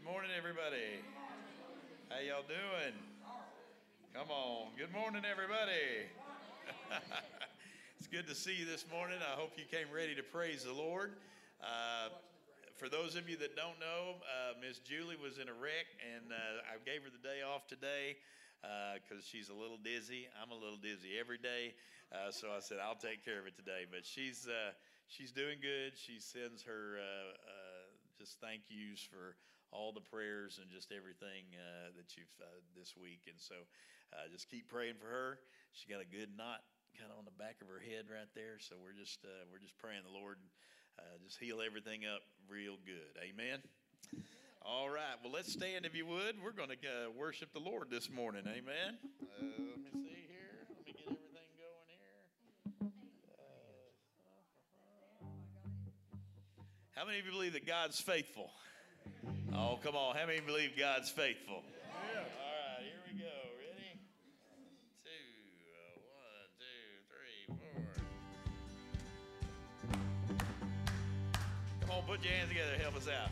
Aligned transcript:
Good 0.00 0.08
morning, 0.08 0.30
everybody. 0.32 1.04
How 2.08 2.24
y'all 2.24 2.48
doing? 2.48 2.96
Come 4.16 4.32
on. 4.32 4.72
Good 4.72 4.92
morning, 4.96 5.28
everybody. 5.28 6.08
it's 8.00 8.08
good 8.08 8.26
to 8.26 8.34
see 8.34 8.56
you 8.56 8.64
this 8.64 8.88
morning. 8.88 9.20
I 9.20 9.36
hope 9.36 9.60
you 9.60 9.68
came 9.68 9.92
ready 9.92 10.16
to 10.16 10.22
praise 10.22 10.64
the 10.64 10.72
Lord. 10.72 11.20
Uh, 11.60 12.08
for 12.80 12.88
those 12.88 13.12
of 13.12 13.28
you 13.28 13.36
that 13.44 13.52
don't 13.60 13.76
know, 13.76 14.24
uh, 14.24 14.56
Miss 14.56 14.78
Julie 14.80 15.20
was 15.20 15.36
in 15.36 15.52
a 15.52 15.56
wreck, 15.60 15.84
and 16.00 16.32
uh, 16.32 16.64
I 16.72 16.80
gave 16.88 17.04
her 17.04 17.12
the 17.12 17.20
day 17.20 17.44
off 17.44 17.68
today 17.68 18.16
because 18.96 19.20
uh, 19.20 19.28
she's 19.28 19.52
a 19.52 19.54
little 19.54 19.76
dizzy. 19.76 20.32
I'm 20.40 20.48
a 20.48 20.56
little 20.56 20.80
dizzy 20.80 21.20
every 21.20 21.38
day, 21.38 21.76
uh, 22.08 22.32
so 22.32 22.48
I 22.56 22.64
said 22.64 22.80
I'll 22.80 22.96
take 22.96 23.20
care 23.20 23.36
of 23.36 23.44
it 23.44 23.54
today. 23.54 23.84
But 23.84 24.08
she's 24.08 24.48
uh, 24.48 24.72
she's 25.12 25.30
doing 25.30 25.60
good. 25.60 25.92
She 26.00 26.24
sends 26.24 26.64
her 26.64 26.96
uh, 26.96 27.36
uh, 27.36 27.84
just 28.16 28.40
thank 28.40 28.64
yous 28.72 29.04
for 29.04 29.36
all 29.70 29.94
the 29.94 30.02
prayers 30.02 30.58
and 30.60 30.70
just 30.70 30.90
everything 30.90 31.46
uh, 31.54 31.94
that 31.96 32.16
you've 32.18 32.34
this 32.76 32.94
week. 32.98 33.26
And 33.30 33.38
so 33.38 33.54
just 34.30 34.50
keep 34.50 34.68
praying 34.68 34.98
for 34.98 35.06
her. 35.06 35.38
She 35.72 35.86
got 35.86 36.02
a 36.02 36.08
good 36.08 36.34
knot 36.36 36.66
kind 36.98 37.10
of 37.10 37.18
on 37.18 37.24
the 37.24 37.36
back 37.38 37.62
of 37.62 37.70
her 37.70 37.78
head 37.78 38.10
right 38.10 38.28
there. 38.34 38.58
So 38.58 38.74
we're 38.78 38.98
just 38.98 39.22
we're 39.50 39.62
just 39.62 39.78
praying 39.78 40.02
the 40.02 40.12
Lord 40.12 40.38
just 41.24 41.38
heal 41.38 41.60
everything 41.64 42.02
up 42.04 42.22
real 42.48 42.76
good. 42.84 43.14
Amen. 43.22 43.60
All 44.62 44.90
right. 44.90 45.16
Well, 45.22 45.32
let's 45.32 45.52
stand 45.52 45.86
if 45.86 45.94
you 45.94 46.06
would. 46.06 46.36
We're 46.42 46.52
going 46.52 46.68
to 46.68 46.74
uh, 46.74 47.10
worship 47.16 47.52
the 47.52 47.60
Lord 47.60 47.88
this 47.90 48.10
morning. 48.10 48.42
Amen. 48.46 48.98
Uh, 49.22 49.42
let 49.42 49.78
me 49.78 49.90
see 49.94 50.26
here. 50.28 50.66
Let 50.68 50.76
me 50.76 50.92
get 50.92 50.96
everything 51.06 51.48
going 51.56 51.88
here. 51.88 52.90
Uh, 53.38 55.26
how 56.94 57.06
many 57.06 57.18
of 57.18 57.26
you 57.26 57.32
believe 57.32 57.54
that 57.54 57.66
God's 57.66 58.00
faithful? 58.00 58.50
Oh, 59.54 59.78
come 59.82 59.96
on. 59.96 60.16
How 60.16 60.26
many 60.26 60.40
believe 60.40 60.72
God's 60.78 61.10
faithful? 61.10 61.62
Yeah. 61.66 61.90
All 61.90 62.22
right. 62.22 62.84
Here 62.84 63.00
we 63.06 63.18
go. 63.18 63.26
Ready? 63.58 63.98
Two. 65.04 65.10
Uh, 65.74 65.98
one, 66.06 66.46
two, 66.60 66.90
three, 67.10 67.42
four. 67.58 67.82
Come 71.80 71.90
on. 71.90 72.02
Put 72.06 72.22
your 72.24 72.32
hands 72.34 72.48
together. 72.48 72.76
Help 72.80 72.96
us 72.96 73.08
out. 73.08 73.30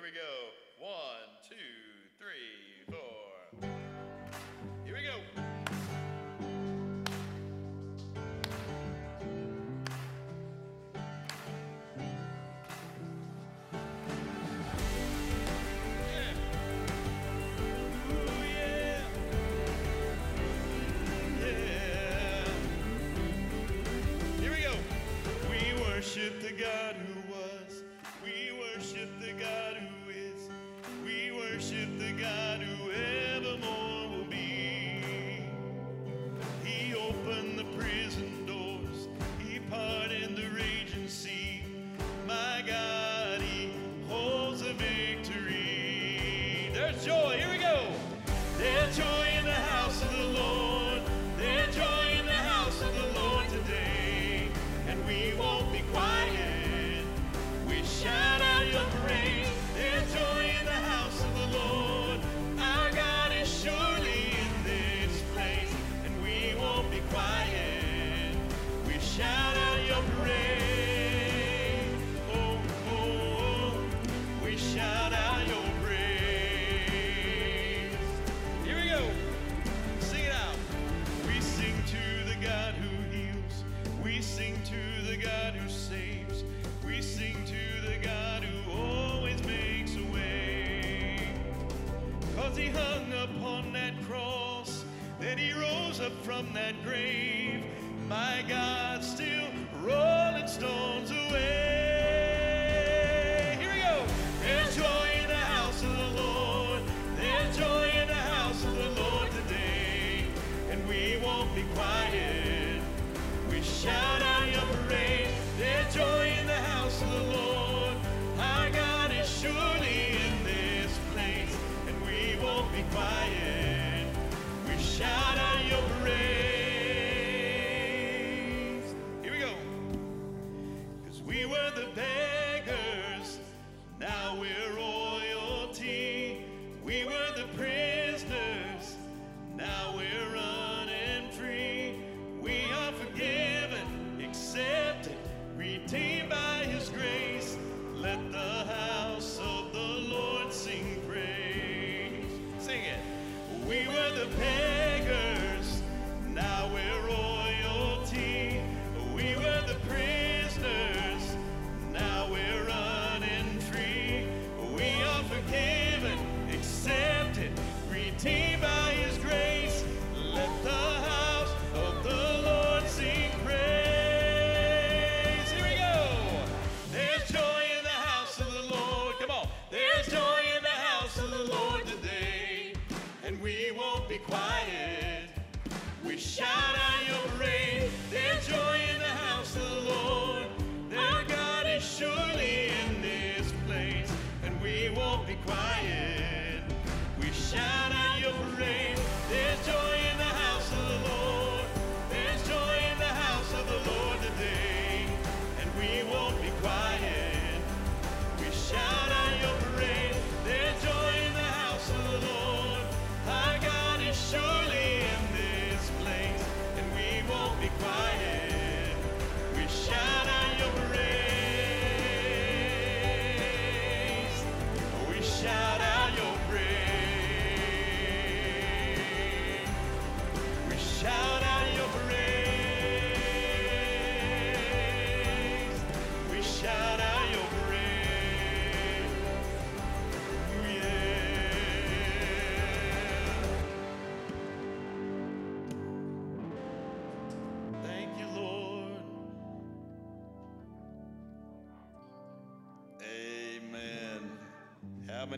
Here 0.00 0.08
we 0.08 0.16
go. 0.16 0.86
One, 0.86 1.28
two, 1.46 1.56
three, 2.18 2.88
four. 2.88 3.68
Here 4.86 4.94
we 4.94 5.02
go. 5.02 5.18
worship 26.00 26.40
the 26.40 26.52
God. 26.52 26.89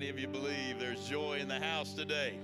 many 0.03 0.11
of 0.11 0.19
you 0.19 0.27
believe 0.27 0.81
there's 0.81 1.07
joy 1.09 1.39
in 1.41 1.47
the 1.47 1.61
house 1.61 1.95
today? 1.95 2.35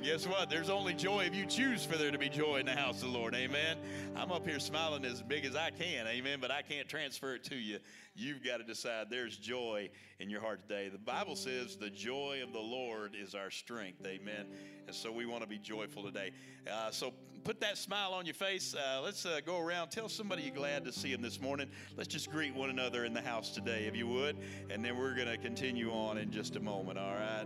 And 0.00 0.08
guess 0.08 0.26
what? 0.26 0.48
There's 0.48 0.70
only 0.70 0.94
joy 0.94 1.24
if 1.26 1.34
you 1.34 1.44
choose 1.44 1.84
for 1.84 1.98
there 1.98 2.10
to 2.10 2.16
be 2.16 2.30
joy 2.30 2.56
in 2.56 2.64
the 2.64 2.74
house 2.74 3.02
of 3.02 3.12
the 3.12 3.18
Lord. 3.18 3.34
Amen. 3.34 3.76
I'm 4.16 4.32
up 4.32 4.46
here 4.46 4.58
smiling 4.58 5.04
as 5.04 5.20
big 5.20 5.44
as 5.44 5.54
I 5.54 5.68
can. 5.68 6.06
Amen. 6.06 6.38
But 6.40 6.50
I 6.50 6.62
can't 6.62 6.88
transfer 6.88 7.34
it 7.34 7.44
to 7.44 7.54
you. 7.54 7.80
You've 8.14 8.42
got 8.42 8.56
to 8.56 8.64
decide 8.64 9.08
there's 9.10 9.36
joy 9.36 9.90
in 10.18 10.30
your 10.30 10.40
heart 10.40 10.66
today. 10.66 10.88
The 10.88 10.96
Bible 10.96 11.36
says 11.36 11.76
the 11.76 11.90
joy 11.90 12.40
of 12.42 12.54
the 12.54 12.60
Lord 12.60 13.14
is 13.14 13.34
our 13.34 13.50
strength. 13.50 14.06
Amen. 14.06 14.46
And 14.86 14.96
so 14.96 15.12
we 15.12 15.26
want 15.26 15.42
to 15.42 15.46
be 15.46 15.58
joyful 15.58 16.02
today. 16.02 16.30
Uh, 16.66 16.90
so 16.90 17.12
put 17.44 17.60
that 17.60 17.76
smile 17.76 18.14
on 18.14 18.24
your 18.24 18.34
face. 18.34 18.74
Uh, 18.74 19.02
let's 19.02 19.26
uh, 19.26 19.40
go 19.44 19.58
around. 19.58 19.90
Tell 19.90 20.08
somebody 20.08 20.44
you're 20.44 20.54
glad 20.54 20.82
to 20.86 20.92
see 20.92 21.12
them 21.12 21.20
this 21.20 21.42
morning. 21.42 21.68
Let's 21.98 22.08
just 22.08 22.30
greet 22.30 22.54
one 22.54 22.70
another 22.70 23.04
in 23.04 23.12
the 23.12 23.20
house 23.20 23.50
today, 23.50 23.84
if 23.84 23.94
you 23.94 24.06
would. 24.06 24.38
And 24.70 24.82
then 24.82 24.96
we're 24.96 25.14
going 25.14 25.28
to 25.28 25.36
continue 25.36 25.90
on 25.92 26.16
in 26.16 26.30
just 26.30 26.56
a 26.56 26.60
moment. 26.60 26.98
All 26.98 27.12
right. 27.12 27.44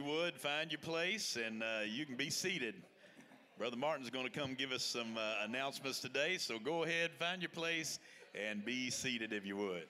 You 0.00 0.06
would, 0.06 0.34
find 0.34 0.72
your 0.72 0.78
place 0.78 1.36
and 1.36 1.62
uh, 1.62 1.80
you 1.86 2.06
can 2.06 2.16
be 2.16 2.30
seated. 2.30 2.74
Brother 3.58 3.76
Martin's 3.76 4.08
going 4.08 4.24
to 4.24 4.30
come 4.30 4.54
give 4.54 4.72
us 4.72 4.82
some 4.82 5.18
uh, 5.18 5.44
announcements 5.44 6.00
today, 6.00 6.38
so 6.38 6.58
go 6.58 6.84
ahead, 6.84 7.10
find 7.18 7.42
your 7.42 7.50
place, 7.50 7.98
and 8.34 8.64
be 8.64 8.88
seated 8.88 9.32
if 9.32 9.44
you 9.44 9.56
would. 9.56 9.84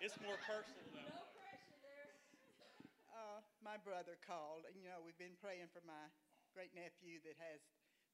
It's 0.00 0.16
more 0.24 0.40
personal 0.48 0.80
that 0.96 1.12
No 1.12 1.28
pressure 1.36 1.76
there. 1.84 2.08
Uh, 3.12 3.44
my 3.60 3.76
brother 3.84 4.16
called, 4.24 4.64
and 4.64 4.72
you 4.80 4.88
know 4.88 4.96
we've 5.04 5.20
been 5.20 5.36
praying 5.44 5.68
for 5.76 5.84
my 5.84 6.08
great 6.56 6.72
nephew 6.72 7.20
that 7.28 7.36
has 7.36 7.60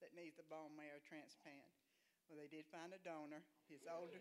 that 0.03 0.11
needs 0.19 0.35
a 0.43 0.47
bone 0.51 0.75
marrow 0.75 0.99
transplant. 1.07 1.63
Well, 2.27 2.43
they 2.43 2.51
did 2.51 2.67
find 2.75 2.91
a 2.91 2.99
donor. 3.07 3.39
His 3.71 3.87
older 3.87 4.19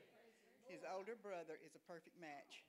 his 0.69 0.85
older 0.85 1.17
brother 1.17 1.57
is 1.57 1.73
a 1.73 1.81
perfect 1.89 2.13
match, 2.21 2.61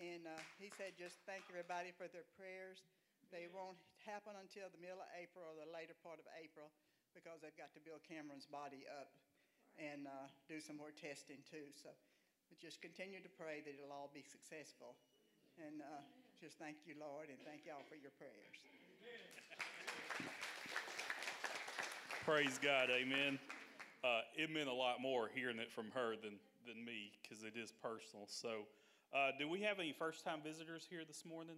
and 0.00 0.24
uh, 0.24 0.40
he 0.56 0.72
said 0.80 0.96
just 0.96 1.20
thank 1.28 1.44
everybody 1.52 1.92
for 1.92 2.08
their 2.08 2.24
prayers. 2.40 2.80
They 3.28 3.52
won't 3.52 3.76
happen 4.08 4.32
until 4.40 4.72
the 4.72 4.80
middle 4.80 5.04
of 5.04 5.12
April 5.12 5.44
or 5.44 5.60
the 5.60 5.68
later 5.68 5.92
part 6.00 6.16
of 6.16 6.24
April 6.40 6.72
because 7.12 7.44
they've 7.44 7.60
got 7.60 7.76
to 7.76 7.84
build 7.84 8.00
Cameron's 8.08 8.48
body 8.48 8.88
up 8.88 9.12
and 9.76 10.08
uh, 10.08 10.32
do 10.48 10.56
some 10.56 10.80
more 10.80 10.96
testing 10.96 11.44
too. 11.44 11.68
So 11.76 11.92
but 12.48 12.58
just 12.60 12.80
continue 12.80 13.20
to 13.20 13.32
pray 13.38 13.62
that 13.64 13.72
it'll 13.74 13.92
all 13.92 14.10
be 14.12 14.24
successful. 14.24 14.96
And 15.58 15.80
uh, 15.80 16.02
just 16.40 16.58
thank 16.58 16.82
you, 16.84 16.94
Lord, 16.98 17.30
and 17.30 17.38
thank 17.46 17.62
y'all 17.66 17.84
for 17.88 17.94
your 17.94 18.10
prayers. 18.18 18.58
Praise 22.24 22.58
God, 22.58 22.88
amen. 22.88 23.38
Uh, 24.02 24.24
it 24.36 24.48
meant 24.48 24.68
a 24.68 24.72
lot 24.72 25.00
more 25.00 25.30
hearing 25.32 25.58
it 25.58 25.70
from 25.70 25.92
her 25.92 26.16
than, 26.16 26.40
than 26.66 26.84
me 26.84 27.12
because 27.20 27.44
it 27.44 27.52
is 27.52 27.72
personal. 27.72 28.24
So, 28.26 28.64
uh, 29.12 29.30
do 29.38 29.48
we 29.48 29.60
have 29.62 29.78
any 29.78 29.92
first 29.92 30.24
time 30.24 30.40
visitors 30.42 30.88
here 30.88 31.04
this 31.06 31.24
morning? 31.24 31.56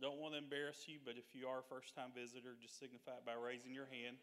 Don't 0.00 0.18
want 0.18 0.34
to 0.34 0.38
embarrass 0.38 0.86
you, 0.86 0.96
but 1.04 1.14
if 1.18 1.34
you 1.34 1.46
are 1.46 1.60
a 1.60 1.66
first 1.66 1.94
time 1.94 2.10
visitor, 2.16 2.56
just 2.56 2.78
signify 2.78 3.20
it 3.20 3.24
by 3.26 3.36
raising 3.36 3.74
your 3.74 3.86
hand, 3.86 4.16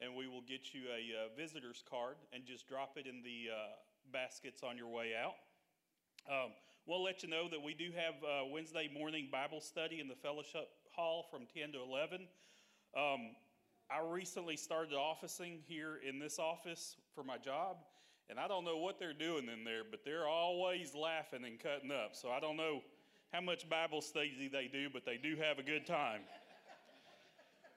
and 0.00 0.14
we 0.14 0.28
will 0.28 0.42
get 0.44 0.74
you 0.76 0.88
a 0.92 1.02
uh, 1.12 1.28
visitor's 1.32 1.82
card 1.88 2.16
and 2.32 2.44
just 2.44 2.68
drop 2.68 2.96
it 2.96 3.06
in 3.06 3.22
the 3.22 3.50
uh, 3.50 3.76
baskets 4.12 4.62
on 4.62 4.76
your 4.76 4.88
way 4.88 5.12
out. 5.20 5.34
Um, 6.30 6.50
we'll 6.86 7.02
let 7.02 7.22
you 7.22 7.28
know 7.28 7.48
that 7.48 7.60
we 7.60 7.74
do 7.74 7.90
have 7.96 8.14
uh, 8.22 8.46
Wednesday 8.52 8.90
morning 8.92 9.28
Bible 9.32 9.60
study 9.60 10.00
in 10.00 10.08
the 10.08 10.14
fellowship 10.14 10.68
hall 10.90 11.26
from 11.30 11.46
10 11.54 11.72
to 11.72 11.78
11. 11.82 12.28
Um, 12.96 13.34
I 13.90 14.00
recently 14.06 14.56
started 14.56 14.94
officing 14.94 15.60
here 15.66 15.98
in 16.06 16.18
this 16.18 16.38
office 16.38 16.96
for 17.14 17.24
my 17.24 17.38
job, 17.38 17.76
and 18.28 18.38
I 18.38 18.46
don't 18.46 18.64
know 18.64 18.76
what 18.76 18.98
they're 18.98 19.14
doing 19.14 19.48
in 19.48 19.64
there, 19.64 19.82
but 19.90 20.00
they're 20.04 20.28
always 20.28 20.94
laughing 20.94 21.44
and 21.44 21.58
cutting 21.58 21.90
up. 21.90 22.14
So 22.14 22.30
I 22.30 22.40
don't 22.40 22.56
know 22.56 22.82
how 23.32 23.40
much 23.40 23.68
Bible 23.68 24.02
study 24.02 24.50
they 24.52 24.68
do, 24.70 24.88
but 24.92 25.04
they 25.06 25.16
do 25.16 25.36
have 25.36 25.58
a 25.58 25.62
good 25.62 25.86
time. 25.86 26.20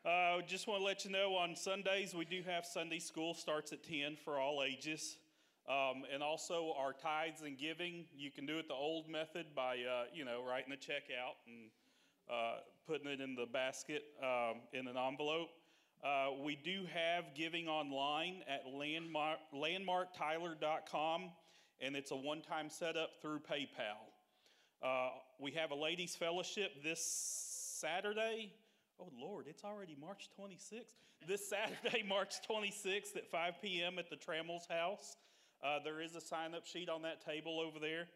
Uh, 0.05 0.39
just 0.45 0.67
want 0.67 0.81
to 0.81 0.85
let 0.85 1.03
you 1.03 1.09
know 1.09 1.35
on 1.35 1.55
Sundays 1.55 2.13
we 2.13 2.25
do 2.25 2.43
have 2.45 2.63
Sunday 2.63 2.99
school 2.99 3.33
starts 3.33 3.73
at 3.73 3.83
10 3.83 4.17
for 4.23 4.37
all 4.37 4.61
ages. 4.61 5.17
Um, 5.67 6.03
and 6.13 6.21
also 6.21 6.73
our 6.77 6.93
tithes 6.93 7.41
and 7.41 7.57
giving, 7.57 8.05
you 8.15 8.29
can 8.29 8.45
do 8.45 8.59
it 8.59 8.67
the 8.67 8.75
old 8.75 9.09
method 9.09 9.47
by, 9.55 9.77
uh, 9.77 10.03
you 10.13 10.23
know, 10.23 10.43
writing 10.47 10.71
a 10.73 10.77
check 10.77 11.03
out 11.09 11.37
and 11.47 11.71
uh, 12.29 12.59
putting 12.87 13.07
it 13.07 13.19
in 13.19 13.33
the 13.33 13.47
basket 13.47 14.03
um, 14.21 14.61
in 14.73 14.87
an 14.87 14.95
envelope. 14.95 15.49
Uh, 16.03 16.27
we 16.43 16.55
do 16.55 16.85
have 16.93 17.25
giving 17.35 17.67
online 17.67 18.43
at 18.47 18.71
landmark, 18.71 19.39
landmarktyler.com, 19.55 21.31
and 21.81 21.95
it's 21.95 22.11
a 22.11 22.15
one 22.15 22.41
time 22.41 22.69
setup 22.69 23.09
through 23.19 23.39
PayPal. 23.39 23.97
Uh, 24.83 25.09
we 25.39 25.49
have 25.51 25.71
a 25.71 25.75
ladies' 25.75 26.15
fellowship 26.15 26.83
this 26.83 27.01
Saturday. 27.79 28.53
Oh, 28.99 29.09
Lord, 29.19 29.45
it's 29.47 29.63
already 29.63 29.97
March 29.99 30.29
26th. 30.39 30.93
This 31.27 31.49
Saturday, 31.49 32.03
March 32.07 32.35
26th 32.47 33.15
at 33.15 33.27
5 33.31 33.53
p.m. 33.63 33.97
at 33.97 34.11
the 34.11 34.15
Trammell's 34.15 34.67
house. 34.69 35.17
Uh, 35.63 35.79
there 35.83 36.01
is 36.01 36.15
a 36.15 36.21
sign 36.21 36.53
up 36.53 36.65
sheet 36.65 36.89
on 36.89 37.01
that 37.03 37.25
table 37.25 37.59
over 37.59 37.79
there. 37.79 38.07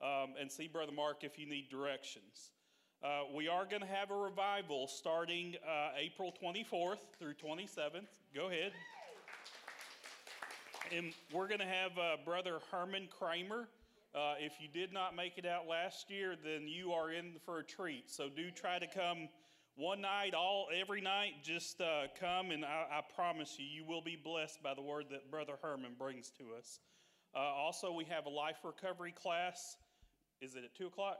Um, 0.00 0.34
and 0.40 0.50
see 0.50 0.68
Brother 0.68 0.92
Mark 0.92 1.24
if 1.24 1.40
you 1.40 1.48
need 1.48 1.70
directions. 1.70 2.52
Uh, 3.02 3.22
we 3.34 3.48
are 3.48 3.64
going 3.64 3.82
to 3.82 3.88
have 3.88 4.10
a 4.10 4.16
revival 4.16 4.86
starting 4.86 5.54
uh, 5.66 5.90
April 5.96 6.32
24th 6.42 6.98
through 7.18 7.34
27th. 7.34 8.06
Go 8.34 8.46
ahead. 8.46 8.72
And 10.96 11.12
we're 11.32 11.48
going 11.48 11.60
to 11.60 11.66
have 11.66 11.98
uh, 11.98 12.16
Brother 12.24 12.58
Herman 12.70 13.08
Kramer. 13.16 13.68
Uh, 14.14 14.34
if 14.40 14.54
you 14.60 14.68
did 14.72 14.92
not 14.92 15.14
make 15.14 15.36
it 15.36 15.46
out 15.46 15.68
last 15.68 16.10
year, 16.10 16.34
then 16.42 16.66
you 16.66 16.92
are 16.92 17.12
in 17.12 17.34
for 17.44 17.58
a 17.58 17.64
treat. 17.64 18.10
So 18.10 18.28
do 18.28 18.50
try 18.50 18.78
to 18.78 18.86
come 18.86 19.28
one 19.78 20.00
night, 20.00 20.34
all 20.34 20.66
every 20.74 21.00
night. 21.00 21.44
Just 21.44 21.80
uh, 21.80 22.08
come, 22.18 22.50
and 22.50 22.64
I, 22.64 22.86
I 22.90 23.00
promise 23.14 23.56
you, 23.58 23.64
you 23.64 23.84
will 23.84 24.02
be 24.02 24.16
blessed 24.22 24.60
by 24.60 24.74
the 24.74 24.82
word 24.82 25.06
that 25.10 25.30
Brother 25.30 25.54
Herman 25.62 25.92
brings 25.96 26.30
to 26.38 26.44
us. 26.58 26.80
Uh, 27.34 27.38
also, 27.38 27.92
we 27.92 28.04
have 28.06 28.26
a 28.26 28.28
life 28.28 28.56
recovery 28.64 29.12
class. 29.12 29.76
Is 30.40 30.56
it 30.56 30.64
at 30.64 30.74
2 30.74 30.88
o'clock? 30.88 31.18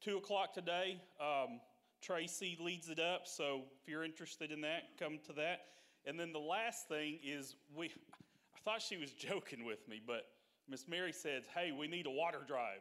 At 0.00 0.04
2 0.04 0.16
o'clock 0.16 0.54
today. 0.54 1.00
2 1.20 1.26
o'clock 1.28 1.44
today. 1.44 1.52
Um, 1.52 1.60
Tracy 2.00 2.56
leads 2.60 2.88
it 2.88 2.98
up, 2.98 3.26
so 3.26 3.64
if 3.82 3.88
you're 3.88 4.04
interested 4.04 4.50
in 4.50 4.62
that, 4.62 4.98
come 4.98 5.18
to 5.26 5.32
that. 5.34 5.60
And 6.06 6.18
then 6.18 6.32
the 6.32 6.38
last 6.38 6.88
thing 6.88 7.18
is 7.22 7.56
we, 7.76 7.86
I 7.88 8.58
thought 8.64 8.80
she 8.80 8.96
was 8.96 9.12
joking 9.18 9.66
with 9.66 9.86
me, 9.86 10.00
but 10.04 10.22
Miss 10.66 10.88
Mary 10.88 11.12
says, 11.12 11.44
hey, 11.54 11.72
we 11.72 11.88
need 11.88 12.06
a 12.06 12.10
water 12.10 12.40
drive. 12.46 12.80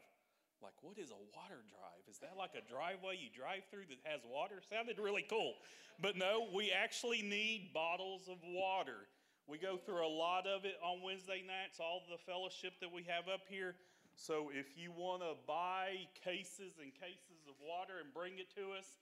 Like, 0.62 0.74
what 0.82 0.98
is 0.98 1.12
a 1.12 1.22
water 1.38 1.62
drive? 1.70 2.04
Is 2.10 2.18
that 2.20 2.34
like 2.38 2.58
a 2.58 2.66
driveway 2.66 3.18
you 3.18 3.30
drive 3.30 3.64
through 3.70 3.90
that 3.94 4.02
has 4.10 4.22
water? 4.26 4.62
Sounded 4.66 4.98
really 4.98 5.26
cool. 5.30 5.54
But 6.02 6.18
no, 6.18 6.48
we 6.54 6.72
actually 6.72 7.22
need 7.22 7.72
bottles 7.74 8.30
of 8.30 8.38
water. 8.42 9.06
We 9.48 9.58
go 9.58 9.78
through 9.78 10.06
a 10.06 10.10
lot 10.10 10.46
of 10.46 10.66
it 10.66 10.76
on 10.84 11.00
Wednesday 11.06 11.46
nights, 11.46 11.80
all 11.80 12.04
the 12.10 12.20
fellowship 12.20 12.74
that 12.82 12.92
we 12.92 13.06
have 13.08 13.32
up 13.32 13.48
here. 13.48 13.76
So 14.18 14.50
if 14.50 14.74
you 14.74 14.92
want 14.92 15.22
to 15.22 15.38
buy 15.46 16.10
cases 16.26 16.82
and 16.82 16.90
cases 16.92 17.46
of 17.46 17.56
water 17.62 18.02
and 18.02 18.10
bring 18.12 18.42
it 18.42 18.50
to 18.58 18.74
us, 18.74 18.98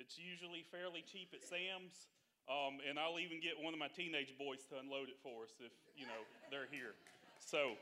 it's 0.00 0.18
usually 0.18 0.64
fairly 0.72 1.04
cheap 1.04 1.30
at 1.36 1.44
Sam's. 1.44 2.08
Um, 2.48 2.80
and 2.84 2.98
I'll 2.98 3.20
even 3.20 3.40
get 3.40 3.56
one 3.56 3.72
of 3.72 3.80
my 3.80 3.88
teenage 3.88 4.36
boys 4.36 4.64
to 4.68 4.80
unload 4.80 5.08
it 5.08 5.16
for 5.22 5.48
us 5.48 5.56
if, 5.60 5.72
you 5.96 6.04
know, 6.04 6.20
they're 6.50 6.68
here. 6.68 6.92
So, 7.40 7.76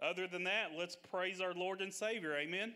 other 0.00 0.26
than 0.26 0.44
that, 0.44 0.72
let's 0.78 0.96
praise 0.96 1.40
our 1.40 1.54
Lord 1.54 1.80
and 1.80 1.92
Savior. 1.92 2.36
Amen. 2.36 2.72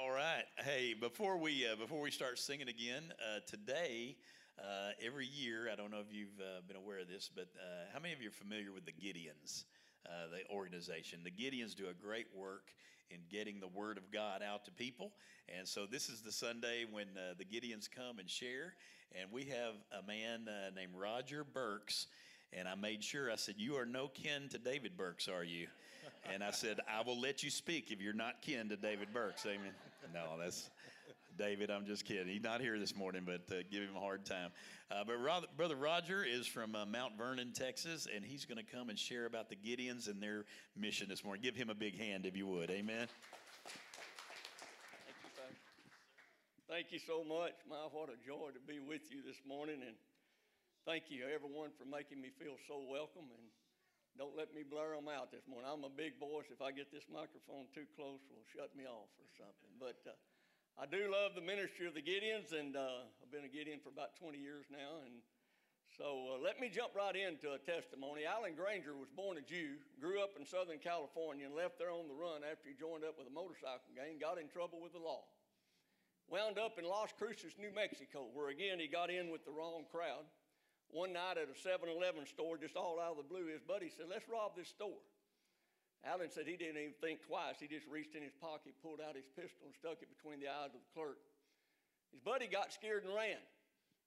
All 0.00 0.10
right. 0.10 0.44
Hey, 0.58 0.94
before 0.98 1.36
we 1.36 1.66
uh, 1.66 1.76
before 1.76 2.00
we 2.00 2.10
start 2.10 2.38
singing 2.38 2.68
again, 2.68 3.02
uh, 3.20 3.40
today 3.46 4.16
uh, 4.58 4.90
every 5.04 5.26
year, 5.26 5.68
I 5.70 5.76
don't 5.76 5.90
know 5.90 6.00
if 6.00 6.12
you've 6.14 6.40
uh, 6.40 6.62
been 6.66 6.76
aware 6.76 6.98
of 6.98 7.08
this, 7.08 7.30
but 7.34 7.48
uh, 7.56 7.92
how 7.92 8.00
many 8.00 8.14
of 8.14 8.22
you 8.22 8.28
are 8.28 8.32
familiar 8.32 8.72
with 8.72 8.86
the 8.86 8.92
Gideons, 8.92 9.64
uh, 10.06 10.28
the 10.30 10.54
organization? 10.54 11.20
The 11.22 11.30
Gideons 11.30 11.74
do 11.74 11.88
a 11.88 11.94
great 11.94 12.26
work 12.34 12.72
in 13.10 13.18
getting 13.30 13.60
the 13.60 13.68
Word 13.68 13.98
of 13.98 14.10
God 14.10 14.42
out 14.42 14.64
to 14.64 14.70
people. 14.70 15.12
And 15.54 15.68
so 15.68 15.84
this 15.84 16.08
is 16.08 16.22
the 16.22 16.32
Sunday 16.32 16.86
when 16.90 17.08
the 17.36 17.44
Gideons 17.44 17.86
come 17.90 18.18
and 18.18 18.28
share. 18.28 18.74
And 19.20 19.30
we 19.30 19.44
have 19.44 19.74
a 19.92 20.06
man 20.06 20.48
named 20.74 20.94
Roger 20.96 21.44
Burks. 21.44 22.06
And 22.52 22.68
I 22.68 22.74
made 22.74 23.02
sure, 23.02 23.30
I 23.32 23.36
said, 23.36 23.54
You 23.58 23.76
are 23.76 23.86
no 23.86 24.08
kin 24.08 24.48
to 24.50 24.58
David 24.58 24.96
Burks, 24.96 25.28
are 25.28 25.44
you? 25.44 25.66
And 26.32 26.42
I 26.42 26.50
said, 26.50 26.80
I 26.88 27.02
will 27.02 27.20
let 27.20 27.42
you 27.42 27.50
speak 27.50 27.90
if 27.90 28.00
you're 28.00 28.12
not 28.12 28.40
kin 28.42 28.68
to 28.68 28.76
David 28.76 29.12
Burks. 29.12 29.44
Amen. 29.46 29.72
No, 30.12 30.38
that's 30.38 30.70
David, 31.36 31.70
I'm 31.70 31.84
just 31.84 32.04
kidding. 32.04 32.28
He's 32.28 32.42
not 32.42 32.60
here 32.60 32.78
this 32.78 32.94
morning, 32.94 33.22
but 33.26 33.42
uh, 33.50 33.62
give 33.70 33.82
him 33.82 33.96
a 33.96 34.00
hard 34.00 34.24
time. 34.24 34.50
Uh, 34.90 35.02
but 35.04 35.16
Brother 35.56 35.74
Roger 35.74 36.22
is 36.22 36.46
from 36.46 36.76
uh, 36.76 36.86
Mount 36.86 37.18
Vernon, 37.18 37.52
Texas, 37.52 38.06
and 38.14 38.24
he's 38.24 38.44
going 38.44 38.58
to 38.58 38.64
come 38.64 38.88
and 38.88 38.98
share 38.98 39.26
about 39.26 39.50
the 39.50 39.56
Gideons 39.56 40.08
and 40.08 40.22
their 40.22 40.44
mission 40.76 41.08
this 41.08 41.24
morning. 41.24 41.42
Give 41.42 41.56
him 41.56 41.70
a 41.70 41.74
big 41.74 41.98
hand 41.98 42.24
if 42.24 42.36
you 42.36 42.46
would. 42.46 42.70
Amen. 42.70 43.08
Thank 45.34 45.50
you. 45.50 46.72
Thank 46.72 46.92
you 46.92 47.00
so 47.00 47.24
much. 47.24 47.54
My, 47.68 47.76
what 47.90 48.10
a 48.10 48.26
joy 48.26 48.50
to 48.54 48.60
be 48.72 48.78
with 48.78 49.10
you 49.10 49.18
this 49.26 49.40
morning. 49.48 49.80
And 49.84 49.96
thank 50.84 51.08
you, 51.08 51.24
everyone, 51.24 51.72
for 51.80 51.88
making 51.88 52.20
me 52.20 52.28
feel 52.36 52.60
so 52.68 52.84
welcome. 52.84 53.24
And 53.32 53.44
don't 54.20 54.36
let 54.36 54.52
me 54.52 54.60
blur 54.60 54.92
them 54.92 55.08
out 55.08 55.32
this 55.32 55.48
morning. 55.48 55.64
I'm 55.64 55.82
a 55.82 55.92
big 55.92 56.20
voice. 56.20 56.52
If 56.52 56.60
I 56.60 56.76
get 56.76 56.92
this 56.92 57.08
microphone 57.08 57.72
too 57.72 57.88
close, 57.96 58.20
will 58.28 58.44
shut 58.52 58.68
me 58.76 58.84
off 58.84 59.08
or 59.16 59.28
something. 59.32 59.72
But 59.80 59.98
uh, 60.04 60.12
I 60.76 60.84
do 60.84 61.08
love 61.08 61.32
the 61.32 61.44
ministry 61.44 61.88
of 61.88 61.96
the 61.96 62.04
Gideons, 62.04 62.52
and 62.52 62.76
uh, 62.76 63.08
I've 63.24 63.32
been 63.32 63.48
a 63.48 63.52
Gideon 63.52 63.80
for 63.80 63.88
about 63.88 64.12
20 64.20 64.36
years 64.36 64.68
now, 64.68 65.00
and 65.08 65.24
So 65.96 66.36
uh, 66.36 66.44
let 66.44 66.60
me 66.60 66.68
jump 66.68 66.92
right 66.92 67.16
into 67.16 67.56
a 67.56 67.60
testimony. 67.64 68.28
Alan 68.28 68.52
Granger 68.52 68.92
was 68.92 69.08
born 69.08 69.40
a 69.40 69.44
Jew, 69.44 69.80
grew 69.96 70.20
up 70.20 70.36
in 70.36 70.44
Southern 70.44 70.84
California, 70.84 71.48
and 71.48 71.56
left 71.56 71.80
there 71.80 71.94
on 71.94 72.12
the 72.12 72.18
run 72.18 72.44
after 72.44 72.68
he 72.68 72.76
joined 72.76 73.08
up 73.08 73.16
with 73.16 73.30
a 73.30 73.34
motorcycle 73.34 73.88
gang, 73.96 74.20
got 74.20 74.36
in 74.36 74.52
trouble 74.52 74.84
with 74.84 74.92
the 74.92 75.00
law. 75.00 75.24
Wound 76.28 76.60
up 76.60 76.76
in 76.76 76.84
Las 76.84 77.12
Cruces, 77.16 77.56
New 77.56 77.72
Mexico, 77.72 78.28
where 78.36 78.52
again 78.52 78.80
he 78.80 78.88
got 78.88 79.08
in 79.08 79.32
with 79.32 79.44
the 79.48 79.52
wrong 79.52 79.88
crowd. 79.88 80.28
One 80.90 81.12
night 81.12 81.38
at 81.38 81.50
a 81.50 81.56
7 81.58 81.88
Eleven 81.88 82.26
store, 82.26 82.56
just 82.56 82.76
all 82.76 83.00
out 83.00 83.18
of 83.18 83.24
the 83.24 83.28
blue, 83.28 83.46
his 83.46 83.62
buddy 83.62 83.90
said, 83.90 84.06
Let's 84.08 84.28
rob 84.28 84.56
this 84.56 84.68
store. 84.68 85.02
Alan 86.04 86.28
said 86.28 86.44
he 86.44 86.60
didn't 86.60 86.76
even 86.76 86.96
think 87.00 87.24
twice. 87.24 87.56
He 87.58 87.66
just 87.66 87.88
reached 87.88 88.14
in 88.14 88.22
his 88.22 88.36
pocket, 88.36 88.76
pulled 88.84 89.00
out 89.00 89.16
his 89.16 89.26
pistol, 89.32 89.64
and 89.64 89.72
stuck 89.72 90.04
it 90.04 90.12
between 90.12 90.38
the 90.38 90.52
eyes 90.52 90.76
of 90.76 90.84
the 90.84 90.92
clerk. 90.92 91.16
His 92.12 92.20
buddy 92.20 92.46
got 92.46 92.76
scared 92.76 93.08
and 93.08 93.16
ran. 93.16 93.40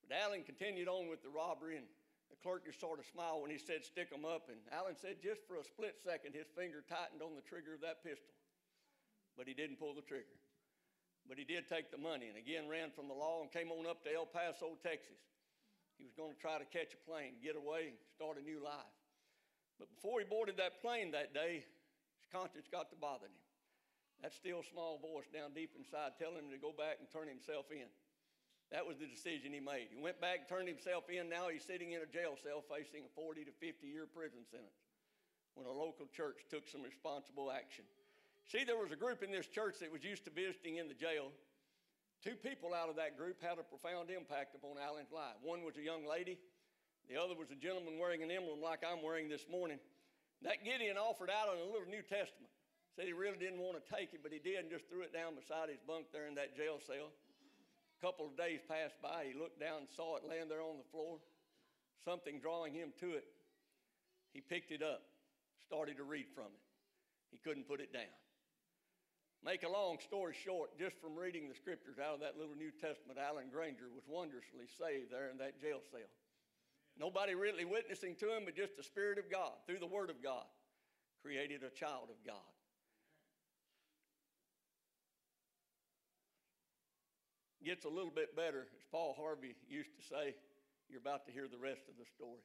But 0.05 0.13
Alan 0.13 0.45
continued 0.45 0.87
on 0.87 1.09
with 1.09 1.25
the 1.25 1.33
robbery, 1.33 1.75
and 1.75 1.89
the 2.29 2.37
clerk 2.45 2.69
just 2.69 2.79
sort 2.79 3.01
of 3.01 3.09
smiled 3.09 3.41
when 3.41 3.51
he 3.51 3.57
said, 3.57 3.83
Stick 3.83 4.13
'em 4.13 4.23
up. 4.23 4.47
And 4.47 4.61
Alan 4.71 4.95
said, 4.95 5.19
just 5.25 5.41
for 5.49 5.57
a 5.57 5.65
split 5.65 5.97
second, 5.99 6.37
his 6.37 6.47
finger 6.53 6.85
tightened 6.85 7.25
on 7.25 7.33
the 7.35 7.43
trigger 7.43 7.73
of 7.73 7.81
that 7.81 8.05
pistol. 8.05 8.31
But 9.35 9.49
he 9.49 9.57
didn't 9.57 9.81
pull 9.81 9.97
the 9.97 10.05
trigger. 10.05 10.37
But 11.27 11.37
he 11.37 11.43
did 11.43 11.67
take 11.67 11.91
the 11.91 11.99
money 11.99 12.31
and 12.31 12.37
again 12.37 12.69
ran 12.69 12.89
from 12.95 13.09
the 13.09 13.13
law 13.13 13.41
and 13.43 13.51
came 13.51 13.69
on 13.69 13.85
up 13.85 14.03
to 14.05 14.13
El 14.13 14.25
Paso, 14.25 14.79
Texas. 14.81 15.19
He 15.97 16.05
was 16.05 16.13
going 16.13 16.33
to 16.33 16.39
try 16.39 16.61
to 16.61 16.67
catch 16.69 16.93
a 16.93 17.01
plane, 17.09 17.41
get 17.41 17.57
away, 17.57 17.97
start 18.13 18.37
a 18.37 18.43
new 18.45 18.61
life. 18.61 18.95
But 19.77 19.89
before 19.93 20.21
he 20.21 20.25
boarded 20.25 20.57
that 20.57 20.81
plane 20.81 21.11
that 21.13 21.33
day, 21.33 21.61
his 21.61 22.29
conscience 22.33 22.65
got 22.69 22.89
to 22.89 22.97
bothering 22.97 23.33
him. 23.33 23.45
That 24.25 24.33
still 24.33 24.65
small 24.65 24.97
voice 24.97 25.29
down 25.29 25.53
deep 25.53 25.77
inside 25.77 26.17
telling 26.17 26.49
him 26.49 26.53
to 26.53 26.57
go 26.57 26.73
back 26.73 26.97
and 26.97 27.05
turn 27.09 27.29
himself 27.29 27.69
in. 27.69 27.85
That 28.73 28.83
was 28.83 28.97
the 28.97 29.07
decision 29.07 29.53
he 29.53 29.61
made. 29.61 29.93
He 29.93 30.01
went 30.01 30.19
back, 30.19 30.49
turned 30.49 30.67
himself 30.67 31.07
in. 31.07 31.29
Now 31.29 31.47
he's 31.47 31.63
sitting 31.63 31.93
in 31.93 32.01
a 32.01 32.09
jail 32.09 32.35
cell 32.41 32.65
facing 32.65 33.05
a 33.05 33.11
40 33.13 33.45
to 33.45 33.53
50 33.53 33.87
year 33.87 34.09
prison 34.09 34.43
sentence 34.49 34.81
when 35.55 35.65
a 35.65 35.71
local 35.71 36.05
church 36.11 36.43
took 36.49 36.67
some 36.67 36.83
responsible 36.83 37.49
action. 37.49 37.85
See, 38.49 38.63
there 38.63 38.77
was 38.77 38.91
a 38.91 38.99
group 38.99 39.23
in 39.23 39.31
this 39.31 39.47
church 39.47 39.79
that 39.79 39.91
was 39.91 40.03
used 40.03 40.25
to 40.25 40.31
visiting 40.31 40.77
in 40.77 40.87
the 40.87 40.97
jail. 40.97 41.31
Two 42.23 42.35
people 42.35 42.73
out 42.73 42.89
of 42.89 42.97
that 42.97 43.17
group 43.17 43.37
had 43.41 43.59
a 43.59 43.63
profound 43.63 44.09
impact 44.09 44.55
upon 44.55 44.81
Alan's 44.81 45.13
life. 45.13 45.37
One 45.41 45.63
was 45.63 45.77
a 45.77 45.85
young 45.85 46.05
lady, 46.05 46.37
the 47.07 47.15
other 47.15 47.39
was 47.39 47.47
a 47.51 47.59
gentleman 47.59 47.95
wearing 47.95 48.19
an 48.19 48.31
emblem 48.31 48.59
like 48.59 48.83
I'm 48.83 48.99
wearing 48.99 49.29
this 49.31 49.47
morning. 49.47 49.79
That 50.43 50.65
Gideon 50.65 50.99
offered 50.99 51.31
Alan 51.31 51.57
a 51.57 51.71
little 51.71 51.87
New 51.87 52.03
Testament. 52.03 52.51
Said 52.95 53.05
he 53.05 53.13
really 53.13 53.37
didn't 53.37 53.61
want 53.61 53.79
to 53.79 53.85
take 53.87 54.11
it, 54.11 54.19
but 54.25 54.33
he 54.33 54.41
did 54.41 54.59
and 54.59 54.69
just 54.69 54.89
threw 54.89 55.05
it 55.05 55.13
down 55.13 55.37
beside 55.37 55.69
his 55.69 55.79
bunk 55.87 56.11
there 56.11 56.27
in 56.27 56.35
that 56.35 56.57
jail 56.57 56.81
cell. 56.83 57.13
A 57.13 57.99
couple 58.03 58.25
of 58.25 58.35
days 58.35 58.59
passed 58.67 58.97
by. 59.01 59.29
He 59.29 59.37
looked 59.37 59.59
down 59.61 59.85
and 59.85 59.89
saw 59.95 60.17
it 60.17 60.27
laying 60.27 60.49
there 60.49 60.61
on 60.61 60.77
the 60.77 60.89
floor, 60.91 61.17
something 62.03 62.41
drawing 62.41 62.73
him 62.73 62.91
to 62.99 63.13
it. 63.13 63.25
He 64.33 64.41
picked 64.41 64.71
it 64.71 64.83
up, 64.83 65.01
started 65.65 65.97
to 65.97 66.03
read 66.03 66.27
from 66.35 66.51
it. 66.51 66.65
He 67.31 67.37
couldn't 67.37 67.67
put 67.67 67.79
it 67.79 67.93
down. 67.93 68.11
Make 69.45 69.63
a 69.63 69.69
long 69.69 69.97
story 69.99 70.33
short, 70.33 70.77
just 70.77 70.99
from 70.99 71.15
reading 71.15 71.47
the 71.47 71.55
scriptures 71.55 71.97
out 71.99 72.15
of 72.15 72.19
that 72.21 72.37
little 72.37 72.55
New 72.55 72.71
Testament, 72.71 73.19
Alan 73.21 73.49
Granger 73.51 73.87
was 73.93 74.03
wondrously 74.07 74.67
saved 74.79 75.11
there 75.11 75.29
in 75.29 75.37
that 75.37 75.61
jail 75.61 75.79
cell. 75.91 76.11
Nobody 76.99 77.35
really 77.35 77.63
witnessing 77.63 78.15
to 78.19 78.35
him, 78.35 78.43
but 78.45 78.55
just 78.55 78.75
the 78.75 78.83
Spirit 78.83 79.19
of 79.19 79.29
God, 79.31 79.53
through 79.65 79.79
the 79.79 79.87
Word 79.87 80.09
of 80.09 80.21
God, 80.21 80.45
created 81.21 81.61
a 81.63 81.69
child 81.69 82.09
of 82.09 82.17
God. 82.25 82.49
gets 87.67 87.83
a 87.83 87.89
little 87.89 88.15
bit 88.15 88.33
better. 88.33 88.71
As 88.79 88.83
Paul 88.91 89.13
Harvey 89.19 89.53
used 89.67 89.91
to 89.99 90.03
say, 90.07 90.35
you're 90.87 91.03
about 91.03 91.27
to 91.27 91.33
hear 91.33 91.51
the 91.51 91.59
rest 91.59 91.83
of 91.91 91.99
the 91.99 92.07
story. 92.15 92.39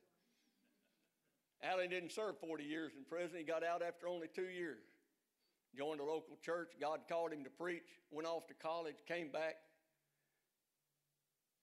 Alan 1.63 1.91
didn't 1.91 2.11
serve 2.11 2.43
40 2.43 2.65
years 2.65 2.91
in 2.99 3.05
prison. 3.05 3.39
He 3.39 3.45
got 3.45 3.63
out 3.63 3.83
after 3.87 4.09
only 4.09 4.27
two 4.27 4.51
years. 4.51 4.83
Joined 5.77 6.01
a 6.01 6.05
local 6.05 6.37
church. 6.45 6.73
God 6.81 7.01
called 7.09 7.33
him 7.33 7.45
to 7.45 7.51
preach. 7.51 7.89
Went 8.11 8.29
off 8.29 8.47
to 8.49 8.55
college. 8.55 8.97
Came 9.09 9.31
back. 9.31 9.57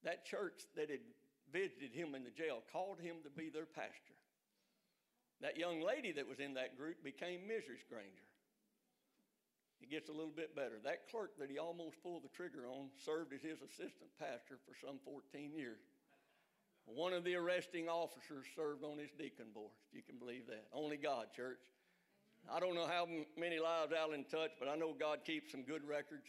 That 0.03 0.25
church 0.25 0.63
that 0.75 0.89
had 0.89 1.05
visited 1.51 1.93
him 1.93 2.15
in 2.15 2.23
the 2.23 2.31
jail 2.31 2.63
called 2.71 2.99
him 2.99 3.17
to 3.23 3.29
be 3.29 3.49
their 3.49 3.65
pastor. 3.65 4.17
That 5.41 5.57
young 5.57 5.81
lady 5.81 6.11
that 6.13 6.27
was 6.27 6.39
in 6.39 6.55
that 6.55 6.77
group 6.77 7.03
became 7.03 7.41
Mrs. 7.47 7.85
Granger. 7.87 8.27
It 9.81 9.89
gets 9.89 10.09
a 10.09 10.11
little 10.13 10.35
bit 10.35 10.55
better. 10.55 10.79
That 10.83 11.07
clerk 11.09 11.37
that 11.39 11.49
he 11.49 11.57
almost 11.57 12.01
pulled 12.03 12.23
the 12.23 12.35
trigger 12.35 12.67
on 12.67 12.89
served 13.05 13.33
as 13.33 13.41
his 13.41 13.61
assistant 13.63 14.11
pastor 14.19 14.59
for 14.67 14.75
some 14.75 14.99
14 15.05 15.53
years. 15.55 15.79
One 16.85 17.13
of 17.13 17.23
the 17.23 17.35
arresting 17.35 17.87
officers 17.87 18.45
served 18.55 18.83
on 18.83 18.97
his 18.97 19.11
deacon 19.17 19.53
board, 19.53 19.71
if 19.87 19.95
you 19.95 20.01
can 20.01 20.17
believe 20.17 20.47
that. 20.47 20.65
Only 20.73 20.97
God, 20.97 21.27
church. 21.35 21.61
I 22.49 22.59
don't 22.59 22.73
know 22.73 22.89
how 22.89 23.05
many 23.37 23.59
lives 23.59 23.93
Alan 23.93 24.25
touched, 24.25 24.57
but 24.57 24.67
I 24.67 24.75
know 24.75 24.93
God 24.97 25.21
keeps 25.23 25.51
some 25.51 25.61
good 25.61 25.85
records. 25.85 26.25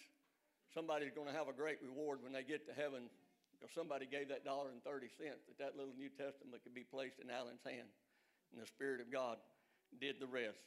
Somebody's 0.73 1.17
going 1.17 1.27
to 1.27 1.33
have 1.33 1.49
a 1.49 1.57
great 1.57 1.81
reward 1.81 2.21
when 2.23 2.33
they 2.33 2.45
get 2.45 2.69
to 2.69 2.75
heaven 2.77 3.09
because 3.57 3.73
somebody 3.73 4.05
gave 4.05 4.29
that 4.29 4.45
dollar 4.45 4.69
and 4.69 4.85
30 4.85 5.09
cents 5.17 5.49
that 5.49 5.57
that 5.57 5.77
little 5.81 5.97
New 5.97 6.13
Testament 6.13 6.61
could 6.63 6.77
be 6.77 6.85
placed 6.85 7.21
in 7.25 7.33
Alan's 7.33 7.65
hand. 7.65 7.89
And 8.53 8.61
the 8.61 8.69
Spirit 8.69 9.01
of 9.01 9.09
God 9.09 9.41
did 10.01 10.21
the 10.21 10.27
rest. 10.27 10.61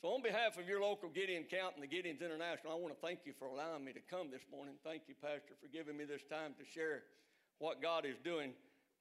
So, 0.00 0.08
on 0.08 0.22
behalf 0.22 0.56
of 0.56 0.64
your 0.66 0.80
local 0.80 1.10
Gideon 1.10 1.44
Camp 1.44 1.74
and 1.76 1.82
the 1.84 1.90
Gideons 1.90 2.24
International, 2.24 2.72
I 2.72 2.76
want 2.80 2.94
to 2.94 3.00
thank 3.04 3.26
you 3.26 3.34
for 3.38 3.48
allowing 3.48 3.84
me 3.84 3.92
to 3.92 4.00
come 4.00 4.30
this 4.30 4.46
morning. 4.50 4.74
Thank 4.82 5.02
you, 5.08 5.14
Pastor, 5.20 5.52
for 5.60 5.68
giving 5.68 5.96
me 5.96 6.04
this 6.04 6.22
time 6.24 6.54
to 6.56 6.64
share 6.64 7.04
what 7.58 7.82
God 7.82 8.06
is 8.06 8.16
doing 8.24 8.52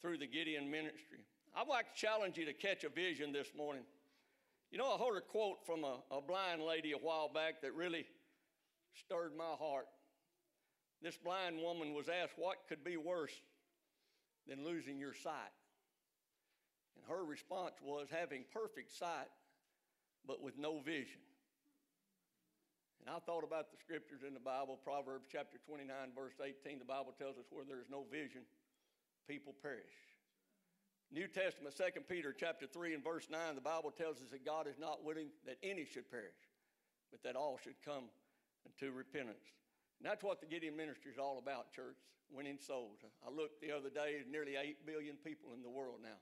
through 0.01 0.17
the 0.17 0.27
Gideon 0.27 0.69
ministry. 0.69 1.23
I'd 1.55 1.67
like 1.67 1.93
to 1.93 1.97
challenge 1.99 2.37
you 2.37 2.45
to 2.45 2.53
catch 2.53 2.83
a 2.83 2.89
vision 2.89 3.31
this 3.31 3.47
morning. 3.55 3.83
You 4.71 4.77
know, 4.77 4.93
I 4.93 4.97
heard 4.97 5.17
a 5.17 5.21
quote 5.21 5.65
from 5.65 5.83
a, 5.83 5.97
a 6.11 6.21
blind 6.21 6.61
lady 6.61 6.91
a 6.91 6.97
while 6.97 7.29
back 7.33 7.61
that 7.61 7.73
really 7.73 8.05
stirred 8.93 9.31
my 9.35 9.55
heart. 9.57 9.87
This 11.01 11.17
blind 11.17 11.57
woman 11.57 11.93
was 11.93 12.07
asked 12.07 12.33
what 12.37 12.57
could 12.67 12.83
be 12.83 12.97
worse 12.97 13.33
than 14.47 14.63
losing 14.63 14.99
your 14.99 15.13
sight. 15.13 15.55
And 16.95 17.05
her 17.07 17.25
response 17.25 17.75
was 17.81 18.07
having 18.11 18.43
perfect 18.53 18.95
sight 18.95 19.31
but 20.27 20.43
with 20.43 20.57
no 20.57 20.79
vision. 20.79 21.23
And 23.01 23.09
I 23.09 23.17
thought 23.25 23.43
about 23.47 23.71
the 23.71 23.77
scriptures 23.79 24.21
in 24.27 24.33
the 24.35 24.43
Bible, 24.43 24.77
Proverbs 24.83 25.25
chapter 25.31 25.57
29, 25.65 25.89
verse 26.13 26.35
18. 26.37 26.77
The 26.77 26.85
Bible 26.85 27.15
tells 27.17 27.37
us 27.37 27.47
where 27.49 27.65
there 27.65 27.79
is 27.79 27.89
no 27.89 28.03
vision, 28.11 28.43
people 29.25 29.55
perish. 29.63 29.97
New 31.11 31.27
Testament, 31.27 31.75
2 31.75 32.01
Peter 32.07 32.35
chapter 32.37 32.67
3 32.67 32.93
and 32.93 33.03
verse 33.03 33.27
9, 33.31 33.55
the 33.55 33.61
Bible 33.61 33.89
tells 33.89 34.17
us 34.17 34.29
that 34.29 34.45
God 34.45 34.67
is 34.67 34.77
not 34.77 35.03
willing 35.03 35.29
that 35.45 35.57
any 35.63 35.85
should 35.85 36.09
perish, 36.11 36.37
but 37.09 37.23
that 37.23 37.35
all 37.35 37.57
should 37.63 37.81
come 37.83 38.05
unto 38.65 38.93
repentance. 38.93 39.49
And 39.99 40.05
that's 40.05 40.23
what 40.23 40.39
the 40.39 40.45
Gideon 40.45 40.77
ministry 40.77 41.11
is 41.11 41.17
all 41.17 41.39
about, 41.41 41.73
church, 41.73 41.97
winning 42.29 42.59
souls. 42.61 43.01
I 43.25 43.33
looked 43.33 43.59
the 43.59 43.73
other 43.73 43.89
day, 43.89 44.21
nearly 44.29 44.55
8 44.55 44.85
billion 44.85 45.15
people 45.17 45.53
in 45.57 45.63
the 45.63 45.69
world 45.69 45.99
now. 46.03 46.21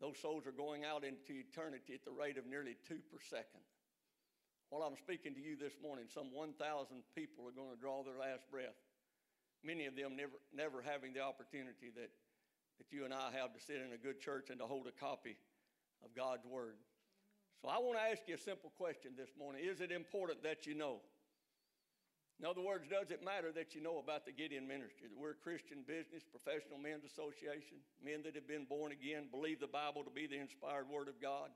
Those 0.00 0.18
souls 0.18 0.48
are 0.48 0.56
going 0.56 0.82
out 0.82 1.04
into 1.04 1.38
eternity 1.38 1.94
at 1.94 2.04
the 2.04 2.10
rate 2.10 2.34
of 2.34 2.46
nearly 2.48 2.74
two 2.88 2.98
per 3.12 3.22
second. 3.22 3.62
While 4.72 4.82
I'm 4.82 4.96
speaking 4.96 5.36
to 5.36 5.40
you 5.40 5.54
this 5.54 5.76
morning, 5.84 6.08
some 6.08 6.32
1,000 6.32 6.56
people 7.14 7.44
are 7.46 7.52
going 7.52 7.70
to 7.70 7.78
draw 7.78 8.02
their 8.02 8.16
last 8.16 8.48
breath. 8.50 8.74
Many 9.62 9.86
of 9.86 9.94
them 9.94 10.16
never, 10.16 10.40
never 10.50 10.82
having 10.82 11.12
the 11.12 11.20
opportunity 11.20 11.92
that, 11.94 12.10
that 12.78 12.92
you 12.92 13.04
and 13.04 13.12
I 13.12 13.30
have 13.36 13.52
to 13.52 13.60
sit 13.60 13.76
in 13.76 13.92
a 13.92 14.00
good 14.00 14.20
church 14.20 14.50
and 14.50 14.58
to 14.60 14.66
hold 14.66 14.86
a 14.86 14.92
copy 14.92 15.36
of 16.04 16.14
God's 16.14 16.46
Word. 16.46 16.76
So 17.62 17.68
I 17.68 17.78
want 17.78 17.98
to 17.98 18.04
ask 18.04 18.26
you 18.26 18.34
a 18.34 18.42
simple 18.42 18.72
question 18.76 19.12
this 19.16 19.30
morning 19.38 19.62
Is 19.64 19.80
it 19.80 19.92
important 19.92 20.42
that 20.42 20.66
you 20.66 20.74
know? 20.74 21.00
In 22.42 22.50
other 22.50 22.64
words, 22.64 22.90
does 22.90 23.14
it 23.14 23.22
matter 23.22 23.54
that 23.54 23.70
you 23.70 23.78
know 23.78 24.02
about 24.02 24.26
the 24.26 24.34
Gideon 24.34 24.66
ministry? 24.66 25.06
That 25.06 25.14
we're 25.14 25.38
a 25.38 25.46
Christian 25.46 25.86
business, 25.86 26.26
professional 26.26 26.74
men's 26.74 27.06
association, 27.06 27.78
men 28.02 28.26
that 28.26 28.34
have 28.34 28.50
been 28.50 28.66
born 28.66 28.90
again, 28.90 29.30
believe 29.30 29.62
the 29.62 29.70
Bible 29.70 30.02
to 30.02 30.10
be 30.10 30.26
the 30.26 30.42
inspired 30.42 30.90
word 30.90 31.06
of 31.06 31.22
God? 31.22 31.54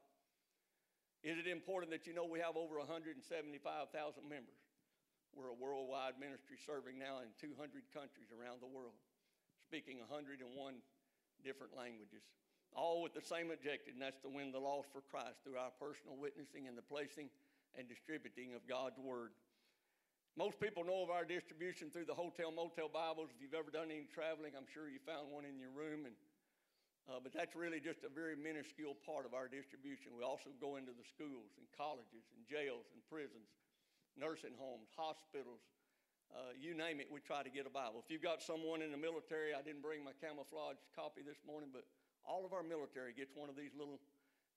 Is 1.26 1.42
it 1.42 1.50
important 1.50 1.90
that 1.90 2.06
you 2.06 2.14
know 2.14 2.22
we 2.22 2.38
have 2.38 2.54
over 2.54 2.78
175,000 2.78 3.18
members? 4.30 4.62
We're 5.34 5.50
a 5.50 5.58
worldwide 5.58 6.22
ministry 6.22 6.54
serving 6.54 7.02
now 7.02 7.18
in 7.18 7.34
200 7.34 7.90
countries 7.90 8.30
around 8.30 8.62
the 8.62 8.70
world, 8.70 8.94
speaking 9.66 9.98
101 10.06 10.38
different 11.46 11.78
languages, 11.78 12.26
all 12.74 12.98
with 12.98 13.14
the 13.14 13.22
same 13.22 13.54
objective, 13.54 13.94
and 13.94 14.02
that's 14.02 14.18
to 14.26 14.28
win 14.28 14.50
the 14.50 14.58
lost 14.58 14.90
for 14.90 14.98
Christ 15.06 15.38
through 15.46 15.62
our 15.62 15.70
personal 15.78 16.18
witnessing 16.18 16.66
and 16.66 16.74
the 16.74 16.82
placing 16.82 17.30
and 17.78 17.86
distributing 17.86 18.58
of 18.58 18.66
God's 18.66 18.98
Word. 18.98 19.30
Most 20.34 20.58
people 20.58 20.84
know 20.84 21.00
of 21.00 21.08
our 21.08 21.24
distribution 21.24 21.88
through 21.88 22.04
the 22.10 22.18
hotel 22.18 22.50
motel 22.52 22.90
Bibles. 22.92 23.32
If 23.32 23.40
you've 23.40 23.56
ever 23.56 23.70
done 23.70 23.88
any 23.88 24.04
traveling, 24.10 24.52
I'm 24.52 24.68
sure 24.68 24.90
you 24.90 25.00
found 25.06 25.32
one 25.32 25.48
in 25.48 25.56
your 25.56 25.72
room. 25.72 26.04
And, 26.04 26.12
uh, 27.08 27.24
but 27.24 27.32
that's 27.32 27.56
really 27.56 27.80
just 27.80 28.04
a 28.04 28.12
very 28.12 28.36
minuscule 28.36 28.98
part 29.08 29.24
of 29.24 29.32
our 29.32 29.48
distribution. 29.48 30.12
We 30.12 30.26
also 30.26 30.52
go 30.60 30.76
into 30.76 30.92
the 30.92 31.08
schools 31.08 31.56
and 31.56 31.64
colleges 31.72 32.28
and 32.36 32.44
jails 32.44 32.84
and 32.92 33.00
prisons, 33.08 33.48
nursing 34.18 34.52
homes, 34.60 34.92
hospitals, 34.92 35.64
uh, 36.34 36.52
you 36.58 36.74
name 36.74 37.00
it, 37.00 37.08
we 37.10 37.20
try 37.20 37.42
to 37.42 37.50
get 37.50 37.66
a 37.66 37.72
Bible. 37.72 38.02
If 38.02 38.10
you've 38.10 38.24
got 38.24 38.42
someone 38.42 38.82
in 38.82 38.90
the 38.90 39.00
military, 39.00 39.54
I 39.54 39.62
didn't 39.62 39.82
bring 39.82 40.02
my 40.02 40.14
camouflage 40.18 40.80
copy 40.94 41.22
this 41.22 41.38
morning, 41.46 41.70
but 41.72 41.86
all 42.26 42.44
of 42.44 42.52
our 42.52 42.62
military 42.62 43.14
gets 43.14 43.32
one 43.34 43.48
of 43.48 43.56
these 43.56 43.72
little 43.76 44.02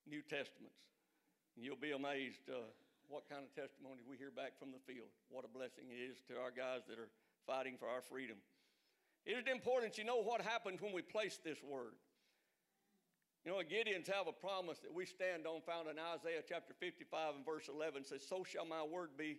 New 0.09 0.25
Testaments. 0.25 0.81
And 1.55 1.61
you'll 1.63 1.79
be 1.79 1.91
amazed 1.91 2.49
uh, 2.49 2.65
what 3.07 3.29
kind 3.29 3.45
of 3.45 3.53
testimony 3.53 4.01
we 4.05 4.17
hear 4.17 4.33
back 4.33 4.57
from 4.57 4.73
the 4.73 4.81
field. 4.85 5.09
What 5.29 5.45
a 5.45 5.51
blessing 5.51 5.89
it 5.89 6.01
is 6.01 6.21
to 6.29 6.37
our 6.41 6.53
guys 6.53 6.85
that 6.89 6.97
are 6.97 7.09
fighting 7.45 7.77
for 7.77 7.89
our 7.89 8.01
freedom. 8.01 8.37
It 9.25 9.37
is 9.37 9.45
important 9.45 9.97
you 9.97 10.05
know 10.05 10.21
what 10.21 10.41
happens 10.41 10.81
when 10.81 10.93
we 10.93 11.01
place 11.01 11.39
this 11.43 11.61
word. 11.61 11.93
You 13.45 13.51
know, 13.51 13.57
Gideons 13.63 14.07
have 14.11 14.27
a 14.27 14.35
promise 14.35 14.79
that 14.79 14.93
we 14.93 15.05
stand 15.05 15.47
on, 15.47 15.61
found 15.61 15.87
in 15.87 15.95
Isaiah 15.97 16.43
chapter 16.47 16.73
55 16.79 17.35
and 17.35 17.45
verse 17.45 17.69
11 17.69 18.05
says, 18.05 18.21
So 18.27 18.43
shall 18.43 18.65
my 18.65 18.83
word 18.83 19.11
be 19.17 19.37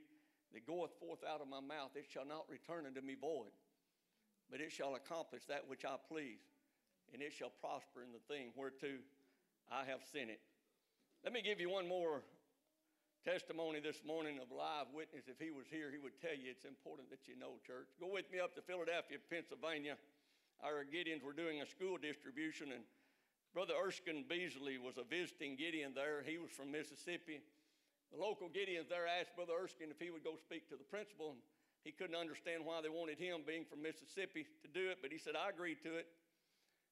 that 0.52 0.66
goeth 0.66 0.92
forth 0.98 1.20
out 1.22 1.40
of 1.40 1.48
my 1.48 1.60
mouth. 1.60 1.94
It 1.94 2.06
shall 2.10 2.26
not 2.26 2.48
return 2.48 2.86
unto 2.86 3.00
me 3.00 3.14
void, 3.14 3.54
but 4.50 4.60
it 4.60 4.72
shall 4.72 4.94
accomplish 4.94 5.46
that 5.46 5.68
which 5.68 5.84
I 5.84 5.96
please, 6.08 6.42
and 7.12 7.22
it 7.22 7.32
shall 7.32 7.52
prosper 7.60 8.02
in 8.02 8.12
the 8.12 8.22
thing 8.26 8.50
whereto 8.56 8.98
I 9.70 9.84
have 9.86 10.02
sent 10.12 10.30
it. 10.30 10.40
Let 11.22 11.32
me 11.32 11.42
give 11.42 11.60
you 11.60 11.70
one 11.70 11.86
more 11.86 12.22
testimony 13.22 13.78
this 13.78 14.00
morning 14.06 14.40
of 14.40 14.48
live 14.48 14.88
witness. 14.96 15.28
If 15.28 15.36
he 15.36 15.52
was 15.52 15.68
here, 15.68 15.92
he 15.92 16.00
would 16.00 16.16
tell 16.16 16.32
you 16.32 16.48
it's 16.48 16.64
important 16.64 17.10
that 17.12 17.28
you 17.28 17.36
know, 17.36 17.60
church. 17.60 17.92
Go 18.00 18.08
with 18.08 18.24
me 18.32 18.40
up 18.40 18.56
to 18.56 18.62
Philadelphia, 18.64 19.20
Pennsylvania. 19.28 20.00
Our 20.64 20.88
Gideons 20.88 21.22
were 21.22 21.36
doing 21.36 21.60
a 21.60 21.68
school 21.68 22.00
distribution, 22.00 22.72
and 22.72 22.84
Brother 23.52 23.74
Erskine 23.76 24.24
Beasley 24.28 24.78
was 24.78 24.96
a 24.96 25.04
visiting 25.04 25.56
Gideon 25.56 25.92
there. 25.92 26.24
He 26.24 26.38
was 26.38 26.50
from 26.50 26.72
Mississippi. 26.72 27.44
The 28.11 28.18
local 28.18 28.51
Gideons 28.51 28.90
there 28.90 29.07
asked 29.07 29.38
Brother 29.38 29.55
Erskine 29.55 29.94
if 29.94 30.03
he 30.03 30.11
would 30.11 30.27
go 30.27 30.35
speak 30.35 30.66
to 30.70 30.77
the 30.77 30.87
principal, 30.87 31.38
and 31.38 31.40
he 31.87 31.94
couldn't 31.94 32.18
understand 32.18 32.66
why 32.66 32.83
they 32.83 32.90
wanted 32.90 33.23
him, 33.23 33.46
being 33.46 33.64
from 33.64 33.81
Mississippi, 33.81 34.44
to 34.61 34.68
do 34.68 34.90
it, 34.90 34.99
but 35.01 35.14
he 35.14 35.18
said, 35.18 35.38
I 35.38 35.49
agreed 35.49 35.79
to 35.87 35.96
it. 35.96 36.11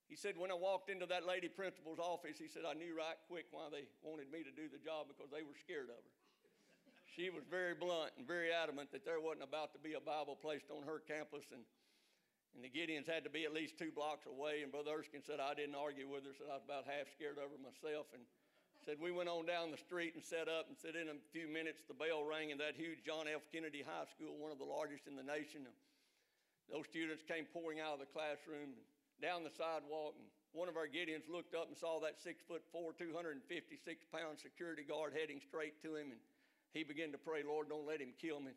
He 0.08 0.16
said, 0.16 0.40
when 0.40 0.48
I 0.48 0.56
walked 0.56 0.88
into 0.88 1.04
that 1.12 1.28
lady 1.28 1.52
principal's 1.52 2.00
office, 2.00 2.40
he 2.40 2.48
said, 2.48 2.64
I 2.64 2.72
knew 2.72 2.96
right 2.96 3.20
quick 3.28 3.52
why 3.52 3.68
they 3.68 3.84
wanted 4.00 4.32
me 4.32 4.40
to 4.40 4.54
do 4.54 4.64
the 4.72 4.80
job 4.80 5.04
because 5.04 5.28
they 5.28 5.44
were 5.44 5.58
scared 5.60 5.92
of 5.92 6.00
her. 6.00 6.14
she 7.04 7.28
was 7.28 7.44
very 7.44 7.76
blunt 7.76 8.16
and 8.16 8.24
very 8.24 8.48
adamant 8.48 8.88
that 8.96 9.04
there 9.04 9.20
wasn't 9.20 9.44
about 9.44 9.76
to 9.76 9.80
be 9.82 9.92
a 9.92 10.00
Bible 10.00 10.32
placed 10.32 10.72
on 10.72 10.80
her 10.88 11.04
campus, 11.04 11.44
and, 11.52 11.60
and 12.56 12.64
the 12.64 12.72
Gideons 12.72 13.04
had 13.04 13.20
to 13.28 13.32
be 13.32 13.44
at 13.44 13.52
least 13.52 13.76
two 13.76 13.92
blocks 13.92 14.24
away. 14.24 14.64
And 14.64 14.72
Brother 14.72 14.96
Erskine 14.96 15.20
said, 15.20 15.44
I 15.44 15.52
didn't 15.52 15.76
argue 15.76 16.08
with 16.08 16.24
her, 16.24 16.32
said 16.32 16.48
I 16.48 16.56
was 16.56 16.64
about 16.64 16.88
half 16.88 17.12
scared 17.12 17.36
of 17.36 17.52
her 17.52 17.60
myself. 17.60 18.08
And 18.16 18.24
said 18.84 18.96
we 19.02 19.10
went 19.10 19.28
on 19.28 19.46
down 19.46 19.70
the 19.70 19.80
street 19.80 20.14
and 20.14 20.22
set 20.22 20.46
up 20.46 20.70
and 20.70 20.76
said 20.78 20.94
in 20.94 21.10
a 21.10 21.16
few 21.32 21.50
minutes 21.50 21.82
the 21.86 21.96
bell 21.96 22.22
rang 22.22 22.50
in 22.50 22.58
that 22.58 22.78
huge 22.78 23.02
John 23.02 23.26
F. 23.26 23.42
Kennedy 23.50 23.82
High 23.82 24.06
School, 24.14 24.38
one 24.38 24.52
of 24.52 24.58
the 24.58 24.68
largest 24.68 25.06
in 25.06 25.18
the 25.18 25.26
nation. 25.26 25.66
Those 26.70 26.86
students 26.86 27.24
came 27.24 27.48
pouring 27.48 27.80
out 27.80 27.96
of 27.96 28.00
the 28.00 28.10
classroom 28.12 28.76
and 28.76 28.84
down 29.18 29.42
the 29.42 29.52
sidewalk, 29.52 30.14
and 30.14 30.28
one 30.52 30.68
of 30.68 30.76
our 30.76 30.86
Gideons 30.86 31.26
looked 31.26 31.54
up 31.54 31.68
and 31.68 31.76
saw 31.76 31.98
that 32.00 32.20
six 32.20 32.44
foot 32.44 32.62
four, 32.70 32.92
256 32.94 33.42
pound 34.12 34.38
security 34.38 34.84
guard 34.84 35.12
heading 35.16 35.40
straight 35.40 35.80
to 35.82 35.96
him, 35.96 36.12
and 36.14 36.20
he 36.72 36.84
began 36.84 37.12
to 37.12 37.20
pray, 37.20 37.42
Lord, 37.42 37.68
don't 37.68 37.86
let 37.86 38.00
him 38.00 38.12
kill 38.20 38.40
me. 38.40 38.52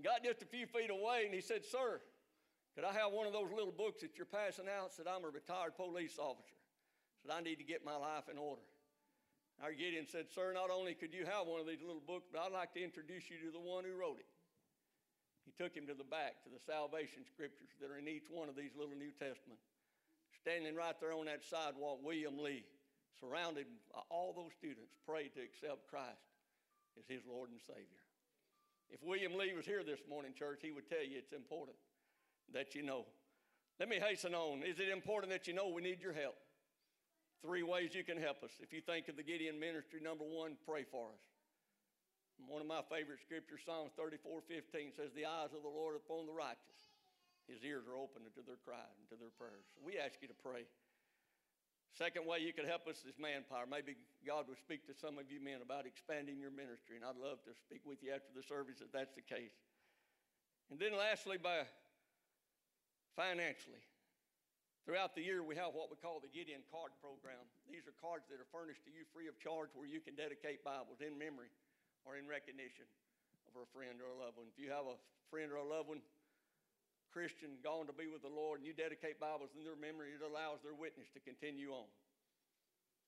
Got 0.00 0.24
just 0.24 0.42
a 0.42 0.48
few 0.48 0.66
feet 0.66 0.90
away, 0.90 1.24
and 1.24 1.34
he 1.34 1.40
said, 1.40 1.64
Sir, 1.64 2.00
could 2.74 2.84
I 2.84 2.92
have 2.92 3.12
one 3.12 3.26
of 3.26 3.32
those 3.32 3.52
little 3.52 3.72
books 3.72 4.00
that 4.00 4.16
you're 4.16 4.26
passing 4.26 4.64
out? 4.68 4.92
Said, 4.92 5.06
I'm 5.06 5.24
a 5.24 5.28
retired 5.28 5.76
police 5.76 6.16
officer. 6.18 6.56
Said, 7.20 7.32
I 7.32 7.40
need 7.40 7.56
to 7.56 7.64
get 7.64 7.84
my 7.84 7.96
life 7.96 8.28
in 8.30 8.38
order. 8.38 8.62
Our 9.62 9.70
Gideon 9.70 10.10
said, 10.10 10.26
Sir, 10.34 10.50
not 10.50 10.74
only 10.74 10.98
could 10.98 11.14
you 11.14 11.22
have 11.22 11.46
one 11.46 11.62
of 11.62 11.70
these 11.70 11.86
little 11.86 12.02
books, 12.02 12.26
but 12.26 12.42
I'd 12.42 12.50
like 12.50 12.74
to 12.74 12.82
introduce 12.82 13.30
you 13.30 13.38
to 13.46 13.54
the 13.54 13.62
one 13.62 13.86
who 13.86 13.94
wrote 13.94 14.18
it. 14.18 14.26
He 15.46 15.54
took 15.54 15.70
him 15.70 15.86
to 15.86 15.94
the 15.94 16.06
back 16.06 16.42
to 16.42 16.50
the 16.50 16.58
salvation 16.58 17.22
scriptures 17.22 17.70
that 17.78 17.86
are 17.86 17.98
in 17.98 18.10
each 18.10 18.26
one 18.26 18.50
of 18.50 18.58
these 18.58 18.74
little 18.74 18.98
New 18.98 19.14
Testament. 19.14 19.62
Standing 20.34 20.74
right 20.74 20.98
there 20.98 21.14
on 21.14 21.30
that 21.30 21.46
sidewalk, 21.46 22.02
William 22.02 22.42
Lee, 22.42 22.66
surrounded 23.22 23.70
by 23.94 24.02
all 24.10 24.34
those 24.34 24.50
students, 24.58 24.98
prayed 25.06 25.30
to 25.38 25.42
accept 25.46 25.86
Christ 25.86 26.26
as 26.98 27.06
his 27.06 27.22
Lord 27.22 27.54
and 27.54 27.62
Savior. 27.62 28.02
If 28.90 28.98
William 29.06 29.38
Lee 29.38 29.54
was 29.54 29.64
here 29.64 29.86
this 29.86 30.02
morning, 30.10 30.34
church, 30.34 30.58
he 30.62 30.74
would 30.74 30.90
tell 30.90 31.06
you 31.06 31.22
it's 31.22 31.32
important 31.32 31.78
that 32.50 32.74
you 32.74 32.82
know. 32.82 33.06
Let 33.78 33.88
me 33.88 34.02
hasten 34.02 34.34
on. 34.34 34.66
Is 34.66 34.82
it 34.82 34.90
important 34.90 35.30
that 35.30 35.46
you 35.46 35.54
know 35.54 35.68
we 35.70 35.82
need 35.82 36.02
your 36.02 36.12
help? 36.12 36.34
Three 37.42 37.66
ways 37.66 37.90
you 37.90 38.06
can 38.06 38.22
help 38.22 38.46
us. 38.46 38.54
If 38.62 38.72
you 38.72 38.80
think 38.80 39.10
of 39.10 39.18
the 39.18 39.26
Gideon 39.26 39.58
ministry, 39.58 39.98
number 39.98 40.22
one, 40.22 40.54
pray 40.62 40.86
for 40.86 41.10
us. 41.10 41.26
One 42.46 42.62
of 42.62 42.70
my 42.70 42.82
favorite 42.86 43.18
scriptures, 43.22 43.66
Psalms 43.66 43.90
34 43.98 44.46
15, 44.46 44.94
says, 44.94 45.10
The 45.14 45.26
eyes 45.26 45.50
of 45.54 45.62
the 45.62 45.70
Lord 45.70 45.98
are 45.98 46.02
upon 46.02 46.26
the 46.26 46.34
righteous. 46.34 46.94
His 47.50 47.62
ears 47.66 47.86
are 47.90 47.98
open 47.98 48.22
to 48.22 48.42
their 48.46 48.58
cry 48.62 48.86
and 48.98 49.04
to 49.10 49.18
their 49.18 49.34
prayers. 49.34 49.66
We 49.82 49.98
ask 49.98 50.22
you 50.22 50.30
to 50.30 50.38
pray. 50.38 50.70
Second 51.92 52.24
way 52.24 52.40
you 52.40 52.54
could 52.54 52.64
help 52.64 52.88
us 52.88 53.04
is 53.04 53.18
manpower. 53.20 53.68
Maybe 53.68 53.98
God 54.24 54.48
will 54.48 54.56
speak 54.56 54.86
to 54.88 54.94
some 54.96 55.18
of 55.18 55.28
you 55.28 55.42
men 55.42 55.60
about 55.60 55.84
expanding 55.84 56.40
your 56.40 56.54
ministry, 56.54 56.96
and 56.96 57.04
I'd 57.04 57.20
love 57.20 57.42
to 57.44 57.52
speak 57.52 57.84
with 57.84 58.00
you 58.00 58.14
after 58.14 58.32
the 58.32 58.46
service 58.46 58.80
if 58.80 58.88
that's 58.94 59.12
the 59.12 59.26
case. 59.26 59.52
And 60.70 60.80
then 60.80 60.96
lastly, 60.96 61.36
by 61.36 61.68
financially. 63.12 63.84
Throughout 64.82 65.14
the 65.14 65.22
year, 65.22 65.46
we 65.46 65.54
have 65.54 65.78
what 65.78 65.94
we 65.94 65.98
call 66.02 66.18
the 66.18 66.32
Gideon 66.34 66.66
Card 66.66 66.90
Program. 66.98 67.38
These 67.70 67.86
are 67.86 67.94
cards 68.02 68.26
that 68.34 68.42
are 68.42 68.50
furnished 68.50 68.82
to 68.82 68.90
you 68.90 69.06
free 69.14 69.30
of 69.30 69.38
charge 69.38 69.70
where 69.78 69.86
you 69.86 70.02
can 70.02 70.18
dedicate 70.18 70.66
Bibles 70.66 70.98
in 70.98 71.14
memory 71.14 71.54
or 72.02 72.18
in 72.18 72.26
recognition 72.26 72.90
of 73.46 73.62
a 73.62 73.66
friend 73.70 74.02
or 74.02 74.10
a 74.10 74.18
loved 74.18 74.42
one. 74.42 74.50
If 74.50 74.58
you 74.58 74.74
have 74.74 74.90
a 74.90 74.98
friend 75.30 75.54
or 75.54 75.62
a 75.62 75.66
loved 75.66 75.86
one, 75.86 76.02
Christian, 77.14 77.62
gone 77.62 77.86
to 77.86 77.94
be 77.94 78.10
with 78.10 78.26
the 78.26 78.32
Lord, 78.32 78.58
and 78.58 78.66
you 78.66 78.74
dedicate 78.74 79.22
Bibles 79.22 79.54
in 79.54 79.62
their 79.62 79.78
memory, 79.78 80.18
it 80.18 80.24
allows 80.24 80.64
their 80.66 80.74
witness 80.74 81.12
to 81.14 81.22
continue 81.22 81.70
on. 81.70 81.86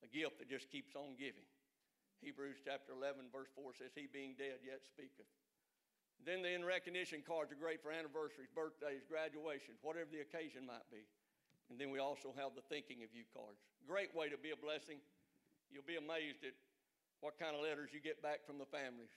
A 0.07 0.09
gift 0.13 0.39
that 0.39 0.47
just 0.47 0.71
keeps 0.71 0.95
on 0.95 1.19
giving. 1.19 1.49
Hebrews 2.23 2.63
chapter 2.63 2.95
11, 2.95 3.35
verse 3.35 3.51
4 3.57 3.75
says, 3.75 3.97
He 3.97 4.07
being 4.07 4.39
dead 4.39 4.63
yet 4.63 4.87
speaketh. 4.87 5.27
Then 6.23 6.45
the 6.45 6.55
in 6.55 6.63
recognition 6.63 7.25
cards 7.27 7.51
are 7.51 7.59
great 7.59 7.83
for 7.83 7.91
anniversaries, 7.91 8.53
birthdays, 8.55 9.03
graduations, 9.09 9.83
whatever 9.83 10.13
the 10.13 10.23
occasion 10.23 10.69
might 10.69 10.87
be. 10.93 11.03
And 11.71 11.81
then 11.81 11.91
we 11.91 11.99
also 11.99 12.33
have 12.37 12.53
the 12.55 12.65
thinking 12.69 13.03
of 13.03 13.11
you 13.17 13.25
cards. 13.33 13.61
Great 13.89 14.15
way 14.15 14.29
to 14.29 14.37
be 14.37 14.53
a 14.53 14.59
blessing. 14.59 15.01
You'll 15.73 15.87
be 15.87 15.97
amazed 15.97 16.45
at 16.45 16.55
what 17.21 17.41
kind 17.41 17.57
of 17.57 17.65
letters 17.65 17.91
you 17.93 18.01
get 18.01 18.21
back 18.21 18.45
from 18.45 18.61
the 18.61 18.69
families. 18.69 19.13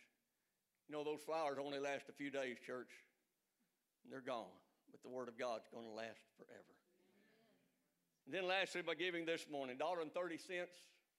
You 0.87 0.95
know, 0.95 1.03
those 1.03 1.19
flowers 1.19 1.59
only 1.59 1.79
last 1.79 2.07
a 2.07 2.15
few 2.15 2.31
days, 2.31 2.55
church. 2.63 2.91
And 4.03 4.11
they're 4.11 4.23
gone. 4.23 4.55
But 4.91 5.03
the 5.03 5.11
Word 5.11 5.27
of 5.27 5.35
God's 5.35 5.67
going 5.67 5.83
to 5.83 5.91
last 5.91 6.23
forever. 6.39 6.73
And 8.23 8.31
then 8.31 8.47
lastly, 8.47 8.83
by 8.83 8.95
giving 8.95 9.27
this 9.27 9.47
morning, 9.51 9.75
$1.30 9.75 10.11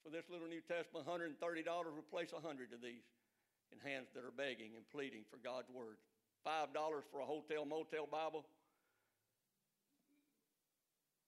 for 0.05 0.09
this 0.09 0.25
little 0.33 0.49
New 0.49 0.65
Testament, 0.65 1.05
$130, 1.05 1.37
replace 1.93 2.33
100 2.33 2.73
of 2.73 2.81
these 2.81 3.05
in 3.73 3.79
hands 3.81 4.09
that 4.17 4.25
are 4.25 4.33
begging 4.33 4.73
and 4.77 4.85
pleading 4.89 5.29
for 5.29 5.37
God's 5.37 5.69
Word. 5.69 6.01
$5 6.47 6.73
for 7.13 7.21
a 7.21 7.29
hotel 7.29 7.65
motel 7.65 8.09
Bible, 8.09 8.47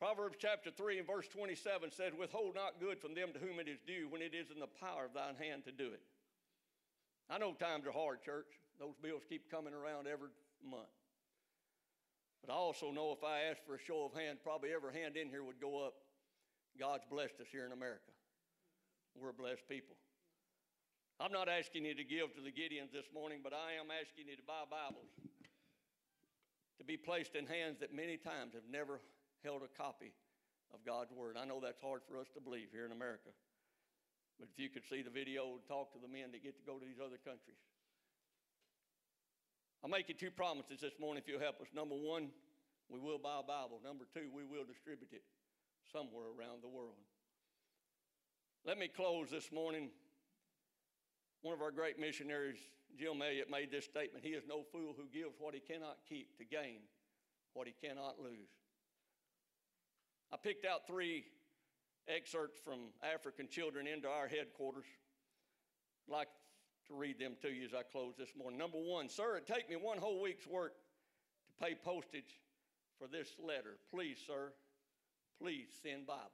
Proverbs 0.01 0.41
chapter 0.41 0.71
3 0.73 0.97
and 0.97 1.07
verse 1.07 1.29
27 1.29 1.93
says, 1.93 2.17
Withhold 2.17 2.55
not 2.57 2.81
good 2.81 2.99
from 2.99 3.13
them 3.13 3.37
to 3.37 3.39
whom 3.39 3.61
it 3.61 3.69
is 3.69 3.85
due 3.87 4.09
when 4.09 4.25
it 4.25 4.33
is 4.33 4.49
in 4.49 4.57
the 4.57 4.73
power 4.81 5.05
of 5.05 5.13
thine 5.13 5.37
hand 5.37 5.69
to 5.69 5.73
do 5.77 5.93
it. 5.93 6.01
I 7.29 7.37
know 7.37 7.53
times 7.53 7.85
are 7.85 7.93
hard, 7.93 8.25
church. 8.25 8.49
Those 8.81 8.97
bills 8.97 9.29
keep 9.29 9.53
coming 9.53 9.77
around 9.77 10.09
every 10.09 10.33
month. 10.65 10.89
But 12.41 12.49
I 12.51 12.57
also 12.57 12.91
know 12.91 13.13
if 13.13 13.23
I 13.23 13.53
asked 13.53 13.61
for 13.69 13.77
a 13.77 13.85
show 13.85 14.09
of 14.09 14.17
hands, 14.17 14.41
probably 14.43 14.73
every 14.73 14.97
hand 14.97 15.21
in 15.21 15.29
here 15.29 15.45
would 15.45 15.61
go 15.61 15.85
up. 15.85 15.93
God's 16.81 17.05
blessed 17.05 17.37
us 17.37 17.53
here 17.53 17.67
in 17.67 17.73
America. 17.77 18.09
We're 19.13 19.37
a 19.37 19.37
blessed 19.37 19.69
people. 19.69 20.01
I'm 21.21 21.33
not 21.33 21.53
asking 21.53 21.85
you 21.85 21.93
to 21.93 22.05
give 22.09 22.33
to 22.33 22.41
the 22.41 22.49
Gideons 22.49 22.89
this 22.89 23.13
morning, 23.13 23.45
but 23.45 23.53
I 23.53 23.77
am 23.77 23.93
asking 23.93 24.33
you 24.33 24.37
to 24.41 24.49
buy 24.49 24.65
Bibles 24.65 25.13
to 26.81 26.85
be 26.89 26.97
placed 26.97 27.37
in 27.37 27.45
hands 27.45 27.77
that 27.85 27.93
many 27.93 28.17
times 28.17 28.57
have 28.57 28.65
never 28.65 29.05
held 29.45 29.63
a 29.63 29.73
copy 29.75 30.13
of 30.73 30.85
God's 30.85 31.13
Word. 31.13 31.37
I 31.37 31.45
know 31.45 31.61
that's 31.61 31.81
hard 31.81 32.03
for 32.07 32.19
us 32.19 32.29
to 32.35 32.41
believe 32.41 32.69
here 32.73 32.87
in 32.87 32.93
America. 32.93 33.31
But 34.39 34.49
if 34.53 34.57
you 34.59 34.69
could 34.69 34.85
see 34.89 35.03
the 35.03 35.13
video 35.13 35.53
and 35.59 35.65
talk 35.69 35.93
to 35.93 36.01
the 36.01 36.09
men 36.09 36.33
that 36.33 36.43
get 36.43 36.57
to 36.57 36.65
go 36.65 36.81
to 36.81 36.85
these 36.85 37.03
other 37.03 37.21
countries. 37.21 37.61
I'll 39.85 39.93
make 39.93 40.09
you 40.09 40.15
two 40.15 40.31
promises 40.31 40.81
this 40.81 40.97
morning 41.01 41.23
if 41.25 41.29
you'll 41.29 41.41
help 41.41 41.61
us. 41.61 41.69
Number 41.73 41.97
one, 41.97 42.29
we 42.89 43.01
will 43.01 43.19
buy 43.19 43.41
a 43.41 43.47
Bible. 43.47 43.81
Number 43.85 44.05
two, 44.13 44.29
we 44.33 44.45
will 44.45 44.65
distribute 44.65 45.13
it 45.13 45.25
somewhere 45.93 46.29
around 46.37 46.63
the 46.63 46.69
world. 46.69 47.01
Let 48.65 48.77
me 48.77 48.89
close 48.89 49.31
this 49.31 49.51
morning. 49.53 49.89
One 51.41 51.55
of 51.55 51.63
our 51.63 51.71
great 51.71 51.99
missionaries, 51.99 52.61
Jim 52.99 53.23
Elliot, 53.23 53.49
made 53.51 53.71
this 53.71 53.87
statement 53.87 54.25
He 54.25 54.37
is 54.37 54.45
no 54.47 54.65
fool 54.71 54.93
who 54.97 55.09
gives 55.09 55.37
what 55.39 55.55
he 55.55 55.61
cannot 55.61 55.97
keep 56.07 56.37
to 56.37 56.45
gain 56.45 56.85
what 57.55 57.67
he 57.67 57.75
cannot 57.81 58.21
lose. 58.21 58.53
I 60.33 60.37
picked 60.37 60.65
out 60.65 60.87
three 60.87 61.25
excerpts 62.09 62.59
from 62.65 62.79
African 63.03 63.49
children 63.49 63.87
into 63.87 64.09
our 64.09 64.29
headquarters. 64.29 64.85
I'd 66.09 66.13
like 66.13 66.29
to 66.87 66.95
read 66.95 67.19
them 67.19 67.35
to 67.43 67.49
you 67.49 67.65
as 67.65 67.75
I 67.75 67.83
close 67.83 68.15
this 68.17 68.31
morning. 68.37 68.59
Number 68.59 68.79
one, 68.79 69.09
sir, 69.09 69.37
it 69.37 69.47
take 69.47 69.69
me 69.69 69.77
one 69.77 69.99
whole 69.99 70.21
week's 70.21 70.47
work 70.47 70.75
to 71.47 71.65
pay 71.65 71.75
postage 71.75 72.41
for 72.99 73.09
this 73.09 73.29
letter. 73.45 73.77
Please, 73.91 74.19
sir, 74.27 74.53
please 75.41 75.69
send 75.83 76.07
Bibles. 76.07 76.31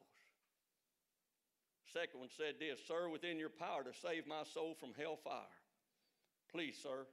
Second 1.93 2.21
one 2.21 2.29
said 2.37 2.55
this 2.59 2.81
Sir, 2.87 3.09
within 3.09 3.39
your 3.39 3.49
power 3.49 3.83
to 3.83 3.93
save 3.95 4.27
my 4.27 4.43
soul 4.53 4.75
from 4.79 4.91
hellfire. 4.99 5.41
Please, 6.53 6.77
sir, 6.83 7.07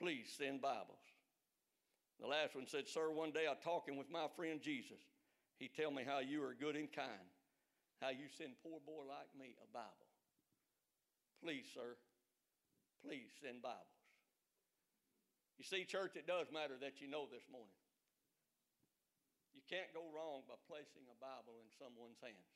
please 0.00 0.32
send 0.36 0.60
Bibles. 0.60 0.98
The 2.20 2.26
last 2.26 2.54
one 2.54 2.66
said, 2.66 2.88
Sir, 2.88 3.10
one 3.10 3.30
day 3.30 3.46
I 3.48 3.54
talking 3.62 3.96
with 3.96 4.10
my 4.10 4.26
friend 4.36 4.60
Jesus. 4.60 4.98
He 5.58 5.66
tell 5.66 5.90
me 5.90 6.06
how 6.06 6.22
you 6.22 6.42
are 6.46 6.54
good 6.54 6.78
and 6.78 6.86
kind, 6.90 7.28
how 7.98 8.14
you 8.14 8.30
send 8.38 8.54
poor 8.62 8.78
boy 8.86 9.02
like 9.10 9.30
me 9.34 9.58
a 9.58 9.66
Bible. 9.74 10.06
Please, 11.42 11.66
sir, 11.74 11.98
please 13.02 13.30
send 13.42 13.62
Bibles. 13.62 13.98
You 15.58 15.66
see, 15.66 15.82
church, 15.82 16.14
it 16.14 16.30
does 16.30 16.46
matter 16.54 16.78
that 16.78 17.02
you 17.02 17.10
know 17.10 17.26
this 17.26 17.42
morning. 17.50 17.74
You 19.50 19.66
can't 19.66 19.90
go 19.90 20.06
wrong 20.14 20.46
by 20.46 20.54
placing 20.70 21.02
a 21.10 21.18
Bible 21.18 21.58
in 21.58 21.66
someone's 21.74 22.22
hands. 22.22 22.54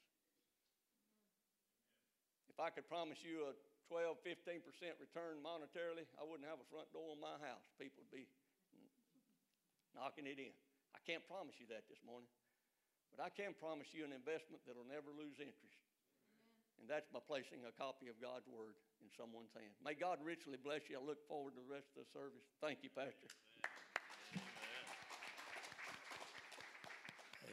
If 2.47 2.63
I 2.63 2.71
could 2.71 2.87
promise 2.87 3.19
you 3.27 3.51
a 3.51 3.59
12, 3.91 4.23
15% 4.23 4.63
return 5.03 5.43
monetarily, 5.43 6.07
I 6.15 6.23
wouldn't 6.23 6.47
have 6.47 6.63
a 6.63 6.69
front 6.71 6.87
door 6.95 7.11
in 7.11 7.19
my 7.19 7.35
house. 7.43 7.67
People 7.75 8.07
would 8.07 8.15
be 8.15 8.31
knocking 9.99 10.31
it 10.31 10.39
in. 10.39 10.55
I 10.95 11.03
can't 11.03 11.27
promise 11.27 11.59
you 11.59 11.67
that 11.75 11.91
this 11.91 11.99
morning, 12.07 12.31
but 13.13 13.21
I 13.21 13.29
can 13.29 13.53
promise 13.53 13.93
you 13.93 14.09
an 14.09 14.17
investment 14.17 14.65
that'll 14.65 14.89
never 14.89 15.13
lose 15.13 15.37
interest. 15.37 15.79
And 16.81 16.89
that's 16.91 17.07
by 17.13 17.21
placing 17.23 17.63
a 17.69 17.75
copy 17.77 18.09
of 18.09 18.19
God's 18.19 18.49
Word 18.49 18.75
in 19.05 19.13
someone's 19.15 19.53
hand. 19.55 19.71
May 19.85 19.95
God 19.95 20.19
richly 20.25 20.59
bless 20.59 20.89
you. 20.91 20.99
I 20.99 21.05
look 21.05 21.21
forward 21.29 21.55
to 21.55 21.63
the 21.63 21.71
rest 21.71 21.93
of 21.95 22.03
the 22.03 22.09
service. 22.11 22.43
Thank 22.59 22.83
you, 22.83 22.91
Pastor. 22.91 23.31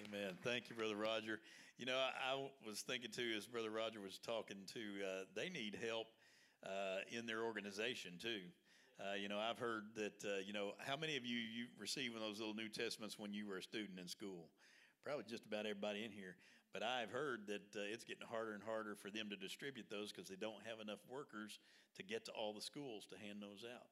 Amen. 0.08 0.34
Thank 0.42 0.72
you, 0.72 0.76
Brother 0.76 0.96
Roger. 0.96 1.40
You 1.78 1.86
know, 1.86 2.00
I, 2.00 2.34
I 2.34 2.50
was 2.66 2.82
thinking 2.82 3.12
too, 3.12 3.36
as 3.38 3.46
Brother 3.46 3.70
Roger 3.70 4.02
was 4.02 4.18
talking 4.18 4.58
to, 4.74 4.80
uh, 4.80 5.24
they 5.36 5.50
need 5.50 5.78
help 5.78 6.08
uh, 6.66 7.06
in 7.12 7.28
their 7.28 7.44
organization 7.44 8.14
too. 8.18 8.50
Uh, 9.00 9.16
you 9.16 9.30
know, 9.30 9.40
I've 9.40 9.60
heard 9.60 9.84
that, 9.96 10.26
uh, 10.26 10.40
you 10.46 10.52
know, 10.52 10.72
how 10.80 10.98
many 10.98 11.16
of 11.16 11.26
you, 11.26 11.38
you 11.38 11.68
received 11.80 12.16
one 12.16 12.24
of 12.24 12.28
those 12.28 12.40
little 12.40 12.56
New 12.56 12.68
Testaments 12.68 13.18
when 13.18 13.34
you 13.34 13.48
were 13.48 13.58
a 13.58 13.64
student 13.64 14.00
in 14.00 14.08
school? 14.08 14.50
Probably 15.04 15.26
just 15.28 15.46
about 15.46 15.66
everybody 15.66 16.04
in 16.04 16.12
here. 16.12 16.36
But 16.74 16.84
I've 16.84 17.10
heard 17.10 17.48
that 17.48 17.76
uh, 17.76 17.82
it's 17.92 18.04
getting 18.04 18.28
harder 18.28 18.54
and 18.54 18.64
harder 18.64 18.96
for 18.96 19.10
them 19.10 19.30
to 19.30 19.36
distribute 19.36 19.90
those 19.90 20.12
because 20.12 20.30
they 20.30 20.36
don't 20.36 20.62
have 20.70 20.80
enough 20.80 21.00
workers 21.10 21.60
to 21.96 22.04
get 22.04 22.26
to 22.26 22.32
all 22.32 22.54
the 22.54 22.62
schools 22.62 23.06
to 23.10 23.18
hand 23.18 23.42
those 23.42 23.66
out. 23.66 23.88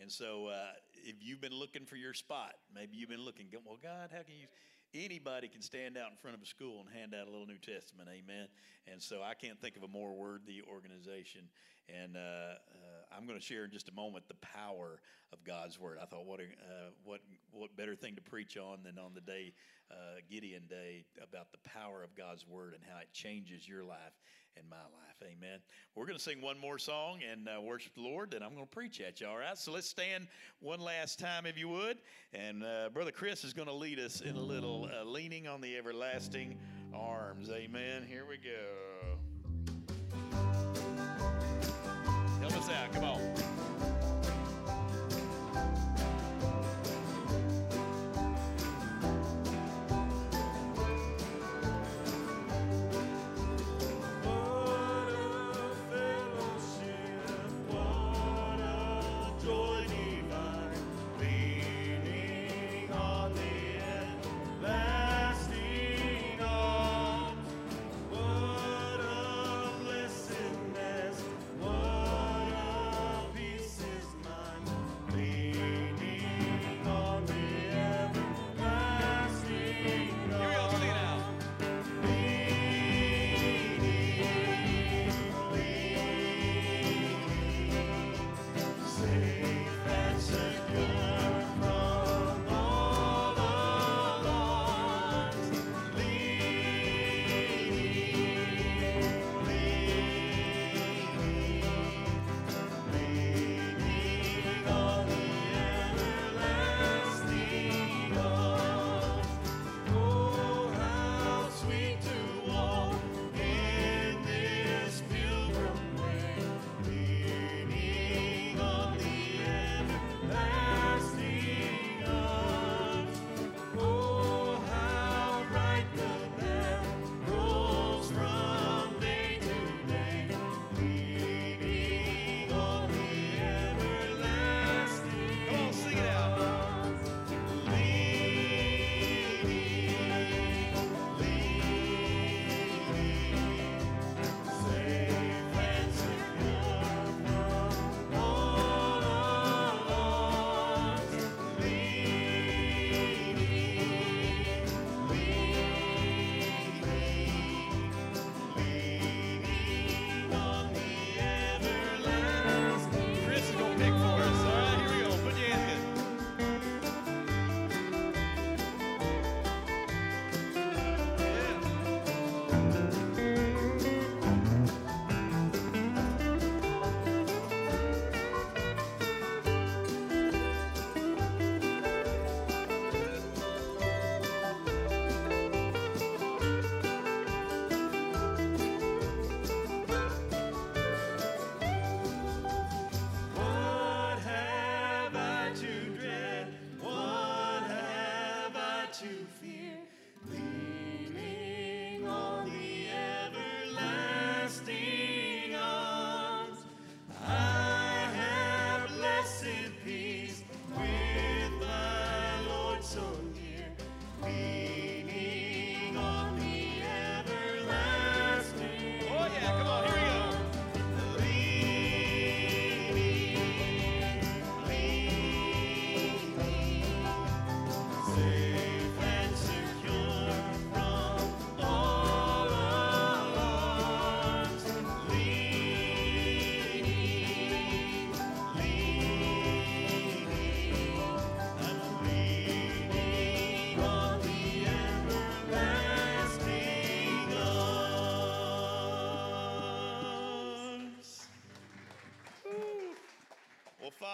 And 0.00 0.12
so, 0.12 0.46
uh, 0.46 0.78
if 0.94 1.16
you've 1.20 1.40
been 1.40 1.54
looking 1.54 1.84
for 1.84 1.96
your 1.96 2.14
spot, 2.14 2.54
maybe 2.72 2.96
you've 2.96 3.10
been 3.10 3.24
looking, 3.24 3.46
well, 3.64 3.78
God, 3.82 4.10
how 4.12 4.22
can 4.22 4.36
you? 4.38 4.46
Anybody 4.94 5.48
can 5.48 5.60
stand 5.60 5.98
out 5.98 6.10
in 6.10 6.16
front 6.16 6.34
of 6.34 6.42
a 6.42 6.46
school 6.46 6.80
and 6.80 6.88
hand 6.88 7.14
out 7.14 7.28
a 7.28 7.30
little 7.30 7.46
New 7.46 7.58
Testament, 7.58 8.08
amen. 8.08 8.48
And 8.90 9.02
so 9.02 9.22
I 9.22 9.34
can't 9.34 9.60
think 9.60 9.76
of 9.76 9.82
a 9.82 9.88
more 9.88 10.14
worthy 10.14 10.62
organization. 10.66 11.42
And 11.88 12.16
uh, 12.16 12.20
uh, 12.20 13.14
I'm 13.14 13.26
going 13.26 13.38
to 13.38 13.44
share 13.44 13.64
in 13.64 13.70
just 13.70 13.90
a 13.90 13.94
moment 13.94 14.24
the 14.28 14.36
power 14.36 15.00
of 15.32 15.44
God's 15.44 15.78
word. 15.78 15.98
I 16.00 16.06
thought, 16.06 16.24
what 16.24 16.40
a, 16.40 16.44
uh, 16.44 16.90
what 17.04 17.20
what 17.52 17.76
better 17.76 17.94
thing 17.94 18.16
to 18.16 18.22
preach 18.22 18.56
on 18.56 18.82
than 18.82 18.98
on 18.98 19.12
the 19.14 19.20
day 19.20 19.52
uh, 19.90 20.20
Gideon 20.30 20.62
Day 20.68 21.04
about 21.22 21.52
the 21.52 21.58
power 21.68 22.02
of 22.02 22.14
God's 22.14 22.46
word 22.46 22.74
and 22.74 22.82
how 22.82 23.00
it 23.00 23.12
changes 23.12 23.68
your 23.68 23.84
life 23.84 24.16
and 24.58 24.68
my 24.68 24.76
life, 24.76 25.22
amen. 25.22 25.60
We're 25.94 26.06
going 26.06 26.18
to 26.18 26.22
sing 26.22 26.40
one 26.40 26.58
more 26.58 26.78
song 26.78 27.20
and 27.30 27.48
uh, 27.48 27.60
worship 27.60 27.94
the 27.94 28.00
Lord, 28.00 28.34
and 28.34 28.42
I'm 28.42 28.54
going 28.54 28.66
to 28.66 28.70
preach 28.70 29.00
at 29.00 29.20
you. 29.20 29.26
All 29.28 29.38
right, 29.38 29.56
so 29.56 29.72
let's 29.72 29.88
stand 29.88 30.26
one 30.60 30.80
last 30.80 31.18
time, 31.18 31.46
if 31.46 31.58
you 31.58 31.68
would. 31.68 31.98
And 32.32 32.64
uh, 32.64 32.88
Brother 32.92 33.12
Chris 33.12 33.44
is 33.44 33.52
going 33.52 33.68
to 33.68 33.74
lead 33.74 33.98
us 33.98 34.20
in 34.20 34.36
a 34.36 34.40
little 34.40 34.88
leaning 35.04 35.46
on 35.46 35.60
the 35.60 35.76
everlasting 35.76 36.58
arms, 36.94 37.50
amen. 37.50 38.04
Here 38.08 38.24
we 38.28 38.38
go. 38.38 39.18
Help 42.40 42.56
us 42.56 42.70
out. 42.70 42.92
Come 42.92 43.04
on. 43.04 43.47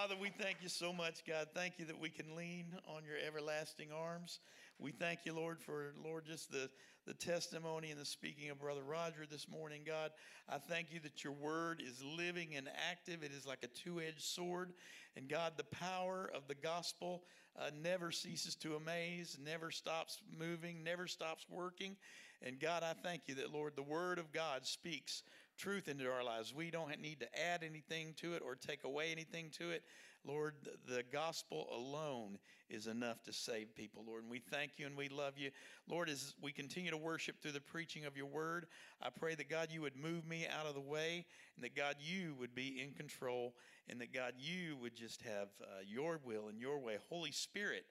Father, 0.04 0.20
we 0.20 0.28
thank 0.28 0.58
you 0.60 0.68
so 0.68 0.92
much, 0.92 1.24
God. 1.26 1.48
Thank 1.54 1.78
you 1.78 1.86
that 1.86 1.98
we 1.98 2.10
can 2.10 2.36
lean 2.36 2.66
on 2.86 3.04
your 3.06 3.16
everlasting 3.26 3.88
arms. 3.90 4.40
We 4.78 4.90
thank 4.92 5.20
you, 5.24 5.32
Lord, 5.32 5.58
for, 5.58 5.94
Lord, 6.04 6.26
just 6.26 6.52
the, 6.52 6.68
the 7.06 7.14
testimony 7.14 7.90
and 7.90 7.98
the 7.98 8.04
speaking 8.04 8.50
of 8.50 8.60
Brother 8.60 8.82
Roger 8.82 9.24
this 9.30 9.48
morning, 9.48 9.80
God. 9.86 10.10
I 10.46 10.58
thank 10.58 10.92
you 10.92 11.00
that 11.04 11.24
your 11.24 11.32
word 11.32 11.82
is 11.82 12.04
living 12.04 12.54
and 12.54 12.68
active. 12.90 13.22
It 13.22 13.32
is 13.32 13.46
like 13.46 13.64
a 13.64 13.68
two 13.68 14.02
edged 14.02 14.20
sword. 14.20 14.74
And 15.16 15.26
God, 15.26 15.54
the 15.56 15.64
power 15.64 16.30
of 16.34 16.48
the 16.48 16.54
gospel 16.54 17.22
uh, 17.58 17.70
never 17.82 18.10
ceases 18.10 18.54
to 18.56 18.76
amaze, 18.76 19.38
never 19.42 19.70
stops 19.70 20.20
moving, 20.38 20.84
never 20.84 21.06
stops 21.06 21.46
working. 21.48 21.96
And 22.42 22.60
God, 22.60 22.82
I 22.82 22.92
thank 22.92 23.22
you 23.26 23.36
that, 23.36 23.54
Lord, 23.54 23.72
the 23.74 23.82
word 23.82 24.18
of 24.18 24.32
God 24.32 24.66
speaks 24.66 25.22
truth 25.56 25.88
into 25.88 26.10
our 26.10 26.24
lives. 26.24 26.54
We 26.54 26.70
don't 26.70 27.00
need 27.00 27.20
to 27.20 27.28
add 27.38 27.62
anything 27.62 28.14
to 28.18 28.34
it 28.34 28.42
or 28.44 28.54
take 28.54 28.84
away 28.84 29.10
anything 29.12 29.50
to 29.58 29.70
it. 29.70 29.82
Lord, 30.26 30.54
the 30.88 31.02
gospel 31.12 31.68
alone 31.70 32.38
is 32.70 32.86
enough 32.86 33.22
to 33.24 33.32
save 33.32 33.74
people, 33.74 34.04
Lord. 34.06 34.22
And 34.22 34.30
we 34.30 34.38
thank 34.38 34.72
you 34.78 34.86
and 34.86 34.96
we 34.96 35.08
love 35.08 35.34
you. 35.36 35.50
Lord, 35.86 36.08
as 36.08 36.34
we 36.40 36.50
continue 36.50 36.90
to 36.90 36.96
worship 36.96 37.40
through 37.40 37.52
the 37.52 37.60
preaching 37.60 38.06
of 38.06 38.16
your 38.16 38.26
word, 38.26 38.66
I 39.02 39.10
pray 39.10 39.34
that 39.34 39.50
God, 39.50 39.68
you 39.70 39.82
would 39.82 39.96
move 39.96 40.26
me 40.26 40.46
out 40.46 40.66
of 40.66 40.74
the 40.74 40.80
way 40.80 41.26
and 41.56 41.64
that 41.64 41.76
God, 41.76 41.96
you 42.00 42.34
would 42.40 42.54
be 42.54 42.80
in 42.82 42.94
control 42.94 43.54
and 43.88 44.00
that 44.00 44.14
God, 44.14 44.32
you 44.38 44.76
would 44.80 44.94
just 44.94 45.20
have 45.22 45.48
uh, 45.60 45.66
your 45.86 46.20
will 46.24 46.48
and 46.48 46.58
your 46.58 46.78
way. 46.78 46.96
Holy 47.10 47.32
Spirit, 47.32 47.84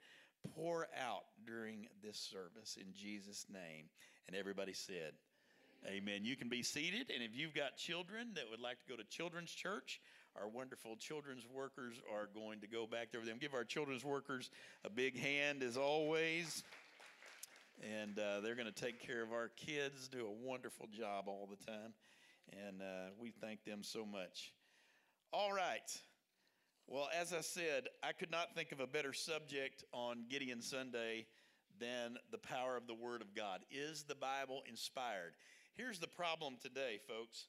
pour 0.55 0.87
out 0.99 1.25
during 1.45 1.87
this 2.03 2.17
service 2.17 2.77
in 2.79 2.93
Jesus' 2.93 3.45
name. 3.51 3.85
And 4.27 4.35
everybody 4.35 4.73
said, 4.73 5.13
Amen. 5.85 6.23
You 6.23 6.37
can 6.37 6.47
be 6.47 6.63
seated, 6.63 7.11
and 7.13 7.21
if 7.21 7.35
you've 7.35 7.53
got 7.53 7.75
children 7.75 8.29
that 8.35 8.45
would 8.49 8.61
like 8.61 8.79
to 8.79 8.85
go 8.87 8.95
to 8.95 9.03
children's 9.03 9.51
church, 9.51 9.99
our 10.35 10.47
wonderful 10.47 10.95
children's 10.95 11.45
workers 11.45 11.99
are 12.11 12.29
going 12.33 12.61
to 12.61 12.67
go 12.67 12.87
back 12.87 13.11
there 13.11 13.19
with 13.19 13.29
them. 13.29 13.37
Give 13.39 13.53
our 13.53 13.65
children's 13.65 14.05
workers 14.05 14.49
a 14.85 14.89
big 14.89 15.19
hand 15.19 15.61
as 15.61 15.75
always. 15.75 16.63
And 18.01 18.17
uh, 18.17 18.39
they're 18.39 18.55
going 18.55 18.71
to 18.71 18.81
take 18.81 19.05
care 19.05 19.21
of 19.21 19.33
our 19.33 19.49
kids, 19.57 20.07
do 20.07 20.25
a 20.25 20.47
wonderful 20.47 20.87
job 20.87 21.25
all 21.27 21.49
the 21.49 21.65
time. 21.65 21.93
And 22.65 22.81
uh, 22.81 23.11
we 23.19 23.31
thank 23.31 23.65
them 23.65 23.83
so 23.83 24.05
much. 24.05 24.53
All 25.33 25.51
right. 25.51 26.01
Well, 26.87 27.09
as 27.19 27.33
I 27.33 27.41
said, 27.41 27.87
I 28.01 28.13
could 28.13 28.31
not 28.31 28.55
think 28.55 28.71
of 28.71 28.79
a 28.79 28.87
better 28.87 29.13
subject 29.13 29.83
on 29.91 30.25
Gideon 30.29 30.61
Sunday 30.61 31.25
than 31.79 32.17
the 32.31 32.37
power 32.37 32.77
of 32.77 32.87
the 32.87 32.93
Word 32.93 33.21
of 33.21 33.35
God. 33.35 33.61
Is 33.69 34.03
the 34.03 34.15
Bible 34.15 34.63
inspired? 34.69 35.33
Here's 35.75 35.97
the 35.97 36.07
problem 36.07 36.57
today, 36.61 36.99
folks. 37.07 37.45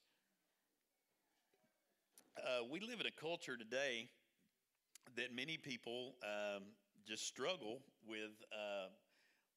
Uh, 2.38 2.64
we 2.72 2.80
live 2.80 2.98
in 2.98 3.06
a 3.06 3.20
culture 3.20 3.58
today 3.58 4.08
that 5.18 5.34
many 5.37 5.58
people 5.58 6.14
um, 6.22 6.62
just 7.06 7.26
struggle 7.26 7.82
with. 8.08 8.32
Uh, 8.50 8.87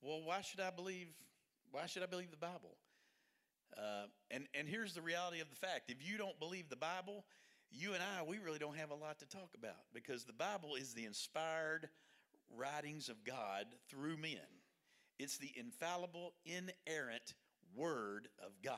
well, 0.02 0.22
why 0.22 0.42
should 0.42 0.60
I 0.60 0.70
believe? 0.70 1.08
Why 1.72 1.86
should 1.86 2.04
I 2.04 2.08
believe 2.08 2.30
the 2.30 2.36
Bible? 2.36 2.76
Uh, 3.78 4.08
and 4.32 4.48
and 4.54 4.68
here's 4.68 4.94
the 4.94 5.02
reality 5.02 5.40
of 5.40 5.50
the 5.50 5.56
fact: 5.56 5.90
if 5.90 6.06
you 6.06 6.18
don't 6.18 6.38
believe 6.38 6.68
the 6.68 6.76
Bible, 6.76 7.24
you 7.72 7.94
and 7.94 8.04
I, 8.04 8.24
we 8.24 8.38
really 8.38 8.60
don't 8.60 8.76
have 8.76 8.92
a 8.92 8.96
lot 8.96 9.18
to 9.20 9.26
talk 9.26 9.52
about 9.58 9.86
because 9.94 10.26
the 10.26 10.34
Bible 10.34 10.76
is 10.76 10.94
the 10.94 11.06
inspired 11.06 11.88
writings 12.54 13.08
of 13.08 13.24
God 13.24 13.66
through 13.90 14.18
men. 14.18 14.60
It's 15.20 15.38
the 15.38 15.54
infallible, 15.56 16.34
inerrant 16.46 17.34
Word 17.76 18.28
of 18.44 18.52
God. 18.64 18.78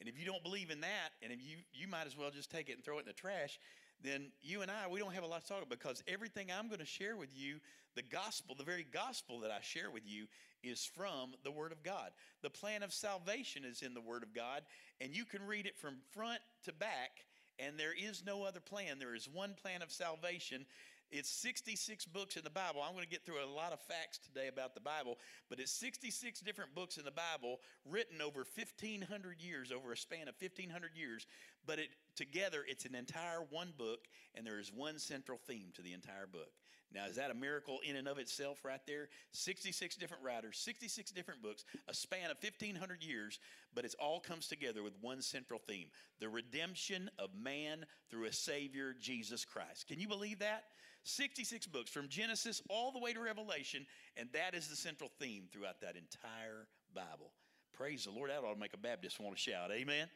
And 0.00 0.08
if 0.08 0.18
you 0.18 0.26
don't 0.26 0.42
believe 0.42 0.70
in 0.70 0.80
that, 0.80 1.10
and 1.22 1.32
if 1.32 1.38
you 1.40 1.58
you 1.72 1.88
might 1.88 2.06
as 2.06 2.16
well 2.16 2.30
just 2.30 2.50
take 2.50 2.68
it 2.68 2.74
and 2.74 2.84
throw 2.84 2.98
it 2.98 3.00
in 3.00 3.06
the 3.06 3.12
trash, 3.12 3.58
then 4.02 4.32
you 4.42 4.62
and 4.62 4.70
I 4.70 4.88
we 4.88 4.98
don't 4.98 5.14
have 5.14 5.24
a 5.24 5.26
lot 5.26 5.42
to 5.42 5.48
talk 5.48 5.58
about 5.58 5.70
because 5.70 6.02
everything 6.08 6.48
I'm 6.50 6.68
going 6.68 6.80
to 6.80 6.86
share 6.86 7.16
with 7.16 7.30
you, 7.34 7.58
the 7.94 8.02
gospel, 8.02 8.54
the 8.54 8.64
very 8.64 8.86
gospel 8.92 9.40
that 9.40 9.50
I 9.50 9.60
share 9.62 9.90
with 9.90 10.02
you 10.04 10.26
is 10.62 10.84
from 10.84 11.32
the 11.44 11.50
word 11.50 11.72
of 11.72 11.82
God. 11.82 12.10
The 12.42 12.50
plan 12.50 12.82
of 12.82 12.92
salvation 12.92 13.64
is 13.64 13.82
in 13.82 13.94
the 13.94 14.00
word 14.00 14.22
of 14.22 14.34
God, 14.34 14.62
and 15.00 15.14
you 15.14 15.24
can 15.24 15.46
read 15.46 15.66
it 15.66 15.78
from 15.78 15.96
front 16.12 16.40
to 16.64 16.72
back 16.72 17.24
and 17.58 17.78
there 17.78 17.94
is 17.94 18.24
no 18.26 18.42
other 18.42 18.60
plan. 18.60 18.98
There 18.98 19.14
is 19.14 19.28
one 19.28 19.54
plan 19.54 19.82
of 19.82 19.92
salvation, 19.92 20.66
it's 21.10 21.30
66 21.30 22.06
books 22.06 22.36
in 22.36 22.44
the 22.44 22.50
Bible. 22.50 22.82
I'm 22.82 22.92
going 22.92 23.04
to 23.04 23.10
get 23.10 23.24
through 23.24 23.42
a 23.44 23.46
lot 23.46 23.72
of 23.72 23.80
facts 23.80 24.18
today 24.18 24.48
about 24.48 24.74
the 24.74 24.80
Bible, 24.80 25.18
but 25.48 25.60
it's 25.60 25.72
66 25.72 26.40
different 26.40 26.74
books 26.74 26.96
in 26.96 27.04
the 27.04 27.12
Bible 27.12 27.60
written 27.84 28.20
over 28.20 28.44
1,500 28.56 29.40
years, 29.40 29.72
over 29.72 29.92
a 29.92 29.96
span 29.96 30.28
of 30.28 30.34
1,500 30.40 30.90
years. 30.96 31.26
But 31.66 31.78
it, 31.78 31.88
together, 32.16 32.64
it's 32.66 32.84
an 32.84 32.94
entire 32.94 33.40
one 33.50 33.72
book, 33.76 34.00
and 34.34 34.46
there 34.46 34.58
is 34.58 34.72
one 34.72 34.98
central 34.98 35.38
theme 35.38 35.68
to 35.74 35.82
the 35.82 35.92
entire 35.92 36.26
book. 36.26 36.50
Now, 36.94 37.06
is 37.06 37.16
that 37.16 37.32
a 37.32 37.34
miracle 37.34 37.80
in 37.84 37.96
and 37.96 38.06
of 38.06 38.18
itself 38.18 38.64
right 38.64 38.80
there? 38.86 39.08
66 39.32 39.96
different 39.96 40.22
writers, 40.22 40.58
66 40.58 41.10
different 41.10 41.42
books, 41.42 41.64
a 41.88 41.94
span 41.94 42.30
of 42.30 42.36
1,500 42.40 43.02
years, 43.02 43.40
but 43.74 43.84
it 43.84 43.94
all 43.98 44.20
comes 44.20 44.46
together 44.46 44.82
with 44.82 44.94
one 45.00 45.20
central 45.20 45.60
theme 45.66 45.88
the 46.20 46.28
redemption 46.28 47.10
of 47.18 47.30
man 47.34 47.84
through 48.10 48.26
a 48.26 48.32
Savior, 48.32 48.94
Jesus 48.98 49.44
Christ. 49.44 49.88
Can 49.88 49.98
you 49.98 50.06
believe 50.06 50.38
that? 50.38 50.64
66 51.04 51.66
books 51.66 51.90
from 51.90 52.08
Genesis 52.08 52.62
all 52.68 52.90
the 52.92 52.98
way 52.98 53.12
to 53.12 53.20
Revelation, 53.20 53.86
and 54.16 54.28
that 54.32 54.54
is 54.54 54.68
the 54.68 54.76
central 54.76 55.10
theme 55.20 55.44
throughout 55.52 55.80
that 55.80 55.96
entire 55.96 56.66
Bible. 56.94 57.32
Praise 57.72 58.04
the 58.04 58.10
Lord. 58.10 58.30
That 58.30 58.42
ought 58.44 58.54
to 58.54 58.60
make 58.60 58.74
a 58.74 58.78
Baptist 58.78 59.20
want 59.20 59.36
to 59.36 59.40
shout. 59.40 59.70
Amen. 59.70 60.08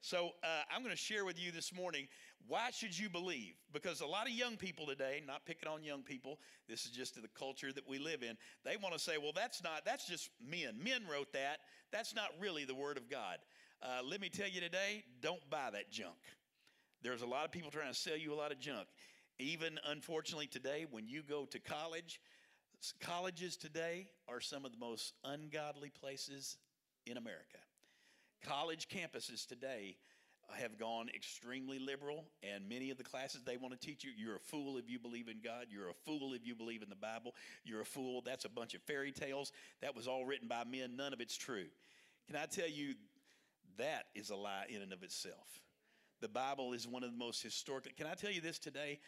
So 0.00 0.30
uh, 0.42 0.62
I'm 0.74 0.82
going 0.82 0.94
to 0.94 1.00
share 1.00 1.24
with 1.24 1.38
you 1.38 1.52
this 1.52 1.74
morning 1.74 2.08
why 2.48 2.70
should 2.70 2.98
you 2.98 3.10
believe? 3.10 3.54
Because 3.72 4.00
a 4.00 4.06
lot 4.06 4.26
of 4.26 4.32
young 4.32 4.56
people 4.56 4.86
today, 4.86 5.22
not 5.26 5.44
picking 5.44 5.68
on 5.68 5.84
young 5.84 6.02
people, 6.02 6.38
this 6.68 6.86
is 6.86 6.90
just 6.90 7.20
the 7.20 7.28
culture 7.28 7.70
that 7.72 7.86
we 7.86 7.98
live 7.98 8.22
in. 8.22 8.36
They 8.64 8.76
want 8.76 8.94
to 8.94 9.00
say, 9.00 9.18
well, 9.18 9.32
that's 9.34 9.62
not, 9.62 9.84
that's 9.84 10.06
just 10.06 10.30
men. 10.44 10.78
Men 10.82 11.02
wrote 11.10 11.32
that. 11.34 11.58
That's 11.92 12.14
not 12.14 12.28
really 12.40 12.64
the 12.64 12.74
Word 12.74 12.96
of 12.96 13.10
God. 13.10 13.38
Uh, 13.82 14.00
let 14.02 14.20
me 14.20 14.28
tell 14.30 14.48
you 14.48 14.60
today, 14.60 15.04
don't 15.20 15.48
buy 15.50 15.68
that 15.72 15.90
junk. 15.90 16.16
There's 17.02 17.22
a 17.22 17.26
lot 17.26 17.44
of 17.44 17.52
people 17.52 17.70
trying 17.70 17.92
to 17.92 17.98
sell 17.98 18.16
you 18.16 18.32
a 18.32 18.36
lot 18.36 18.52
of 18.52 18.58
junk. 18.58 18.86
Even 19.40 19.80
unfortunately 19.86 20.46
today, 20.46 20.86
when 20.90 21.08
you 21.08 21.22
go 21.22 21.46
to 21.46 21.58
college, 21.58 22.20
colleges 23.00 23.56
today 23.56 24.06
are 24.28 24.40
some 24.40 24.66
of 24.66 24.70
the 24.70 24.78
most 24.78 25.14
ungodly 25.24 25.88
places 25.88 26.58
in 27.06 27.16
America. 27.16 27.56
College 28.44 28.88
campuses 28.88 29.46
today 29.46 29.96
have 30.58 30.78
gone 30.78 31.08
extremely 31.14 31.78
liberal, 31.78 32.26
and 32.42 32.68
many 32.68 32.90
of 32.90 32.98
the 32.98 33.04
classes 33.04 33.42
they 33.42 33.56
want 33.56 33.72
to 33.72 33.86
teach 33.86 34.04
you 34.04 34.10
you're 34.14 34.36
a 34.36 34.40
fool 34.40 34.76
if 34.76 34.90
you 34.90 34.98
believe 34.98 35.28
in 35.28 35.38
God, 35.42 35.66
you're 35.70 35.88
a 35.88 35.94
fool 36.04 36.34
if 36.34 36.46
you 36.46 36.54
believe 36.54 36.82
in 36.82 36.90
the 36.90 36.96
Bible, 36.96 37.34
you're 37.64 37.80
a 37.80 37.86
fool. 37.86 38.20
That's 38.20 38.44
a 38.44 38.50
bunch 38.50 38.74
of 38.74 38.82
fairy 38.82 39.12
tales. 39.12 39.52
That 39.80 39.96
was 39.96 40.06
all 40.06 40.26
written 40.26 40.48
by 40.48 40.64
men, 40.64 40.96
none 40.96 41.14
of 41.14 41.20
it's 41.22 41.36
true. 41.36 41.66
Can 42.26 42.36
I 42.36 42.44
tell 42.44 42.68
you, 42.68 42.94
that 43.78 44.06
is 44.14 44.28
a 44.28 44.36
lie 44.36 44.66
in 44.68 44.82
and 44.82 44.92
of 44.92 45.02
itself. 45.02 45.60
The 46.20 46.28
Bible 46.28 46.74
is 46.74 46.86
one 46.86 47.02
of 47.02 47.10
the 47.10 47.16
most 47.16 47.42
historic. 47.42 47.96
Can 47.96 48.06
I 48.06 48.12
tell 48.12 48.30
you 48.30 48.42
this 48.42 48.58
today? 48.58 48.98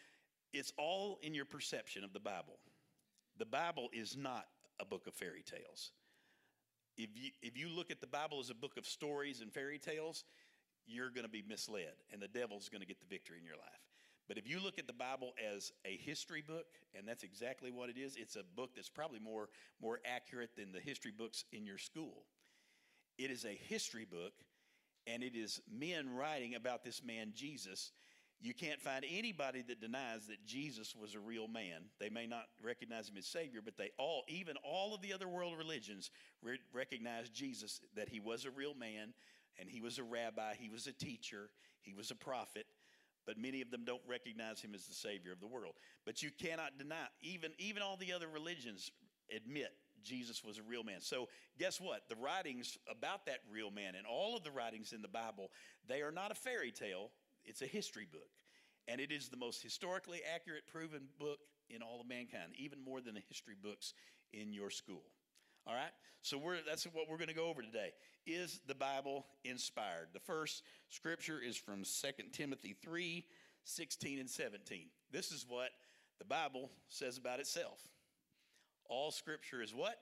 It's 0.53 0.71
all 0.77 1.19
in 1.21 1.33
your 1.33 1.45
perception 1.45 2.03
of 2.03 2.13
the 2.13 2.19
Bible. 2.19 2.59
The 3.37 3.45
Bible 3.45 3.89
is 3.91 4.15
not 4.15 4.45
a 4.79 4.85
book 4.85 5.07
of 5.07 5.13
fairy 5.13 5.43
tales. 5.43 5.91
If 6.95 7.09
you, 7.15 7.31
if 7.41 7.57
you 7.57 7.69
look 7.69 7.89
at 7.89 8.01
the 8.01 8.07
Bible 8.07 8.39
as 8.39 8.51
a 8.51 8.55
book 8.55 8.77
of 8.77 8.85
stories 8.85 9.41
and 9.41 9.51
fairy 9.51 9.79
tales, 9.79 10.23
you're 10.85 11.09
going 11.09 11.25
to 11.25 11.31
be 11.31 11.43
misled, 11.47 11.93
and 12.11 12.21
the 12.21 12.27
devil's 12.27 12.69
going 12.69 12.81
to 12.81 12.87
get 12.87 12.99
the 12.99 13.07
victory 13.07 13.39
in 13.39 13.45
your 13.45 13.55
life. 13.55 13.81
But 14.27 14.37
if 14.37 14.47
you 14.47 14.59
look 14.61 14.77
at 14.77 14.87
the 14.87 14.93
Bible 14.93 15.33
as 15.53 15.71
a 15.85 15.97
history 15.97 16.43
book, 16.45 16.67
and 16.95 17.07
that's 17.07 17.23
exactly 17.23 17.71
what 17.71 17.89
it 17.89 17.97
is, 17.97 18.15
it's 18.15 18.35
a 18.35 18.43
book 18.55 18.71
that's 18.75 18.89
probably 18.89 19.19
more, 19.19 19.49
more 19.81 19.99
accurate 20.05 20.51
than 20.55 20.71
the 20.71 20.79
history 20.79 21.11
books 21.11 21.45
in 21.51 21.65
your 21.65 21.77
school. 21.77 22.25
It 23.17 23.31
is 23.31 23.43
a 23.43 23.59
history 23.67 24.05
book, 24.05 24.33
and 25.07 25.23
it 25.23 25.35
is 25.35 25.61
men 25.71 26.13
writing 26.15 26.55
about 26.55 26.83
this 26.83 27.03
man, 27.03 27.31
Jesus, 27.35 27.91
you 28.43 28.53
can't 28.53 28.81
find 28.81 29.05
anybody 29.09 29.63
that 29.69 29.79
denies 29.79 30.27
that 30.27 30.45
Jesus 30.45 30.93
was 30.93 31.15
a 31.15 31.19
real 31.19 31.47
man. 31.47 31.83
They 31.97 32.09
may 32.09 32.27
not 32.27 32.47
recognize 32.61 33.07
him 33.07 33.15
as 33.17 33.25
Savior, 33.25 33.61
but 33.63 33.77
they 33.77 33.91
all, 33.97 34.23
even 34.27 34.55
all 34.65 34.93
of 34.93 35.01
the 35.01 35.13
other 35.13 35.29
world 35.29 35.53
religions, 35.57 36.11
re- 36.41 36.59
recognize 36.73 37.29
Jesus 37.29 37.79
that 37.95 38.09
he 38.09 38.19
was 38.19 38.43
a 38.43 38.51
real 38.51 38.73
man 38.73 39.13
and 39.57 39.69
he 39.69 39.79
was 39.79 39.97
a 39.97 40.03
rabbi, 40.03 40.55
he 40.59 40.67
was 40.67 40.87
a 40.87 40.91
teacher, 40.91 41.49
he 41.81 41.93
was 41.93 42.11
a 42.11 42.15
prophet. 42.15 42.65
But 43.25 43.37
many 43.37 43.61
of 43.61 43.71
them 43.71 43.85
don't 43.85 44.01
recognize 44.05 44.59
him 44.59 44.75
as 44.75 44.85
the 44.87 44.93
Savior 44.93 45.31
of 45.31 45.39
the 45.39 45.47
world. 45.47 45.75
But 46.05 46.21
you 46.21 46.29
cannot 46.29 46.77
deny, 46.77 47.05
even, 47.21 47.51
even 47.57 47.81
all 47.81 47.95
the 47.95 48.11
other 48.11 48.27
religions 48.27 48.91
admit 49.33 49.71
Jesus 50.03 50.43
was 50.43 50.57
a 50.57 50.63
real 50.63 50.83
man. 50.83 50.99
So, 50.99 51.29
guess 51.57 51.79
what? 51.79 52.09
The 52.09 52.17
writings 52.17 52.77
about 52.91 53.25
that 53.27 53.39
real 53.49 53.71
man 53.71 53.95
and 53.95 54.05
all 54.05 54.35
of 54.35 54.43
the 54.43 54.51
writings 54.51 54.91
in 54.91 55.01
the 55.01 55.07
Bible, 55.07 55.49
they 55.87 56.01
are 56.01 56.11
not 56.11 56.31
a 56.31 56.35
fairy 56.35 56.71
tale, 56.71 57.11
it's 57.45 57.61
a 57.61 57.67
history 57.67 58.07
book. 58.09 58.29
And 58.87 58.99
it 58.99 59.11
is 59.11 59.29
the 59.29 59.37
most 59.37 59.63
historically 59.63 60.21
accurate, 60.33 60.67
proven 60.67 61.07
book 61.19 61.39
in 61.69 61.81
all 61.81 62.01
of 62.01 62.07
mankind, 62.07 62.53
even 62.57 62.83
more 62.83 62.99
than 62.99 63.15
the 63.15 63.21
history 63.29 63.55
books 63.61 63.93
in 64.33 64.51
your 64.51 64.69
school. 64.69 65.03
All 65.65 65.73
right? 65.73 65.91
So 66.21 66.37
we're, 66.37 66.57
that's 66.67 66.85
what 66.85 67.09
we're 67.09 67.17
going 67.17 67.29
to 67.29 67.33
go 67.33 67.47
over 67.47 67.61
today. 67.61 67.91
Is 68.25 68.59
the 68.67 68.75
Bible 68.75 69.25
inspired? 69.45 70.09
The 70.13 70.19
first 70.19 70.63
scripture 70.89 71.39
is 71.39 71.55
from 71.55 71.83
2 71.83 72.23
Timothy 72.31 72.75
3 72.83 73.25
16 73.65 74.19
and 74.19 74.29
17. 74.29 74.87
This 75.09 75.31
is 75.31 75.45
what 75.47 75.69
the 76.19 76.25
Bible 76.25 76.69
says 76.89 77.17
about 77.17 77.39
itself. 77.39 77.79
All 78.89 79.09
scripture 79.09 79.61
is 79.61 79.73
what? 79.73 79.95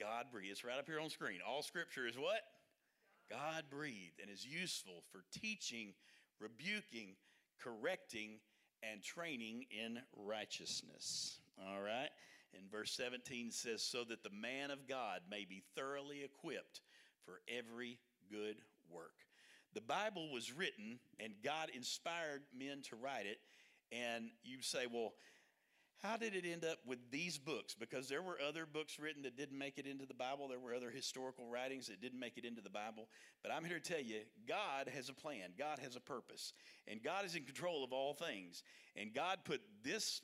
God 0.00 0.26
breathed. 0.32 0.50
It's 0.50 0.64
right 0.64 0.78
up 0.78 0.86
here 0.86 0.98
on 0.98 1.10
screen. 1.10 1.38
All 1.46 1.62
scripture 1.62 2.08
is 2.08 2.18
what? 2.18 2.40
God 3.30 3.64
breathed 3.70 4.20
and 4.20 4.30
is 4.30 4.44
useful 4.44 5.04
for 5.12 5.24
teaching, 5.32 5.94
rebuking, 6.40 7.14
correcting, 7.62 8.40
and 8.82 9.02
training 9.02 9.66
in 9.70 10.00
righteousness. 10.16 11.38
All 11.58 11.80
right? 11.80 12.10
And 12.56 12.70
verse 12.70 12.92
17 12.92 13.50
says, 13.50 13.82
So 13.82 14.04
that 14.04 14.22
the 14.22 14.30
man 14.30 14.70
of 14.70 14.88
God 14.88 15.20
may 15.30 15.46
be 15.48 15.62
thoroughly 15.76 16.22
equipped 16.24 16.80
for 17.24 17.40
every 17.48 17.98
good 18.30 18.56
work. 18.90 19.14
The 19.74 19.80
Bible 19.80 20.32
was 20.32 20.52
written, 20.52 20.98
and 21.20 21.32
God 21.44 21.70
inspired 21.74 22.42
men 22.56 22.82
to 22.90 22.96
write 22.96 23.26
it. 23.26 23.38
And 23.92 24.30
you 24.42 24.62
say, 24.62 24.86
Well, 24.92 25.12
how 26.02 26.16
did 26.16 26.34
it 26.34 26.44
end 26.50 26.64
up 26.64 26.78
with 26.86 26.98
these 27.10 27.36
books? 27.36 27.74
Because 27.74 28.08
there 28.08 28.22
were 28.22 28.38
other 28.46 28.64
books 28.64 28.98
written 28.98 29.22
that 29.22 29.36
didn't 29.36 29.58
make 29.58 29.76
it 29.76 29.86
into 29.86 30.06
the 30.06 30.14
Bible. 30.14 30.48
There 30.48 30.58
were 30.58 30.74
other 30.74 30.90
historical 30.90 31.46
writings 31.46 31.88
that 31.88 32.00
didn't 32.00 32.18
make 32.18 32.38
it 32.38 32.44
into 32.44 32.62
the 32.62 32.70
Bible. 32.70 33.08
But 33.42 33.52
I'm 33.52 33.64
here 33.64 33.78
to 33.78 33.92
tell 33.92 34.00
you, 34.00 34.20
God 34.48 34.88
has 34.94 35.10
a 35.10 35.14
plan, 35.14 35.50
God 35.58 35.78
has 35.80 35.96
a 35.96 36.00
purpose, 36.00 36.54
and 36.88 37.02
God 37.02 37.26
is 37.26 37.34
in 37.34 37.44
control 37.44 37.84
of 37.84 37.92
all 37.92 38.14
things. 38.14 38.62
And 38.96 39.12
God 39.12 39.40
put 39.44 39.60
this 39.84 40.22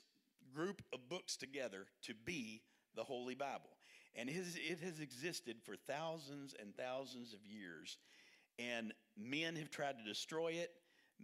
group 0.53 0.81
of 0.93 1.07
books 1.09 1.37
together 1.37 1.85
to 2.03 2.13
be 2.25 2.63
the 2.95 3.03
Holy 3.03 3.35
Bible. 3.35 3.69
And 4.15 4.29
it 4.29 4.79
has, 4.83 4.99
existed 4.99 5.57
for 5.63 5.75
thousands 5.75 6.55
and 6.59 6.75
thousands 6.75 7.33
of 7.33 7.39
years. 7.45 7.97
And 8.57 8.93
men 9.15 9.55
have 9.57 9.69
tried 9.69 9.95
to 9.99 10.03
destroy 10.03 10.53
it. 10.53 10.71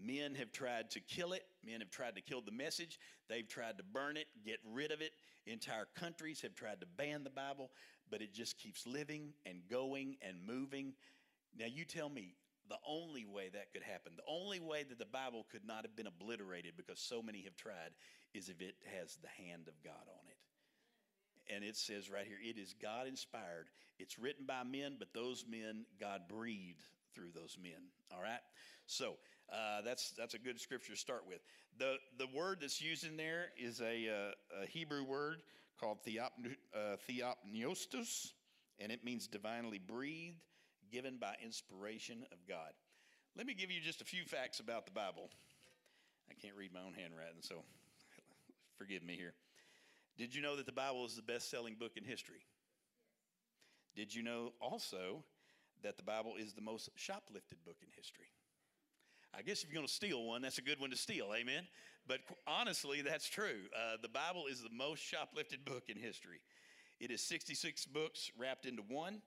Men 0.01 0.35
have 0.35 0.51
tried 0.51 0.89
to 0.91 0.99
kill 0.99 1.33
it. 1.33 1.43
Men 1.65 1.79
have 1.81 1.91
tried 1.91 2.15
to 2.15 2.21
kill 2.21 2.41
the 2.41 2.51
message. 2.51 2.99
They've 3.29 3.47
tried 3.47 3.77
to 3.77 3.83
burn 3.83 4.17
it, 4.17 4.27
get 4.45 4.59
rid 4.71 4.91
of 4.91 5.01
it. 5.01 5.11
Entire 5.45 5.87
countries 5.95 6.41
have 6.41 6.55
tried 6.55 6.81
to 6.81 6.87
ban 6.97 7.23
the 7.23 7.29
Bible, 7.29 7.71
but 8.09 8.21
it 8.21 8.33
just 8.33 8.57
keeps 8.57 8.87
living 8.87 9.33
and 9.45 9.59
going 9.69 10.17
and 10.21 10.37
moving. 10.45 10.93
Now, 11.57 11.65
you 11.67 11.85
tell 11.85 12.09
me 12.09 12.35
the 12.69 12.77
only 12.87 13.25
way 13.25 13.49
that 13.53 13.71
could 13.73 13.83
happen, 13.83 14.13
the 14.15 14.23
only 14.27 14.59
way 14.59 14.83
that 14.83 14.97
the 14.97 15.05
Bible 15.05 15.45
could 15.51 15.65
not 15.65 15.83
have 15.83 15.95
been 15.95 16.07
obliterated 16.07 16.73
because 16.77 16.99
so 16.99 17.21
many 17.21 17.41
have 17.43 17.55
tried, 17.55 17.91
is 18.33 18.49
if 18.49 18.61
it 18.61 18.75
has 18.99 19.17
the 19.17 19.43
hand 19.43 19.67
of 19.67 19.73
God 19.83 20.07
on 20.07 20.27
it. 20.29 21.53
And 21.53 21.63
it 21.63 21.75
says 21.75 22.09
right 22.09 22.25
here, 22.25 22.37
it 22.41 22.57
is 22.57 22.73
God 22.81 23.05
inspired. 23.05 23.67
It's 23.99 24.17
written 24.17 24.45
by 24.45 24.63
men, 24.63 24.95
but 24.97 25.13
those 25.13 25.45
men, 25.47 25.85
God 25.99 26.21
breathed 26.27 26.83
through 27.13 27.31
those 27.35 27.57
men. 27.61 27.91
All 28.11 28.21
right? 28.21 28.39
So 28.85 29.17
uh, 29.51 29.81
that's, 29.83 30.11
that's 30.17 30.33
a 30.33 30.39
good 30.39 30.59
scripture 30.59 30.93
to 30.93 30.99
start 30.99 31.23
with. 31.27 31.39
The, 31.77 31.95
the 32.17 32.27
word 32.35 32.59
that's 32.61 32.81
used 32.81 33.05
in 33.05 33.17
there 33.17 33.47
is 33.57 33.81
a, 33.81 34.07
uh, 34.09 34.63
a 34.63 34.65
Hebrew 34.67 35.03
word 35.03 35.41
called 35.79 35.99
theop, 36.07 36.29
uh, 36.75 36.95
theopneustos, 37.09 38.31
and 38.79 38.91
it 38.91 39.03
means 39.03 39.27
divinely 39.27 39.79
breathed, 39.79 40.37
given 40.91 41.17
by 41.17 41.35
inspiration 41.43 42.25
of 42.31 42.37
God. 42.47 42.71
Let 43.35 43.47
me 43.47 43.53
give 43.53 43.71
you 43.71 43.81
just 43.81 44.01
a 44.01 44.05
few 44.05 44.25
facts 44.25 44.59
about 44.59 44.85
the 44.85 44.91
Bible. 44.91 45.29
I 46.29 46.33
can't 46.35 46.55
read 46.55 46.73
my 46.73 46.81
own 46.81 46.93
handwriting, 46.93 47.41
so 47.41 47.55
forgive 48.77 49.03
me 49.03 49.15
here. 49.15 49.33
Did 50.17 50.35
you 50.35 50.41
know 50.41 50.55
that 50.55 50.67
the 50.67 50.71
Bible 50.71 51.05
is 51.05 51.15
the 51.15 51.23
best 51.23 51.49
selling 51.49 51.75
book 51.75 51.93
in 51.97 52.03
history? 52.03 52.45
Did 53.95 54.13
you 54.13 54.23
know 54.23 54.53
also 54.61 55.23
that 55.83 55.97
the 55.97 56.03
Bible 56.03 56.33
is 56.39 56.53
the 56.53 56.61
most 56.61 56.89
shoplifted 56.95 57.63
book 57.65 57.77
in 57.81 57.89
history? 57.95 58.27
I 59.35 59.41
guess 59.41 59.63
if 59.63 59.69
you're 59.69 59.75
going 59.75 59.87
to 59.87 59.93
steal 59.93 60.23
one, 60.23 60.43
that's 60.43 60.59
a 60.59 60.61
good 60.61 60.79
one 60.79 60.91
to 60.91 60.95
steal, 60.95 61.31
amen? 61.35 61.63
But 62.07 62.19
honestly, 62.45 63.01
that's 63.01 63.27
true. 63.27 63.61
Uh, 63.75 63.97
the 64.01 64.09
Bible 64.09 64.45
is 64.49 64.61
the 64.61 64.69
most 64.69 65.01
shoplifted 65.01 65.65
book 65.65 65.89
in 65.89 65.97
history. 65.97 66.39
It 66.99 67.09
is 67.09 67.21
66 67.21 67.87
books 67.87 68.31
wrapped 68.37 68.65
into 68.65 68.83
one, 68.83 69.21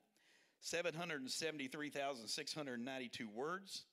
773,692 0.61 3.29
words. 3.29 3.83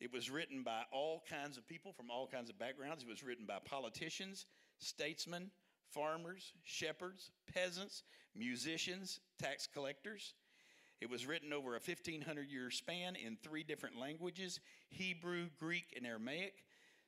It 0.00 0.12
was 0.12 0.30
written 0.30 0.62
by 0.62 0.82
all 0.92 1.24
kinds 1.30 1.56
of 1.56 1.66
people 1.66 1.92
from 1.92 2.10
all 2.10 2.26
kinds 2.26 2.50
of 2.50 2.58
backgrounds. 2.58 3.02
It 3.02 3.08
was 3.08 3.22
written 3.22 3.46
by 3.46 3.58
politicians, 3.64 4.44
statesmen, 4.78 5.50
farmers, 5.92 6.52
shepherds, 6.64 7.30
peasants, 7.52 8.02
musicians, 8.34 9.20
tax 9.40 9.66
collectors. 9.66 10.34
It 11.04 11.10
was 11.10 11.26
written 11.26 11.52
over 11.52 11.76
a 11.76 11.84
1500 11.84 12.50
year 12.50 12.70
span 12.70 13.14
in 13.14 13.36
three 13.36 13.62
different 13.62 14.00
languages 14.00 14.60
Hebrew, 14.88 15.50
Greek, 15.60 15.92
and 15.94 16.06
Aramaic. 16.06 16.54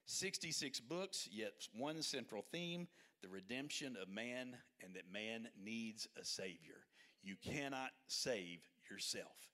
66 0.05 0.81
books, 0.81 1.27
yet 1.33 1.67
one 1.75 2.03
central 2.03 2.45
theme 2.53 2.89
the 3.23 3.29
redemption 3.31 3.97
of 4.01 4.11
man, 4.11 4.55
and 4.85 4.95
that 4.95 5.11
man 5.11 5.49
needs 5.65 6.07
a 6.21 6.25
Savior. 6.27 6.85
You 7.23 7.37
cannot 7.43 7.89
save 8.07 8.61
yourself. 8.91 9.49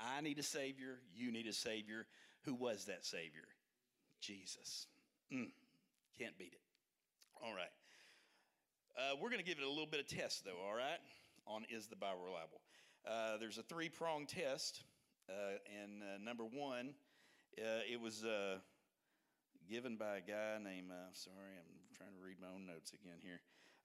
I 0.00 0.22
need 0.22 0.38
a 0.38 0.42
Savior. 0.42 1.00
You 1.14 1.30
need 1.30 1.46
a 1.46 1.52
Savior. 1.52 2.06
Who 2.46 2.54
was 2.54 2.86
that 2.86 3.04
Savior? 3.04 3.44
Jesus. 4.22 4.86
Mm, 5.30 5.50
can't 6.18 6.38
beat 6.38 6.54
it. 6.54 6.62
All 7.44 7.54
right. 7.54 7.68
Uh, 8.96 9.16
we're 9.20 9.28
going 9.28 9.42
to 9.42 9.46
give 9.46 9.58
it 9.58 9.64
a 9.64 9.68
little 9.68 9.84
bit 9.84 10.00
of 10.00 10.08
test, 10.08 10.42
though, 10.46 10.66
all 10.66 10.74
right, 10.74 11.00
on 11.46 11.66
is 11.68 11.86
the 11.88 11.96
Bible 11.96 12.22
reliable? 12.24 12.62
Uh, 13.06 13.36
there's 13.38 13.58
a 13.58 13.62
three 13.62 13.90
prong 13.90 14.24
test, 14.24 14.82
uh, 15.28 15.58
and 15.82 16.02
uh, 16.02 16.16
number 16.24 16.44
one, 16.44 16.94
uh, 17.58 17.84
it 17.90 18.00
was 18.00 18.24
uh, 18.24 18.56
given 19.68 19.96
by 19.96 20.16
a 20.16 20.20
guy 20.20 20.56
named, 20.62 20.90
sorry, 21.12 21.52
I'm 21.58 21.96
trying 21.96 22.12
to 22.12 22.24
read 22.24 22.36
my 22.40 22.48
own 22.48 22.66
notes 22.66 22.92
again 22.94 23.18
here. 23.22 23.40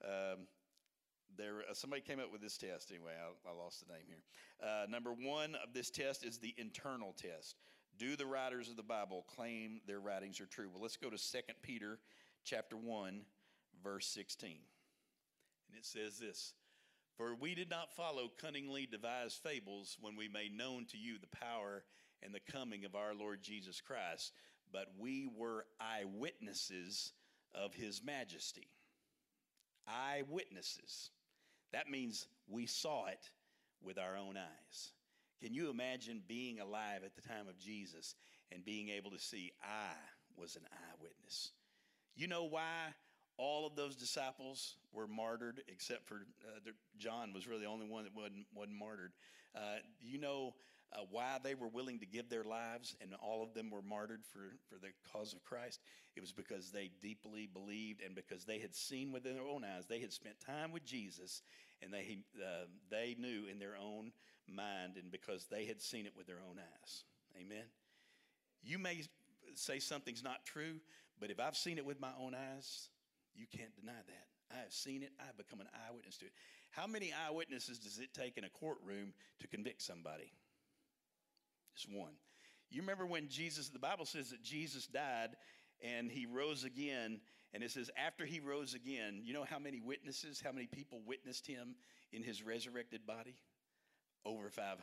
Um, 0.05 0.47
there, 1.37 1.63
somebody 1.73 2.01
came 2.01 2.19
up 2.19 2.31
with 2.31 2.41
this 2.41 2.57
test. 2.57 2.91
Anyway, 2.91 3.11
I, 3.11 3.49
I 3.49 3.53
lost 3.53 3.85
the 3.85 3.93
name 3.93 4.03
here. 4.07 4.23
number 4.89 5.11
one 5.11 5.55
of 5.55 5.73
this 5.73 5.89
test 5.89 6.25
is 6.25 6.37
the 6.37 6.55
internal 6.57 7.13
test. 7.13 7.55
Do 7.97 8.15
the 8.15 8.25
writers 8.25 8.69
of 8.69 8.77
the 8.77 8.83
Bible 8.83 9.25
claim 9.27 9.81
their 9.85 9.99
writings 9.99 10.39
are 10.39 10.45
true? 10.45 10.69
Well, 10.71 10.81
let's 10.81 10.95
go 10.95 11.09
to 11.09 11.17
2 11.17 11.39
Peter 11.61 11.99
chapter 12.45 12.77
1, 12.77 13.21
verse 13.83 14.07
16. 14.07 14.51
And 15.67 15.77
it 15.77 15.85
says 15.85 16.17
this 16.17 16.53
For 17.19 17.35
we 17.35 17.53
did 17.53 17.69
not 17.69 17.91
follow 17.91 18.31
cunningly 18.39 18.87
devised 18.89 19.43
fables 19.43 19.97
when 19.99 20.15
we 20.15 20.29
made 20.29 20.57
known 20.57 20.85
to 20.85 20.97
you 20.97 21.17
the 21.19 21.37
power 21.37 21.83
and 22.23 22.33
the 22.33 22.39
coming 22.39 22.85
of 22.85 22.95
our 22.95 23.13
Lord 23.13 23.41
Jesus 23.43 23.81
Christ, 23.81 24.31
but 24.71 24.85
we 24.97 25.27
were 25.37 25.65
eyewitnesses 25.81 27.11
of 27.53 27.73
his 27.73 28.01
majesty. 28.01 28.69
Eyewitnesses. 29.85 31.11
That 31.73 31.89
means 31.89 32.25
we 32.47 32.65
saw 32.65 33.07
it 33.07 33.29
with 33.83 33.97
our 33.97 34.15
own 34.15 34.37
eyes. 34.37 34.93
Can 35.43 35.53
you 35.53 35.69
imagine 35.69 36.23
being 36.25 36.61
alive 36.61 37.01
at 37.03 37.17
the 37.17 37.27
time 37.27 37.49
of 37.49 37.59
Jesus 37.59 38.15
and 38.49 38.63
being 38.63 38.87
able 38.87 39.11
to 39.11 39.19
see, 39.19 39.51
I 39.61 39.91
was 40.37 40.55
an 40.55 40.63
eyewitness? 40.71 41.51
You 42.15 42.27
know 42.27 42.45
why 42.45 42.93
all 43.39 43.65
of 43.65 43.75
those 43.75 43.95
disciples 43.95 44.75
were 44.91 45.07
martyred 45.07 45.61
except 45.69 46.05
for 46.05 46.25
uh, 46.45 46.71
John 46.97 47.33
was 47.33 47.47
really 47.47 47.61
the 47.61 47.69
only 47.69 47.87
one 47.87 48.03
that 48.03 48.13
wasn't, 48.13 48.45
wasn't 48.53 48.77
martyred. 48.77 49.13
Uh, 49.55 49.77
you 50.01 50.19
know 50.19 50.53
uh, 50.91 51.01
why 51.09 51.37
they 51.41 51.55
were 51.55 51.69
willing 51.69 51.99
to 51.99 52.05
give 52.05 52.29
their 52.29 52.43
lives 52.43 52.95
and 52.99 53.11
all 53.21 53.41
of 53.41 53.53
them 53.53 53.71
were 53.71 53.81
martyred 53.81 54.25
for, 54.25 54.57
for 54.67 54.75
the 54.79 54.89
cause 55.13 55.33
of 55.33 55.41
Christ? 55.43 55.79
It 56.17 56.19
was 56.21 56.33
because 56.33 56.71
they 56.71 56.91
deeply 57.01 57.47
believed 57.51 58.01
and 58.05 58.13
because 58.13 58.43
they 58.43 58.59
had 58.59 58.75
seen 58.75 59.13
with 59.13 59.23
their 59.23 59.41
own 59.41 59.63
eyes. 59.63 59.85
They 59.87 59.99
had 59.99 60.11
spent 60.11 60.35
time 60.45 60.73
with 60.73 60.83
Jesus 60.83 61.41
and 61.81 61.93
they, 61.93 62.19
uh, 62.37 62.65
they 62.91 63.15
knew 63.17 63.45
in 63.49 63.57
their 63.57 63.77
own 63.81 64.11
mind 64.53 64.97
and 65.01 65.09
because 65.11 65.45
they 65.45 65.65
had 65.65 65.81
seen 65.81 66.05
it 66.05 66.13
with 66.17 66.27
their 66.27 66.41
own 66.49 66.57
eyes. 66.59 67.03
Amen. 67.39 67.65
You 68.61 68.79
may 68.79 69.03
say 69.55 69.79
something's 69.79 70.23
not 70.23 70.45
true, 70.45 70.75
but 71.21 71.31
if 71.31 71.39
I've 71.39 71.55
seen 71.55 71.77
it 71.77 71.85
with 71.85 72.01
my 72.01 72.11
own 72.19 72.35
eyes, 72.35 72.89
you 73.39 73.47
can't 73.47 73.73
deny 73.75 73.93
that. 73.93 74.55
I 74.55 74.61
have 74.61 74.73
seen 74.73 75.03
it. 75.03 75.11
I 75.19 75.25
have 75.25 75.37
become 75.37 75.61
an 75.61 75.69
eyewitness 75.87 76.17
to 76.17 76.25
it. 76.25 76.31
How 76.71 76.85
many 76.85 77.13
eyewitnesses 77.13 77.79
does 77.79 77.99
it 77.99 78.13
take 78.13 78.37
in 78.37 78.43
a 78.43 78.49
courtroom 78.49 79.13
to 79.39 79.47
convict 79.47 79.81
somebody? 79.81 80.31
Just 81.75 81.87
one. 81.91 82.13
You 82.69 82.81
remember 82.81 83.05
when 83.05 83.29
Jesus, 83.29 83.69
the 83.69 83.79
Bible 83.79 84.05
says 84.05 84.29
that 84.31 84.43
Jesus 84.43 84.85
died 84.85 85.29
and 85.81 86.11
he 86.11 86.25
rose 86.25 86.63
again. 86.63 87.21
And 87.53 87.63
it 87.63 87.71
says, 87.71 87.89
after 87.97 88.25
he 88.25 88.39
rose 88.39 88.73
again, 88.73 89.21
you 89.23 89.33
know 89.33 89.43
how 89.43 89.57
many 89.57 89.79
witnesses, 89.79 90.41
how 90.43 90.51
many 90.51 90.67
people 90.67 90.99
witnessed 91.05 91.47
him 91.47 91.75
in 92.11 92.23
his 92.23 92.43
resurrected 92.43 93.07
body? 93.07 93.35
Over 94.25 94.49
500. 94.49 94.77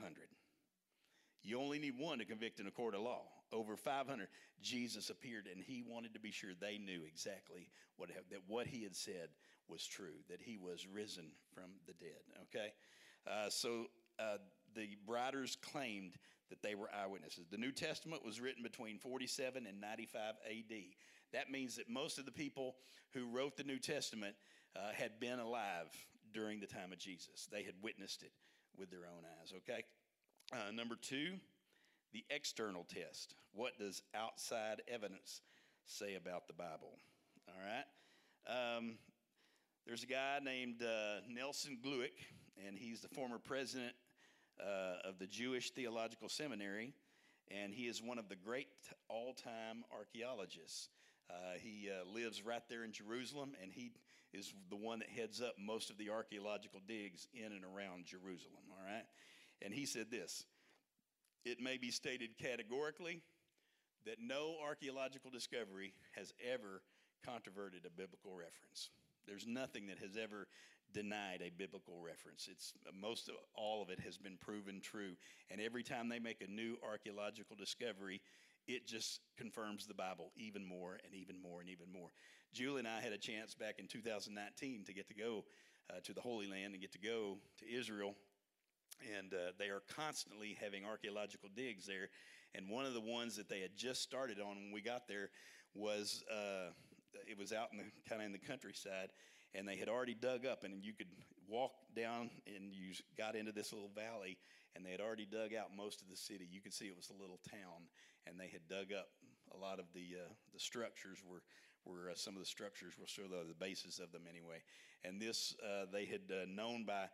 You 1.46 1.60
only 1.60 1.78
need 1.78 1.94
one 1.96 2.18
to 2.18 2.24
convict 2.24 2.60
in 2.60 2.66
a 2.66 2.70
court 2.70 2.94
of 2.94 3.00
law 3.02 3.22
over 3.52 3.76
500, 3.76 4.28
Jesus 4.60 5.10
appeared 5.10 5.48
and 5.52 5.62
he 5.62 5.82
wanted 5.86 6.14
to 6.14 6.20
be 6.20 6.30
sure 6.30 6.50
they 6.58 6.78
knew 6.78 7.02
exactly 7.06 7.68
what, 7.96 8.08
that 8.08 8.40
what 8.46 8.66
he 8.66 8.82
had 8.82 8.96
said 8.96 9.28
was 9.68 9.86
true, 9.86 10.18
that 10.28 10.40
he 10.40 10.56
was 10.56 10.86
risen 10.86 11.26
from 11.54 11.70
the 11.86 11.92
dead. 11.94 12.22
Okay? 12.44 12.72
Uh, 13.26 13.48
so 13.48 13.86
uh, 14.18 14.38
the 14.74 14.88
writers 15.06 15.56
claimed 15.72 16.14
that 16.48 16.62
they 16.62 16.74
were 16.74 16.88
eyewitnesses. 16.94 17.46
The 17.50 17.56
New 17.56 17.72
Testament 17.72 18.24
was 18.24 18.40
written 18.40 18.62
between 18.62 18.98
47 18.98 19.66
and 19.66 19.80
95 19.80 20.34
AD. 20.48 20.76
That 21.32 21.50
means 21.50 21.76
that 21.76 21.90
most 21.90 22.18
of 22.18 22.24
the 22.24 22.32
people 22.32 22.76
who 23.12 23.26
wrote 23.26 23.56
the 23.56 23.64
New 23.64 23.78
Testament 23.78 24.36
uh, 24.76 24.92
had 24.92 25.18
been 25.18 25.40
alive 25.40 25.90
during 26.32 26.60
the 26.60 26.66
time 26.66 26.92
of 26.92 26.98
Jesus. 26.98 27.48
They 27.50 27.64
had 27.64 27.74
witnessed 27.82 28.22
it 28.22 28.32
with 28.78 28.90
their 28.90 29.06
own 29.06 29.24
eyes, 29.40 29.52
okay? 29.56 29.84
Uh, 30.52 30.70
number 30.72 30.94
two, 30.94 31.32
the 32.12 32.24
external 32.30 32.84
test. 32.84 33.34
What 33.52 33.78
does 33.78 34.02
outside 34.14 34.80
evidence 34.86 35.40
say 35.86 36.14
about 36.14 36.46
the 36.46 36.52
Bible? 36.52 36.98
All 37.48 37.54
right? 37.64 38.76
Um, 38.76 38.98
there's 39.86 40.04
a 40.04 40.06
guy 40.06 40.38
named 40.40 40.82
uh, 40.82 41.20
Nelson 41.28 41.78
Glueck, 41.84 42.12
and 42.64 42.78
he's 42.78 43.00
the 43.00 43.08
former 43.08 43.38
president 43.38 43.92
uh, 44.60 45.08
of 45.08 45.18
the 45.18 45.26
Jewish 45.26 45.70
Theological 45.70 46.28
Seminary, 46.28 46.94
and 47.50 47.74
he 47.74 47.88
is 47.88 48.00
one 48.00 48.18
of 48.18 48.28
the 48.28 48.36
great 48.36 48.68
all 49.08 49.34
time 49.34 49.84
archaeologists. 49.92 50.90
Uh, 51.28 51.58
he 51.60 51.88
uh, 51.90 52.08
lives 52.14 52.46
right 52.46 52.62
there 52.68 52.84
in 52.84 52.92
Jerusalem, 52.92 53.54
and 53.60 53.72
he 53.72 53.90
is 54.32 54.54
the 54.70 54.76
one 54.76 55.00
that 55.00 55.08
heads 55.08 55.40
up 55.40 55.54
most 55.58 55.90
of 55.90 55.98
the 55.98 56.08
archaeological 56.10 56.80
digs 56.86 57.26
in 57.34 57.46
and 57.52 57.64
around 57.64 58.04
Jerusalem, 58.04 58.62
all 58.70 58.84
right? 58.84 59.06
And 59.62 59.72
he 59.72 59.86
said 59.86 60.10
this 60.10 60.44
It 61.44 61.60
may 61.60 61.76
be 61.76 61.90
stated 61.90 62.38
categorically 62.38 63.22
that 64.04 64.18
no 64.20 64.56
archaeological 64.64 65.30
discovery 65.30 65.92
has 66.12 66.32
ever 66.52 66.82
controverted 67.24 67.84
a 67.84 67.90
biblical 67.90 68.32
reference. 68.32 68.90
There's 69.26 69.46
nothing 69.46 69.88
that 69.88 69.98
has 69.98 70.16
ever 70.16 70.46
denied 70.94 71.42
a 71.42 71.50
biblical 71.50 72.00
reference. 72.00 72.48
It's 72.50 72.72
most 72.98 73.28
of 73.28 73.34
all 73.54 73.82
of 73.82 73.90
it 73.90 73.98
has 74.00 74.16
been 74.16 74.36
proven 74.36 74.80
true. 74.80 75.16
And 75.50 75.60
every 75.60 75.82
time 75.82 76.08
they 76.08 76.20
make 76.20 76.40
a 76.40 76.50
new 76.50 76.76
archaeological 76.88 77.56
discovery, 77.56 78.20
it 78.68 78.86
just 78.86 79.20
confirms 79.36 79.86
the 79.86 79.94
Bible 79.94 80.32
even 80.36 80.64
more 80.64 80.98
and 81.04 81.14
even 81.14 81.40
more 81.40 81.60
and 81.60 81.68
even 81.68 81.92
more. 81.92 82.10
Julie 82.52 82.80
and 82.80 82.88
I 82.88 83.00
had 83.00 83.12
a 83.12 83.18
chance 83.18 83.54
back 83.54 83.78
in 83.78 83.86
2019 83.86 84.84
to 84.84 84.92
get 84.94 85.08
to 85.08 85.14
go 85.14 85.44
uh, 85.90 86.00
to 86.04 86.12
the 86.12 86.20
Holy 86.20 86.46
Land 86.46 86.72
and 86.72 86.80
get 86.80 86.92
to 86.92 86.98
go 86.98 87.38
to 87.58 87.70
Israel. 87.70 88.14
And 89.16 89.34
uh, 89.34 89.52
they 89.58 89.66
are 89.66 89.82
constantly 89.94 90.56
having 90.60 90.84
archaeological 90.84 91.48
digs 91.54 91.86
there. 91.86 92.08
And 92.54 92.68
one 92.70 92.86
of 92.86 92.94
the 92.94 93.00
ones 93.00 93.36
that 93.36 93.48
they 93.48 93.60
had 93.60 93.76
just 93.76 94.02
started 94.02 94.40
on 94.40 94.56
when 94.56 94.72
we 94.72 94.80
got 94.80 95.06
there 95.08 95.30
was 95.74 96.22
uh, 96.30 96.72
it 97.28 97.38
was 97.38 97.52
out 97.52 97.68
in 97.72 97.78
the 97.78 97.84
kind 98.08 98.22
of 98.22 98.26
in 98.26 98.32
the 98.32 98.38
countryside, 98.38 99.12
and 99.54 99.68
they 99.68 99.76
had 99.76 99.88
already 99.88 100.14
dug 100.14 100.46
up, 100.46 100.64
and 100.64 100.82
you 100.82 100.92
could 100.92 101.08
walk 101.48 101.72
down, 101.94 102.30
and 102.46 102.72
you 102.72 102.92
got 103.16 103.36
into 103.36 103.52
this 103.52 103.72
little 103.72 103.90
valley, 103.94 104.38
and 104.74 104.84
they 104.84 104.90
had 104.90 105.00
already 105.00 105.26
dug 105.26 105.54
out 105.54 105.68
most 105.76 106.02
of 106.02 106.08
the 106.08 106.16
city. 106.16 106.48
You 106.50 106.60
could 106.60 106.72
see 106.74 106.86
it 106.86 106.96
was 106.96 107.10
a 107.10 107.20
little 107.20 107.40
town, 107.50 107.88
and 108.26 108.40
they 108.40 108.48
had 108.48 108.66
dug 108.68 108.92
up 108.92 109.08
a 109.54 109.56
lot 109.56 109.78
of 109.78 109.86
the 109.94 110.16
uh, 110.24 110.32
the 110.52 110.60
structures 110.60 111.18
were 111.24 111.42
were 111.84 112.10
uh, 112.10 112.14
some 112.14 112.34
of 112.34 112.40
the 112.40 112.46
structures 112.46 112.94
were 112.98 113.06
sort 113.06 113.28
of 113.32 113.48
the 113.48 113.54
basis 113.54 113.98
of 113.98 114.12
them 114.12 114.22
anyway. 114.28 114.62
And 115.04 115.20
this 115.20 115.54
uh, 115.64 115.86
they 115.92 116.06
had 116.06 116.22
uh, 116.30 116.46
known 116.48 116.84
by 116.84 117.06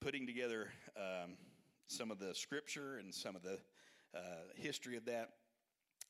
putting 0.00 0.26
together 0.26 0.68
um, 0.96 1.32
some 1.86 2.10
of 2.10 2.18
the 2.18 2.34
scripture 2.34 2.96
and 2.98 3.14
some 3.14 3.36
of 3.36 3.42
the 3.42 3.58
uh, 4.14 4.48
history 4.56 4.96
of 4.96 5.04
that 5.04 5.30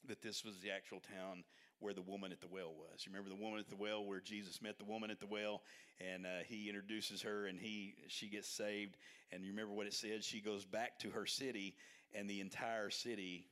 that 0.09 0.22
this 0.22 0.45
was 0.45 0.59
the 0.61 0.70
actual 0.70 1.01
town 1.01 1.45
where 1.80 1.93
the 1.93 2.03
woman 2.03 2.32
at 2.32 2.41
the 2.41 2.49
well 2.49 2.72
was. 2.72 3.05
You 3.05 3.12
remember 3.12 3.30
the 3.30 3.43
woman 3.43 3.59
at 3.59 3.68
the 3.68 3.76
well 3.76 4.05
where 4.05 4.20
Jesus 4.20 4.62
met 4.62 4.78
the 4.78 4.84
woman 4.84 5.11
at 5.11 5.20
the 5.20 5.26
well, 5.26 5.62
and 6.01 6.24
uh, 6.24 6.45
he 6.47 6.68
introduces 6.68 7.22
her, 7.22 7.47
and 7.47 7.59
he 7.59 7.95
she 8.09 8.28
gets 8.28 8.49
saved. 8.49 8.97
And 9.32 9.45
you 9.45 9.51
remember 9.51 9.74
what 9.74 9.86
it 9.86 9.95
said? 9.95 10.24
She 10.24 10.41
goes 10.41 10.64
back 10.64 10.99
to 11.01 11.11
her 11.11 11.26
city, 11.26 11.74
and 12.14 12.28
the 12.28 12.41
entire 12.41 12.91
city 12.91 13.49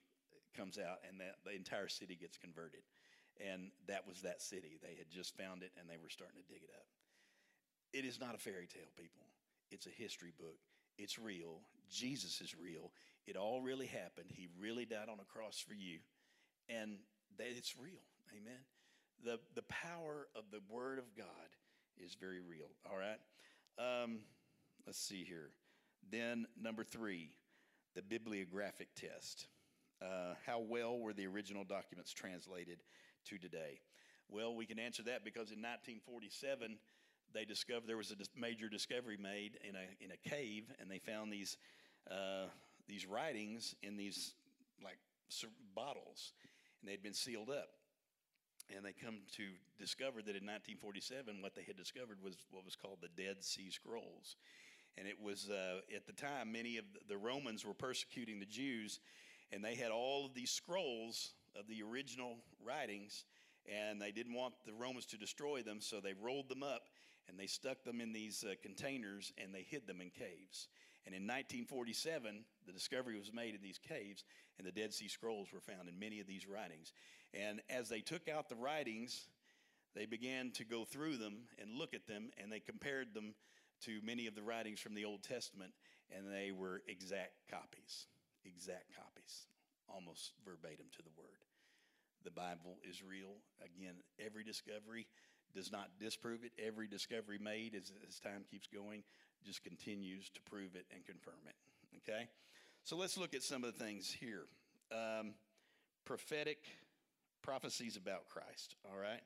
comes 0.56 0.78
out, 0.78 0.98
and 1.08 1.20
that 1.20 1.36
the 1.44 1.54
entire 1.54 1.88
city 1.88 2.16
gets 2.20 2.36
converted. 2.36 2.80
And 3.40 3.70
that 3.86 4.06
was 4.06 4.22
that 4.22 4.42
city. 4.42 4.78
They 4.82 4.96
had 4.96 5.10
just 5.10 5.36
found 5.36 5.62
it, 5.62 5.70
and 5.78 5.88
they 5.88 5.96
were 5.96 6.08
starting 6.08 6.36
to 6.36 6.52
dig 6.52 6.62
it 6.62 6.70
up. 6.74 6.86
It 7.92 8.04
is 8.04 8.20
not 8.20 8.34
a 8.34 8.38
fairy 8.38 8.66
tale, 8.66 8.90
people. 8.96 9.22
It's 9.70 9.86
a 9.86 9.90
history 9.90 10.32
book. 10.38 10.58
It's 10.96 11.18
real. 11.18 11.60
Jesus 11.90 12.40
is 12.40 12.54
real. 12.54 12.90
It 13.26 13.36
all 13.36 13.60
really 13.60 13.86
happened. 13.86 14.26
He 14.28 14.48
really 14.58 14.84
died 14.84 15.08
on 15.10 15.20
a 15.20 15.24
cross 15.24 15.62
for 15.66 15.74
you, 15.74 15.98
and 16.68 16.96
that 17.38 17.46
it's 17.56 17.74
real. 17.78 18.02
Amen. 18.32 18.60
The, 19.24 19.38
the 19.54 19.62
power 19.62 20.28
of 20.34 20.44
the 20.50 20.60
Word 20.68 20.98
of 20.98 21.14
God 21.16 21.26
is 22.02 22.14
very 22.14 22.40
real. 22.40 22.68
All 22.90 22.96
right. 22.96 23.18
Um, 23.78 24.20
let's 24.86 24.98
see 24.98 25.24
here. 25.24 25.50
Then, 26.10 26.46
number 26.60 26.84
three, 26.84 27.30
the 27.94 28.02
bibliographic 28.02 28.88
test. 28.94 29.46
Uh, 30.00 30.34
how 30.46 30.60
well 30.60 30.98
were 30.98 31.12
the 31.12 31.26
original 31.26 31.64
documents 31.64 32.12
translated 32.12 32.78
to 33.26 33.38
today? 33.38 33.80
Well, 34.28 34.54
we 34.54 34.66
can 34.66 34.78
answer 34.78 35.02
that 35.04 35.24
because 35.24 35.50
in 35.50 35.58
1947, 35.58 36.78
they 37.34 37.44
discovered 37.44 37.86
there 37.86 37.96
was 37.96 38.12
a 38.12 38.38
major 38.38 38.68
discovery 38.68 39.18
made 39.20 39.58
in 39.68 39.74
a, 39.74 40.04
in 40.04 40.10
a 40.12 40.28
cave, 40.28 40.64
and 40.80 40.90
they 40.90 40.98
found 40.98 41.32
these, 41.32 41.56
uh, 42.10 42.46
these 42.86 43.06
writings 43.06 43.74
in 43.82 43.96
these 43.96 44.34
like 44.82 44.98
bottles, 45.74 46.32
and 46.80 46.90
they'd 46.90 47.02
been 47.02 47.14
sealed 47.14 47.50
up. 47.50 47.68
And 48.74 48.84
they 48.84 48.92
come 48.92 49.20
to 49.36 49.44
discover 49.78 50.20
that 50.20 50.36
in 50.36 50.44
1947 50.44 51.40
what 51.40 51.54
they 51.54 51.62
had 51.62 51.76
discovered 51.76 52.18
was 52.22 52.36
what 52.50 52.64
was 52.64 52.76
called 52.76 52.98
the 53.00 53.22
dead 53.22 53.36
sea 53.40 53.70
scrolls. 53.70 54.36
And 54.98 55.06
it 55.06 55.16
was 55.22 55.48
uh, 55.48 55.80
at 55.94 56.06
the 56.06 56.12
time 56.12 56.52
many 56.52 56.76
of 56.76 56.84
the 57.08 57.16
romans 57.16 57.64
were 57.64 57.72
persecuting 57.72 58.40
the 58.40 58.46
jews 58.46 59.00
and 59.52 59.64
they 59.64 59.74
had 59.74 59.90
all 59.90 60.26
of 60.26 60.34
these 60.34 60.50
scrolls 60.50 61.32
of 61.58 61.66
the 61.68 61.82
original 61.82 62.36
writings 62.64 63.24
and 63.66 64.00
they 64.00 64.10
didn't 64.10 64.34
want 64.34 64.54
the 64.66 64.72
romans 64.72 65.06
to 65.06 65.16
destroy 65.16 65.62
them 65.62 65.80
so 65.80 66.00
they 66.00 66.14
rolled 66.20 66.48
them 66.48 66.62
up 66.62 66.82
and 67.28 67.38
they 67.38 67.46
stuck 67.46 67.84
them 67.84 68.00
in 68.00 68.12
these 68.12 68.44
uh, 68.44 68.54
containers 68.62 69.32
and 69.42 69.54
they 69.54 69.66
hid 69.68 69.86
them 69.86 70.00
in 70.00 70.10
caves 70.10 70.68
and 71.06 71.14
in 71.14 71.22
1947 71.22 72.44
the 72.66 72.72
discovery 72.72 73.18
was 73.18 73.32
made 73.32 73.54
in 73.54 73.62
these 73.62 73.78
caves 73.78 74.24
and 74.58 74.66
the 74.66 74.72
dead 74.72 74.92
sea 74.92 75.08
scrolls 75.08 75.48
were 75.52 75.60
found 75.60 75.88
in 75.88 75.98
many 75.98 76.20
of 76.20 76.26
these 76.26 76.46
writings 76.46 76.92
and 77.34 77.60
as 77.68 77.88
they 77.88 78.00
took 78.00 78.28
out 78.28 78.48
the 78.48 78.56
writings, 78.56 79.26
they 79.94 80.06
began 80.06 80.50
to 80.52 80.64
go 80.64 80.84
through 80.84 81.16
them 81.16 81.44
and 81.60 81.78
look 81.78 81.94
at 81.94 82.06
them, 82.06 82.30
and 82.42 82.50
they 82.50 82.60
compared 82.60 83.14
them 83.14 83.34
to 83.82 84.00
many 84.02 84.26
of 84.26 84.34
the 84.34 84.42
writings 84.42 84.80
from 84.80 84.94
the 84.94 85.04
Old 85.04 85.22
Testament, 85.22 85.72
and 86.14 86.26
they 86.32 86.52
were 86.52 86.82
exact 86.88 87.34
copies, 87.50 88.06
exact 88.44 88.96
copies, 88.96 89.46
almost 89.88 90.32
verbatim 90.44 90.86
to 90.96 91.02
the 91.02 91.16
word. 91.16 91.26
The 92.24 92.30
Bible 92.30 92.78
is 92.88 93.02
real. 93.02 93.36
Again, 93.62 93.94
every 94.18 94.42
discovery 94.42 95.06
does 95.54 95.72
not 95.72 95.88
disprove 96.00 96.44
it. 96.44 96.52
Every 96.64 96.86
discovery 96.86 97.38
made 97.38 97.74
as, 97.74 97.92
as 98.08 98.18
time 98.20 98.44
keeps 98.50 98.66
going 98.66 99.02
just 99.44 99.62
continues 99.62 100.28
to 100.30 100.40
prove 100.42 100.74
it 100.74 100.86
and 100.92 101.04
confirm 101.04 101.40
it. 101.46 101.54
Okay? 101.98 102.28
So 102.84 102.96
let's 102.96 103.16
look 103.16 103.34
at 103.34 103.42
some 103.42 103.64
of 103.64 103.76
the 103.76 103.84
things 103.84 104.14
here. 104.18 104.44
Um, 104.92 105.34
prophetic 106.04 106.58
prophecies 107.42 107.96
about 107.96 108.28
Christ, 108.28 108.76
all 108.90 108.98
right? 108.98 109.20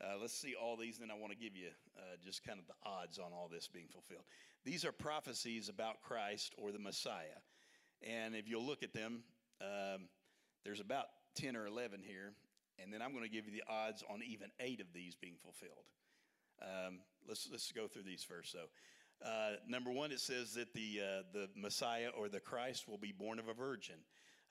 Uh, 0.00 0.16
let's 0.20 0.34
see 0.34 0.54
all 0.60 0.76
these, 0.76 0.98
then 0.98 1.10
I 1.10 1.14
want 1.14 1.32
to 1.32 1.38
give 1.38 1.56
you 1.56 1.68
uh, 1.96 2.16
just 2.22 2.44
kind 2.44 2.58
of 2.58 2.66
the 2.66 2.74
odds 2.84 3.18
on 3.18 3.32
all 3.32 3.48
this 3.50 3.68
being 3.68 3.86
fulfilled. 3.90 4.24
These 4.64 4.84
are 4.84 4.92
prophecies 4.92 5.68
about 5.68 6.02
Christ 6.02 6.54
or 6.58 6.72
the 6.72 6.78
Messiah. 6.78 7.40
And 8.02 8.34
if 8.34 8.48
you'll 8.48 8.64
look 8.66 8.82
at 8.82 8.92
them, 8.92 9.22
um, 9.60 10.08
there's 10.64 10.80
about 10.80 11.06
10 11.36 11.56
or 11.56 11.66
11 11.66 12.00
here. 12.02 12.32
And 12.82 12.92
then 12.92 13.02
I'm 13.02 13.12
going 13.12 13.24
to 13.24 13.30
give 13.30 13.46
you 13.46 13.52
the 13.52 13.64
odds 13.68 14.02
on 14.10 14.22
even 14.26 14.48
eight 14.60 14.80
of 14.80 14.86
these 14.92 15.14
being 15.14 15.36
fulfilled. 15.42 15.84
Um, 16.62 17.00
let's, 17.28 17.48
let's 17.50 17.70
go 17.72 17.86
through 17.86 18.02
these 18.02 18.22
first. 18.22 18.52
So, 18.52 18.66
uh, 19.24 19.56
number 19.66 19.90
one, 19.90 20.12
it 20.12 20.20
says 20.20 20.54
that 20.54 20.74
the, 20.74 21.00
uh, 21.00 21.22
the 21.32 21.48
Messiah 21.56 22.08
or 22.16 22.28
the 22.28 22.40
Christ 22.40 22.88
will 22.88 22.98
be 22.98 23.12
born 23.12 23.38
of 23.38 23.48
a 23.48 23.54
virgin. 23.54 23.96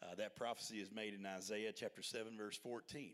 Uh, 0.01 0.15
that 0.15 0.35
prophecy 0.35 0.77
is 0.77 0.91
made 0.91 1.13
in 1.13 1.25
Isaiah 1.25 1.71
chapter 1.71 2.01
7, 2.01 2.37
verse 2.37 2.57
14. 2.57 3.13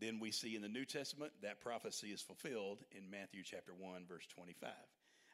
Then 0.00 0.18
we 0.20 0.30
see 0.30 0.56
in 0.56 0.62
the 0.62 0.68
New 0.68 0.84
Testament 0.84 1.32
that 1.42 1.60
prophecy 1.60 2.08
is 2.08 2.20
fulfilled 2.20 2.80
in 2.90 3.10
Matthew 3.10 3.42
chapter 3.44 3.72
1, 3.78 4.04
verse 4.08 4.26
25. 4.26 4.70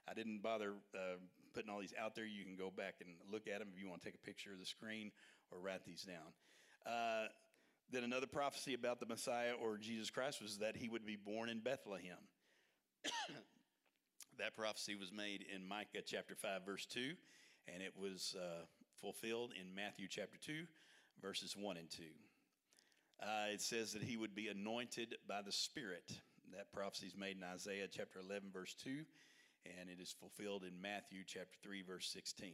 I 0.08 0.14
didn't 0.14 0.42
bother 0.42 0.74
uh, 0.94 1.16
putting 1.54 1.70
all 1.70 1.80
these 1.80 1.94
out 2.00 2.14
there. 2.14 2.24
You 2.24 2.44
can 2.44 2.56
go 2.56 2.70
back 2.70 2.96
and 3.00 3.10
look 3.30 3.46
at 3.46 3.58
them 3.58 3.68
if 3.72 3.80
you 3.80 3.88
want 3.88 4.02
to 4.02 4.06
take 4.06 4.14
a 4.14 4.26
picture 4.26 4.52
of 4.52 4.58
the 4.58 4.66
screen 4.66 5.10
or 5.50 5.58
write 5.58 5.84
these 5.84 6.02
down. 6.02 6.32
Then 7.90 8.04
another 8.04 8.26
prophecy 8.26 8.74
about 8.74 9.00
the 9.00 9.06
Messiah 9.06 9.52
or 9.52 9.78
Jesus 9.78 10.10
Christ 10.10 10.42
was 10.42 10.58
that 10.58 10.76
he 10.76 10.88
would 10.90 11.06
be 11.06 11.16
born 11.16 11.48
in 11.48 11.60
Bethlehem. 11.60 12.18
that 14.38 14.56
prophecy 14.56 14.94
was 14.94 15.10
made 15.10 15.44
in 15.54 15.66
Micah 15.66 16.02
chapter 16.04 16.34
5, 16.34 16.66
verse 16.66 16.84
2, 16.86 17.12
and 17.72 17.82
it 17.82 17.94
was 17.98 18.36
uh, 18.38 18.64
fulfilled 19.00 19.52
in 19.58 19.74
Matthew 19.74 20.06
chapter 20.06 20.36
2, 20.38 20.64
verses 21.22 21.56
1 21.56 21.76
and 21.78 21.90
2. 21.90 22.02
Uh, 23.22 23.26
it 23.52 23.62
says 23.62 23.92
that 23.92 24.02
he 24.02 24.18
would 24.18 24.34
be 24.34 24.48
anointed 24.48 25.16
by 25.26 25.40
the 25.40 25.52
Spirit. 25.52 26.12
That 26.54 26.72
prophecy 26.72 27.06
is 27.06 27.16
made 27.16 27.38
in 27.38 27.42
Isaiah 27.42 27.88
chapter 27.90 28.20
11, 28.20 28.50
verse 28.52 28.74
2, 28.84 28.90
and 29.80 29.88
it 29.88 30.00
is 30.00 30.14
fulfilled 30.20 30.62
in 30.62 30.80
Matthew 30.80 31.20
chapter 31.26 31.56
3, 31.62 31.82
verse 31.82 32.10
16. 32.12 32.52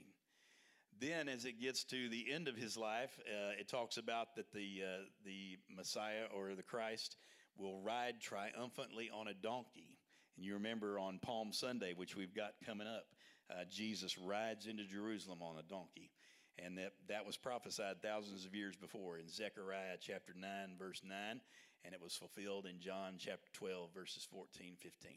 Then, 1.00 1.28
as 1.28 1.44
it 1.44 1.60
gets 1.60 1.84
to 1.84 2.08
the 2.08 2.26
end 2.32 2.48
of 2.48 2.56
his 2.56 2.76
life, 2.76 3.18
uh, 3.26 3.52
it 3.58 3.68
talks 3.68 3.96
about 3.96 4.34
that 4.36 4.52
the, 4.52 4.82
uh, 4.82 5.02
the 5.24 5.58
Messiah 5.74 6.26
or 6.34 6.54
the 6.54 6.62
Christ 6.62 7.16
will 7.56 7.80
ride 7.80 8.20
triumphantly 8.20 9.10
on 9.12 9.28
a 9.28 9.34
donkey. 9.34 9.98
And 10.36 10.44
you 10.44 10.54
remember 10.54 10.98
on 10.98 11.18
Palm 11.20 11.52
Sunday, 11.52 11.94
which 11.94 12.16
we've 12.16 12.34
got 12.34 12.54
coming 12.64 12.86
up, 12.86 13.06
uh, 13.50 13.64
Jesus 13.70 14.18
rides 14.18 14.66
into 14.66 14.84
Jerusalem 14.84 15.42
on 15.42 15.58
a 15.58 15.62
donkey. 15.62 16.10
And 16.58 16.78
that, 16.78 16.92
that 17.08 17.26
was 17.26 17.36
prophesied 17.36 18.00
thousands 18.00 18.44
of 18.44 18.54
years 18.54 18.76
before 18.76 19.18
in 19.18 19.28
Zechariah 19.28 19.96
chapter 20.00 20.32
9, 20.36 20.50
verse 20.78 21.02
9, 21.04 21.40
and 21.84 21.94
it 21.94 22.00
was 22.00 22.14
fulfilled 22.14 22.66
in 22.66 22.80
John 22.80 23.14
chapter 23.18 23.50
12, 23.52 23.90
verses 23.92 24.26
14, 24.30 24.76
15. 24.78 25.12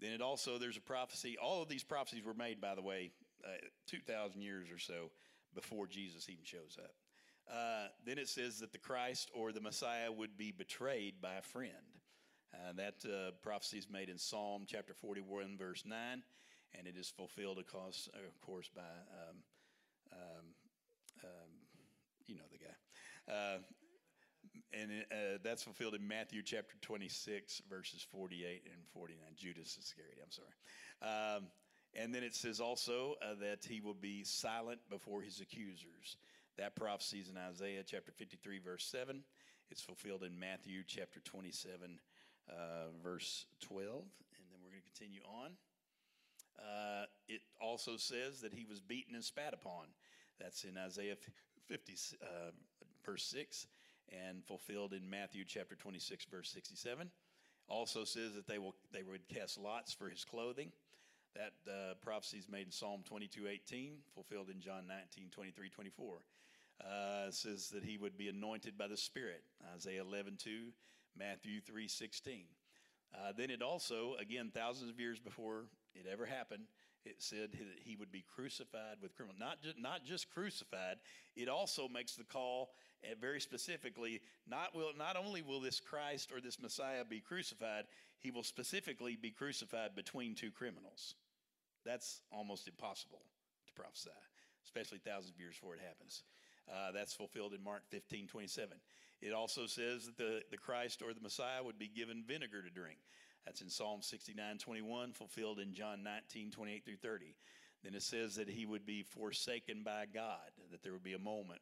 Then 0.00 0.12
it 0.12 0.20
also, 0.20 0.58
there's 0.58 0.76
a 0.76 0.82
prophecy, 0.82 1.36
all 1.40 1.62
of 1.62 1.68
these 1.68 1.84
prophecies 1.84 2.24
were 2.24 2.34
made, 2.34 2.60
by 2.60 2.74
the 2.74 2.82
way, 2.82 3.12
uh, 3.44 3.66
2,000 3.86 4.40
years 4.40 4.70
or 4.70 4.78
so 4.78 5.10
before 5.54 5.86
Jesus 5.86 6.28
even 6.28 6.44
shows 6.44 6.78
up. 6.82 6.94
Uh, 7.50 7.88
then 8.06 8.18
it 8.18 8.28
says 8.28 8.58
that 8.60 8.72
the 8.72 8.78
Christ 8.78 9.30
or 9.34 9.52
the 9.52 9.60
Messiah 9.60 10.10
would 10.10 10.36
be 10.36 10.50
betrayed 10.50 11.20
by 11.20 11.34
a 11.34 11.42
friend. 11.42 11.72
Uh, 12.54 12.72
that 12.72 12.94
uh, 13.04 13.30
prophecy 13.42 13.78
is 13.78 13.88
made 13.90 14.08
in 14.08 14.18
Psalm 14.18 14.64
chapter 14.66 14.94
41, 14.94 15.56
verse 15.58 15.82
9, 15.84 16.22
and 16.78 16.86
it 16.86 16.96
is 16.96 17.10
fulfilled, 17.10 17.58
of 17.58 17.66
course, 17.66 18.08
of 18.14 18.40
course 18.40 18.70
by, 18.74 18.82
um, 18.82 19.36
um, 20.12 20.44
um, 21.24 21.50
you 22.26 22.36
know 22.36 22.44
the 22.52 22.58
guy. 22.58 23.34
Uh, 23.34 23.58
and 24.72 24.90
uh, 25.10 25.38
that's 25.42 25.62
fulfilled 25.62 25.94
in 25.94 26.06
Matthew 26.06 26.42
chapter 26.42 26.76
26, 26.82 27.62
verses 27.68 28.06
48 28.10 28.62
and 28.66 28.82
49. 28.92 29.18
Judas 29.36 29.76
Iscariot, 29.78 30.18
I'm 30.22 30.30
sorry. 30.30 31.50
And 31.96 32.14
then 32.14 32.22
it 32.24 32.34
says 32.34 32.60
also 32.60 33.14
uh, 33.22 33.34
that 33.40 33.64
he 33.68 33.80
will 33.80 33.94
be 33.94 34.24
silent 34.24 34.80
before 34.90 35.22
his 35.22 35.40
accusers. 35.40 36.16
That 36.58 36.74
prophecy 36.74 37.18
is 37.18 37.28
in 37.28 37.36
Isaiah 37.36 37.82
chapter 37.86 38.12
53, 38.12 38.58
verse 38.58 38.84
7. 38.84 39.22
It's 39.70 39.82
fulfilled 39.82 40.22
in 40.22 40.38
Matthew 40.38 40.82
chapter 40.86 41.20
27, 41.20 42.00
uh, 42.48 42.52
verse 43.02 43.46
12. 43.60 43.88
And 43.88 44.44
then 44.50 44.58
we're 44.62 44.70
going 44.70 44.82
to 44.82 44.98
continue 44.98 45.20
on. 45.26 45.52
Uh, 46.58 47.06
it 47.28 47.40
also 47.60 47.96
says 47.96 48.40
that 48.40 48.52
he 48.52 48.64
was 48.64 48.80
beaten 48.80 49.14
and 49.14 49.24
spat 49.24 49.54
upon. 49.54 49.86
That's 50.40 50.64
in 50.64 50.76
Isaiah 50.76 51.16
50, 51.66 51.94
uh, 52.22 52.26
verse 53.04 53.24
6, 53.24 53.66
and 54.28 54.44
fulfilled 54.44 54.92
in 54.92 55.08
Matthew 55.08 55.44
chapter 55.46 55.74
26, 55.74 56.26
verse 56.26 56.50
67. 56.50 57.10
Also 57.68 58.04
says 58.04 58.34
that 58.34 58.46
they 58.46 58.58
will 58.58 58.74
they 58.92 59.02
would 59.02 59.26
cast 59.28 59.58
lots 59.58 59.92
for 59.92 60.08
his 60.08 60.24
clothing. 60.24 60.70
That 61.34 61.52
uh, 61.68 61.94
prophecy 62.00 62.38
is 62.38 62.48
made 62.48 62.66
in 62.66 62.70
Psalm 62.70 63.02
22, 63.04 63.48
18, 63.48 63.94
fulfilled 64.14 64.50
in 64.50 64.60
John 64.60 64.86
19, 64.86 65.30
23, 65.30 65.68
24. 65.68 66.18
Uh, 66.80 67.30
says 67.30 67.70
that 67.70 67.84
he 67.84 67.98
would 67.98 68.16
be 68.16 68.28
anointed 68.28 68.78
by 68.78 68.86
the 68.86 68.96
Spirit. 68.96 69.42
Isaiah 69.74 70.02
11, 70.02 70.36
2, 70.38 70.68
Matthew 71.18 71.60
3, 71.60 71.88
16. 71.88 72.44
Uh, 73.14 73.32
then 73.36 73.50
it 73.50 73.62
also, 73.62 74.14
again, 74.20 74.50
thousands 74.54 74.90
of 74.90 75.00
years 75.00 75.18
before 75.18 75.64
it 75.94 76.06
ever 76.10 76.26
happened, 76.26 76.64
it 77.04 77.16
said 77.18 77.50
that 77.52 77.78
he 77.84 77.96
would 77.96 78.10
be 78.10 78.24
crucified 78.34 78.96
with 79.02 79.14
criminals. 79.14 79.38
Not 79.38 79.62
just, 79.62 79.78
not 79.78 80.04
just 80.04 80.30
crucified, 80.30 80.96
it 81.36 81.48
also 81.48 81.88
makes 81.88 82.14
the 82.14 82.24
call 82.24 82.70
uh, 83.04 83.14
very 83.20 83.40
specifically 83.40 84.20
not, 84.48 84.74
will, 84.74 84.92
not 84.96 85.16
only 85.16 85.42
will 85.42 85.60
this 85.60 85.80
Christ 85.80 86.32
or 86.32 86.40
this 86.40 86.60
Messiah 86.60 87.04
be 87.04 87.20
crucified, 87.20 87.84
he 88.18 88.30
will 88.30 88.42
specifically 88.42 89.16
be 89.20 89.30
crucified 89.30 89.94
between 89.94 90.34
two 90.34 90.50
criminals. 90.50 91.14
That's 91.84 92.22
almost 92.32 92.66
impossible 92.68 93.22
to 93.66 93.72
prophesy, 93.74 94.10
especially 94.64 94.98
thousands 94.98 95.34
of 95.34 95.40
years 95.40 95.54
before 95.54 95.74
it 95.74 95.80
happens. 95.86 96.22
Uh, 96.68 96.92
that's 96.92 97.14
fulfilled 97.14 97.52
in 97.52 97.62
Mark 97.62 97.82
15, 97.90 98.26
27. 98.26 98.78
It 99.20 99.32
also 99.32 99.66
says 99.66 100.06
that 100.06 100.16
the, 100.16 100.42
the 100.50 100.56
Christ 100.56 101.02
or 101.02 101.12
the 101.12 101.20
Messiah 101.20 101.62
would 101.62 101.78
be 101.78 101.88
given 101.88 102.24
vinegar 102.26 102.62
to 102.62 102.70
drink. 102.70 102.98
That's 103.44 103.60
in 103.60 103.68
Psalm 103.68 104.00
69, 104.00 104.58
21, 104.58 105.12
fulfilled 105.12 105.58
in 105.58 105.74
John 105.74 106.02
19, 106.02 106.50
28 106.50 106.84
through 106.84 106.96
30. 106.96 107.34
Then 107.82 107.94
it 107.94 108.02
says 108.02 108.36
that 108.36 108.48
he 108.48 108.64
would 108.64 108.86
be 108.86 109.02
forsaken 109.02 109.82
by 109.84 110.06
God, 110.12 110.50
that 110.70 110.82
there 110.82 110.92
would 110.92 111.02
be 111.02 111.12
a 111.12 111.18
moment 111.18 111.60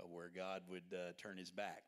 uh, 0.00 0.06
where 0.06 0.30
God 0.34 0.62
would 0.70 0.94
uh, 0.94 1.12
turn 1.18 1.36
his 1.36 1.50
back. 1.50 1.82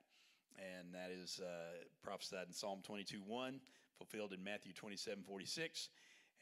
And 0.59 0.93
that 0.95 1.11
is 1.11 1.41
uh, 1.43 1.85
prophesied 2.03 2.49
in 2.49 2.53
Psalm 2.53 2.81
22, 2.85 3.23
1, 3.27 3.61
fulfilled 3.97 4.35
in 4.35 4.45
Matthew 4.45 4.75
27, 4.75 5.23
46. 5.23 5.89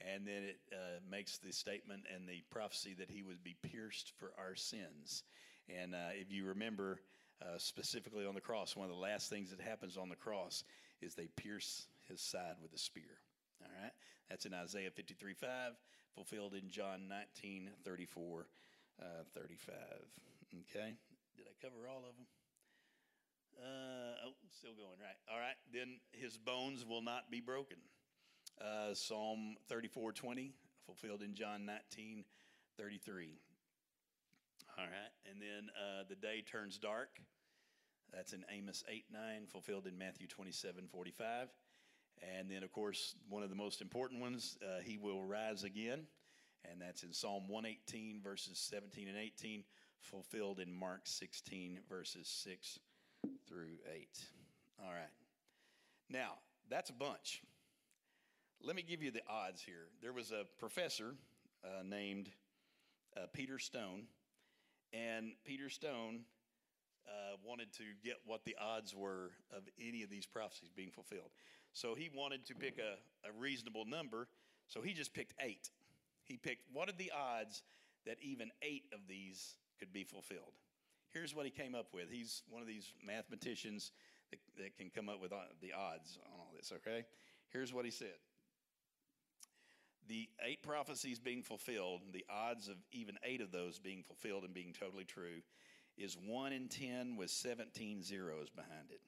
And 0.00 0.26
then 0.26 0.44
it 0.44 0.60
uh, 0.72 1.00
makes 1.10 1.38
the 1.38 1.52
statement 1.52 2.04
and 2.14 2.28
the 2.28 2.42
prophecy 2.50 2.94
that 2.98 3.10
he 3.10 3.22
would 3.22 3.42
be 3.42 3.56
pierced 3.62 4.12
for 4.16 4.32
our 4.38 4.54
sins. 4.54 5.24
And 5.68 5.94
uh, 5.94 6.14
if 6.14 6.32
you 6.32 6.44
remember 6.44 7.00
uh, 7.42 7.58
specifically 7.58 8.26
on 8.26 8.34
the 8.34 8.40
cross, 8.40 8.76
one 8.76 8.88
of 8.88 8.94
the 8.94 9.00
last 9.00 9.28
things 9.28 9.50
that 9.50 9.60
happens 9.60 9.96
on 9.96 10.08
the 10.08 10.16
cross 10.16 10.64
is 11.00 11.14
they 11.14 11.28
pierce 11.36 11.86
his 12.08 12.20
side 12.20 12.56
with 12.62 12.72
a 12.72 12.78
spear. 12.78 13.18
All 13.62 13.70
right? 13.82 13.92
That's 14.30 14.46
in 14.46 14.54
Isaiah 14.54 14.90
53 14.90 15.34
5, 15.34 15.72
fulfilled 16.14 16.54
in 16.54 16.70
John 16.70 17.08
19 17.08 17.70
34 17.84 18.46
uh, 19.00 19.04
35. 19.34 19.74
Okay? 20.70 20.94
Did 21.36 21.46
I 21.46 21.54
cover 21.64 21.88
all 21.88 21.98
of 22.08 22.16
them? 22.16 22.26
Uh, 23.58 24.26
oh, 24.26 24.34
still 24.50 24.74
going, 24.74 24.98
right. 25.02 25.18
All 25.30 25.38
right. 25.38 25.58
Then 25.72 25.98
his 26.12 26.38
bones 26.38 26.86
will 26.86 27.02
not 27.02 27.30
be 27.30 27.40
broken. 27.40 27.78
Uh, 28.60 28.94
Psalm 28.94 29.56
34 29.68 30.12
20, 30.12 30.52
fulfilled 30.86 31.22
in 31.22 31.34
John 31.34 31.64
19 31.64 32.24
33. 32.76 33.38
All 34.78 34.84
right. 34.84 35.30
And 35.30 35.40
then 35.40 35.70
uh, 35.76 36.04
the 36.08 36.14
day 36.14 36.42
turns 36.42 36.78
dark. 36.78 37.20
That's 38.12 38.32
in 38.32 38.44
Amos 38.50 38.84
8 38.88 39.04
9, 39.12 39.20
fulfilled 39.48 39.86
in 39.86 39.98
Matthew 39.98 40.26
27 40.26 40.86
45. 40.90 41.48
And 42.36 42.50
then, 42.50 42.62
of 42.62 42.72
course, 42.72 43.14
one 43.28 43.42
of 43.42 43.50
the 43.50 43.56
most 43.56 43.80
important 43.80 44.20
ones, 44.20 44.58
uh, 44.62 44.80
he 44.82 44.96
will 44.96 45.24
rise 45.24 45.64
again. 45.64 46.06
And 46.70 46.80
that's 46.80 47.02
in 47.04 47.12
Psalm 47.12 47.48
118, 47.48 48.20
verses 48.22 48.58
17 48.58 49.08
and 49.08 49.16
18, 49.16 49.62
fulfilled 50.00 50.58
in 50.58 50.72
Mark 50.72 51.02
16, 51.04 51.78
verses 51.88 52.28
6 52.44 52.80
through 53.48 53.78
8. 53.94 54.08
All 54.84 54.90
right. 54.90 55.12
Now, 56.10 56.34
that's 56.68 56.90
a 56.90 56.94
bunch. 56.94 57.42
Let 58.62 58.74
me 58.74 58.82
give 58.82 59.02
you 59.02 59.10
the 59.10 59.22
odds 59.28 59.62
here. 59.62 59.86
There 60.02 60.12
was 60.12 60.32
a 60.32 60.44
professor 60.58 61.14
uh, 61.64 61.82
named 61.84 62.28
uh, 63.16 63.26
Peter 63.32 63.58
Stone, 63.58 64.02
and 64.92 65.32
Peter 65.44 65.70
Stone 65.70 66.20
uh, 67.06 67.36
wanted 67.44 67.72
to 67.74 67.84
get 68.04 68.16
what 68.26 68.44
the 68.44 68.56
odds 68.60 68.94
were 68.94 69.30
of 69.56 69.62
any 69.80 70.02
of 70.02 70.10
these 70.10 70.26
prophecies 70.26 70.70
being 70.74 70.90
fulfilled. 70.90 71.30
So 71.72 71.94
he 71.94 72.10
wanted 72.12 72.46
to 72.46 72.54
pick 72.54 72.78
a, 72.78 73.28
a 73.28 73.32
reasonable 73.38 73.84
number, 73.86 74.26
so 74.66 74.82
he 74.82 74.92
just 74.92 75.14
picked 75.14 75.34
eight. 75.40 75.70
He 76.24 76.36
picked 76.36 76.64
what 76.72 76.88
are 76.88 76.96
the 76.98 77.12
odds 77.16 77.62
that 78.06 78.16
even 78.20 78.50
eight 78.62 78.84
of 78.92 79.00
these 79.08 79.54
could 79.78 79.92
be 79.92 80.02
fulfilled? 80.02 80.54
Here's 81.10 81.34
what 81.34 81.46
he 81.46 81.50
came 81.50 81.74
up 81.74 81.94
with. 81.94 82.10
He's 82.10 82.42
one 82.50 82.60
of 82.60 82.68
these 82.68 82.92
mathematicians 83.06 83.92
that, 84.30 84.40
that 84.58 84.76
can 84.76 84.90
come 84.90 85.08
up 85.08 85.20
with 85.20 85.32
uh, 85.32 85.36
the 85.62 85.72
odds 85.72 86.18
on 86.26 86.40
all 86.40 86.52
this, 86.56 86.72
okay? 86.74 87.04
Here's 87.50 87.72
what 87.72 87.84
he 87.84 87.90
said 87.90 88.18
the 90.08 90.28
eight 90.46 90.62
prophecies 90.62 91.18
being 91.18 91.42
fulfilled, 91.42 92.00
the 92.12 92.24
odds 92.30 92.68
of 92.68 92.76
even 92.92 93.16
eight 93.24 93.40
of 93.40 93.52
those 93.52 93.78
being 93.78 94.02
fulfilled 94.02 94.44
and 94.44 94.54
being 94.54 94.72
totally 94.78 95.04
true 95.04 95.42
is 95.96 96.16
1 96.16 96.52
in 96.52 96.68
10 96.68 97.16
with 97.16 97.30
17 97.30 98.02
zeros 98.02 98.50
behind 98.50 98.90
it. 98.90 99.00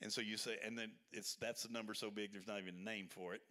And 0.00 0.12
so 0.12 0.20
you 0.20 0.36
say, 0.36 0.56
and 0.64 0.76
then 0.76 0.90
it's 1.12 1.36
that's 1.36 1.64
a 1.64 1.72
number 1.72 1.94
so 1.94 2.10
big 2.10 2.32
there's 2.32 2.48
not 2.48 2.58
even 2.60 2.74
a 2.80 2.84
name 2.84 3.06
for 3.08 3.34
it. 3.34 3.42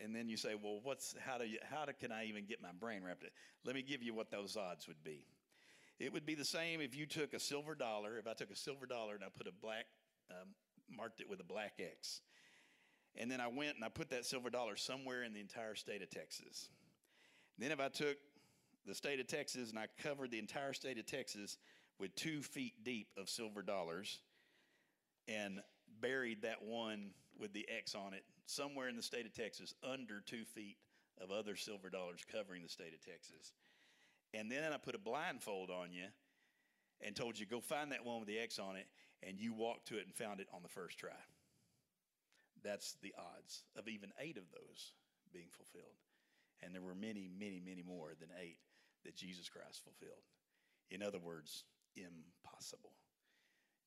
And 0.00 0.14
then 0.14 0.28
you 0.28 0.36
say, 0.36 0.56
well, 0.60 0.80
what's 0.82 1.14
how 1.24 1.38
do 1.38 1.44
you 1.44 1.58
how 1.70 1.84
do, 1.84 1.92
can 1.92 2.10
I 2.10 2.24
even 2.24 2.46
get 2.46 2.60
my 2.60 2.72
brain 2.78 3.02
wrapped? 3.04 3.24
Let 3.64 3.76
me 3.76 3.82
give 3.82 4.02
you 4.02 4.12
what 4.12 4.30
those 4.30 4.56
odds 4.56 4.88
would 4.88 5.02
be. 5.04 5.24
It 6.00 6.12
would 6.12 6.26
be 6.26 6.34
the 6.34 6.44
same 6.44 6.80
if 6.80 6.96
you 6.96 7.06
took 7.06 7.32
a 7.32 7.38
silver 7.38 7.76
dollar. 7.76 8.18
If 8.18 8.26
I 8.26 8.32
took 8.32 8.50
a 8.50 8.56
silver 8.56 8.86
dollar 8.86 9.14
and 9.14 9.22
I 9.22 9.28
put 9.36 9.46
a 9.46 9.52
black, 9.52 9.86
um, 10.30 10.48
marked 10.90 11.20
it 11.20 11.30
with 11.30 11.38
a 11.38 11.44
black 11.44 11.74
X, 11.78 12.22
and 13.16 13.30
then 13.30 13.40
I 13.40 13.48
went 13.48 13.76
and 13.76 13.84
I 13.84 13.88
put 13.88 14.10
that 14.10 14.24
silver 14.24 14.50
dollar 14.50 14.76
somewhere 14.76 15.22
in 15.22 15.32
the 15.32 15.40
entire 15.40 15.74
state 15.74 16.02
of 16.02 16.10
Texas. 16.10 16.68
Then 17.58 17.70
if 17.70 17.80
I 17.80 17.88
took 17.88 18.16
the 18.86 18.94
state 18.94 19.20
of 19.20 19.26
Texas 19.26 19.70
and 19.70 19.78
I 19.78 19.86
covered 20.02 20.30
the 20.30 20.38
entire 20.38 20.72
state 20.72 20.98
of 20.98 21.06
Texas 21.06 21.58
with 21.98 22.14
two 22.16 22.42
feet 22.42 22.84
deep 22.84 23.08
of 23.16 23.28
silver 23.28 23.62
dollars 23.62 24.20
and 25.28 25.60
buried 26.00 26.42
that 26.42 26.62
one 26.62 27.10
with 27.38 27.52
the 27.52 27.66
X 27.74 27.94
on 27.94 28.14
it 28.14 28.24
somewhere 28.46 28.88
in 28.88 28.96
the 28.96 29.02
state 29.02 29.26
of 29.26 29.32
Texas 29.32 29.74
under 29.88 30.20
two 30.20 30.44
feet 30.44 30.76
of 31.20 31.30
other 31.30 31.56
silver 31.56 31.88
dollars 31.88 32.20
covering 32.30 32.62
the 32.62 32.68
state 32.68 32.92
of 32.92 33.00
Texas. 33.04 33.52
And 34.34 34.50
then 34.50 34.72
I 34.72 34.76
put 34.76 34.94
a 34.94 34.98
blindfold 34.98 35.70
on 35.70 35.92
you 35.92 36.06
and 37.00 37.14
told 37.14 37.38
you, 37.38 37.46
go 37.46 37.60
find 37.60 37.92
that 37.92 38.04
one 38.04 38.18
with 38.18 38.28
the 38.28 38.38
X 38.38 38.58
on 38.58 38.76
it, 38.76 38.86
and 39.22 39.38
you 39.38 39.52
walked 39.52 39.88
to 39.88 39.98
it 39.98 40.06
and 40.06 40.14
found 40.14 40.40
it 40.40 40.48
on 40.52 40.62
the 40.62 40.68
first 40.68 40.98
try. 40.98 41.10
That's 42.64 42.96
the 43.02 43.14
odds 43.18 43.62
of 43.76 43.88
even 43.88 44.10
eight 44.18 44.36
of 44.36 44.50
those 44.50 44.92
being 45.32 45.48
fulfilled. 45.52 46.00
And 46.62 46.74
there 46.74 46.82
were 46.82 46.94
many, 46.94 47.28
many, 47.38 47.60
many 47.60 47.82
more 47.82 48.12
than 48.18 48.30
eight 48.40 48.58
that 49.04 49.16
Jesus 49.16 49.48
Christ 49.48 49.84
fulfilled. 49.84 50.24
In 50.90 51.02
other 51.02 51.18
words, 51.18 51.64
impossible. 51.96 52.92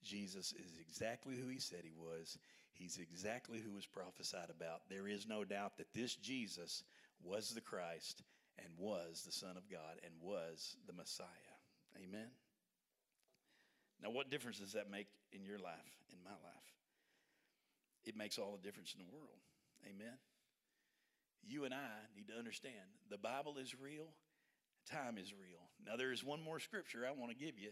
Jesus 0.03 0.53
is 0.53 0.77
exactly 0.79 1.35
who 1.35 1.47
he 1.47 1.59
said 1.59 1.81
he 1.83 1.93
was. 1.97 2.37
He's 2.73 2.99
exactly 2.99 3.59
who 3.59 3.73
was 3.73 3.85
prophesied 3.87 4.49
about. 4.49 4.81
There 4.89 5.07
is 5.07 5.27
no 5.27 5.43
doubt 5.43 5.77
that 5.77 5.93
this 5.93 6.15
Jesus 6.15 6.83
was 7.23 7.49
the 7.49 7.61
Christ 7.61 8.21
and 8.59 8.67
was 8.77 9.23
the 9.23 9.31
Son 9.31 9.57
of 9.57 9.69
God 9.69 9.97
and 10.03 10.13
was 10.21 10.75
the 10.85 10.93
Messiah. 10.93 11.27
Amen. 11.97 12.29
Now, 14.03 14.11
what 14.11 14.29
difference 14.29 14.59
does 14.59 14.73
that 14.73 14.91
make 14.91 15.07
in 15.31 15.43
your 15.43 15.57
life, 15.57 15.97
in 16.13 16.23
my 16.23 16.29
life? 16.29 16.76
It 18.07 18.15
makes 18.15 18.39
all 18.39 18.57
the 18.59 18.65
difference 18.65 18.95
in 18.97 19.05
the 19.05 19.13
world. 19.13 19.43
Amen. 19.85 20.17
You 21.43 21.65
and 21.65 21.73
I 21.73 22.07
need 22.15 22.29
to 22.29 22.37
understand 22.37 22.73
the 23.09 23.17
Bible 23.17 23.57
is 23.57 23.75
real, 23.79 24.07
time 24.89 25.17
is 25.17 25.33
real. 25.33 25.59
Now, 25.85 25.97
there 25.97 26.13
is 26.13 26.23
one 26.23 26.41
more 26.41 26.59
scripture 26.59 27.05
I 27.05 27.11
want 27.11 27.31
to 27.31 27.37
give 27.37 27.59
you 27.59 27.71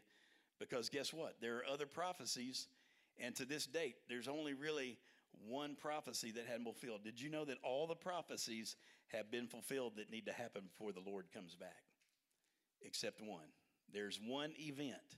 because 0.60 0.90
guess 0.90 1.14
what? 1.14 1.36
There 1.42 1.58
are 1.58 1.66
other 1.72 1.86
prophecies, 1.86 2.68
and 3.18 3.34
to 3.36 3.46
this 3.46 3.66
date, 3.66 3.96
there's 4.10 4.28
only 4.28 4.54
really 4.54 4.98
one 5.48 5.76
prophecy 5.76 6.32
that 6.32 6.46
hadn't 6.48 6.66
fulfilled. 6.66 7.04
Did 7.04 7.20
you 7.20 7.30
know 7.30 7.46
that 7.46 7.58
all 7.64 7.88
the 7.88 7.96
prophecies 7.96 8.76
have 9.08 9.32
been 9.32 9.48
fulfilled 9.48 9.94
that 9.98 10.12
need 10.12 10.26
to 10.26 10.34
happen 10.34 10.64
before 10.68 10.92
the 10.92 11.10
Lord 11.10 11.28
comes 11.34 11.56
back? 11.56 11.84
Except 12.82 13.22
one. 13.22 13.48
There's 13.94 14.20
one 14.22 14.52
event 14.58 15.18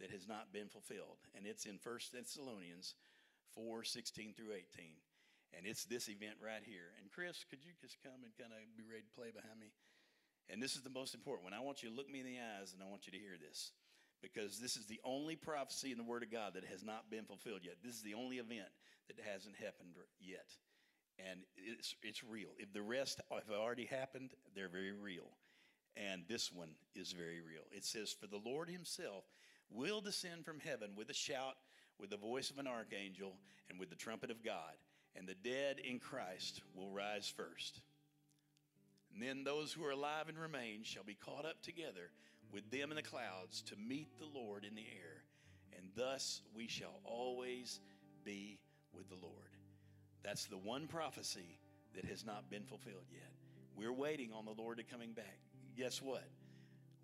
that 0.00 0.10
has 0.10 0.28
not 0.28 0.52
been 0.52 0.68
fulfilled, 0.68 1.18
and 1.36 1.46
it's 1.46 1.66
in 1.66 1.78
1 1.82 1.98
Thessalonians 2.12 2.94
4 3.54 3.84
16 3.84 4.34
through 4.34 4.52
18. 4.52 4.96
And 5.52 5.66
it's 5.66 5.84
this 5.84 6.08
event 6.08 6.40
right 6.40 6.64
here. 6.64 6.96
And 7.00 7.12
Chris, 7.12 7.44
could 7.44 7.60
you 7.60 7.72
just 7.80 8.00
come 8.00 8.24
and 8.24 8.32
kind 8.40 8.52
of 8.56 8.58
be 8.76 8.88
ready 8.88 9.04
to 9.04 9.14
play 9.16 9.28
behind 9.28 9.60
me? 9.60 9.72
And 10.48 10.62
this 10.62 10.76
is 10.76 10.82
the 10.82 10.90
most 10.92 11.14
important 11.14 11.44
one. 11.44 11.54
I 11.54 11.60
want 11.60 11.82
you 11.82 11.90
to 11.90 11.94
look 11.94 12.10
me 12.10 12.20
in 12.20 12.26
the 12.26 12.40
eyes 12.40 12.72
and 12.72 12.82
I 12.82 12.88
want 12.88 13.06
you 13.06 13.12
to 13.12 13.20
hear 13.20 13.36
this 13.36 13.72
because 14.22 14.58
this 14.58 14.76
is 14.76 14.86
the 14.86 15.00
only 15.04 15.36
prophecy 15.36 15.92
in 15.92 15.98
the 15.98 16.04
Word 16.04 16.22
of 16.22 16.32
God 16.32 16.54
that 16.54 16.64
has 16.64 16.84
not 16.84 17.10
been 17.10 17.24
fulfilled 17.24 17.60
yet. 17.62 17.76
This 17.84 17.96
is 17.96 18.02
the 18.02 18.14
only 18.14 18.36
event 18.36 18.70
that 19.08 19.16
hasn't 19.20 19.56
happened 19.56 19.92
yet. 20.20 20.48
And 21.18 21.40
it's, 21.56 21.94
it's 22.02 22.24
real. 22.24 22.50
If 22.58 22.72
the 22.72 22.82
rest 22.82 23.20
have 23.30 23.54
already 23.54 23.84
happened, 23.84 24.30
they're 24.54 24.68
very 24.68 24.92
real. 24.92 25.28
And 25.96 26.22
this 26.28 26.50
one 26.50 26.70
is 26.94 27.12
very 27.12 27.40
real. 27.40 27.64
It 27.70 27.84
says, 27.84 28.12
For 28.12 28.26
the 28.26 28.40
Lord 28.42 28.70
Himself 28.70 29.24
will 29.70 30.00
descend 30.00 30.44
from 30.44 30.60
heaven 30.60 30.90
with 30.96 31.10
a 31.10 31.14
shout, 31.14 31.56
with 32.02 32.10
the 32.10 32.16
voice 32.16 32.50
of 32.50 32.58
an 32.58 32.66
archangel, 32.66 33.32
and 33.70 33.78
with 33.78 33.88
the 33.88 33.96
trumpet 33.96 34.30
of 34.30 34.44
God, 34.44 34.74
and 35.16 35.26
the 35.26 35.36
dead 35.48 35.78
in 35.78 36.00
Christ 36.00 36.60
will 36.74 36.90
rise 36.90 37.32
first. 37.34 37.80
And 39.14 39.22
then 39.22 39.44
those 39.44 39.72
who 39.72 39.84
are 39.84 39.92
alive 39.92 40.28
and 40.28 40.36
remain 40.36 40.82
shall 40.82 41.04
be 41.04 41.14
caught 41.14 41.46
up 41.46 41.62
together 41.62 42.10
with 42.52 42.68
them 42.72 42.90
in 42.90 42.96
the 42.96 43.02
clouds 43.02 43.62
to 43.62 43.76
meet 43.76 44.08
the 44.18 44.26
Lord 44.26 44.64
in 44.64 44.74
the 44.74 44.82
air, 44.82 45.22
and 45.78 45.86
thus 45.94 46.42
we 46.54 46.66
shall 46.66 47.00
always 47.04 47.78
be 48.24 48.58
with 48.92 49.08
the 49.08 49.14
Lord. 49.14 49.56
That's 50.24 50.46
the 50.46 50.58
one 50.58 50.88
prophecy 50.88 51.60
that 51.94 52.04
has 52.06 52.26
not 52.26 52.50
been 52.50 52.64
fulfilled 52.64 53.06
yet. 53.12 53.30
We're 53.76 53.92
waiting 53.92 54.32
on 54.32 54.44
the 54.44 54.60
Lord 54.60 54.78
to 54.78 54.84
coming 54.84 55.12
back. 55.12 55.38
Guess 55.76 56.02
what? 56.02 56.24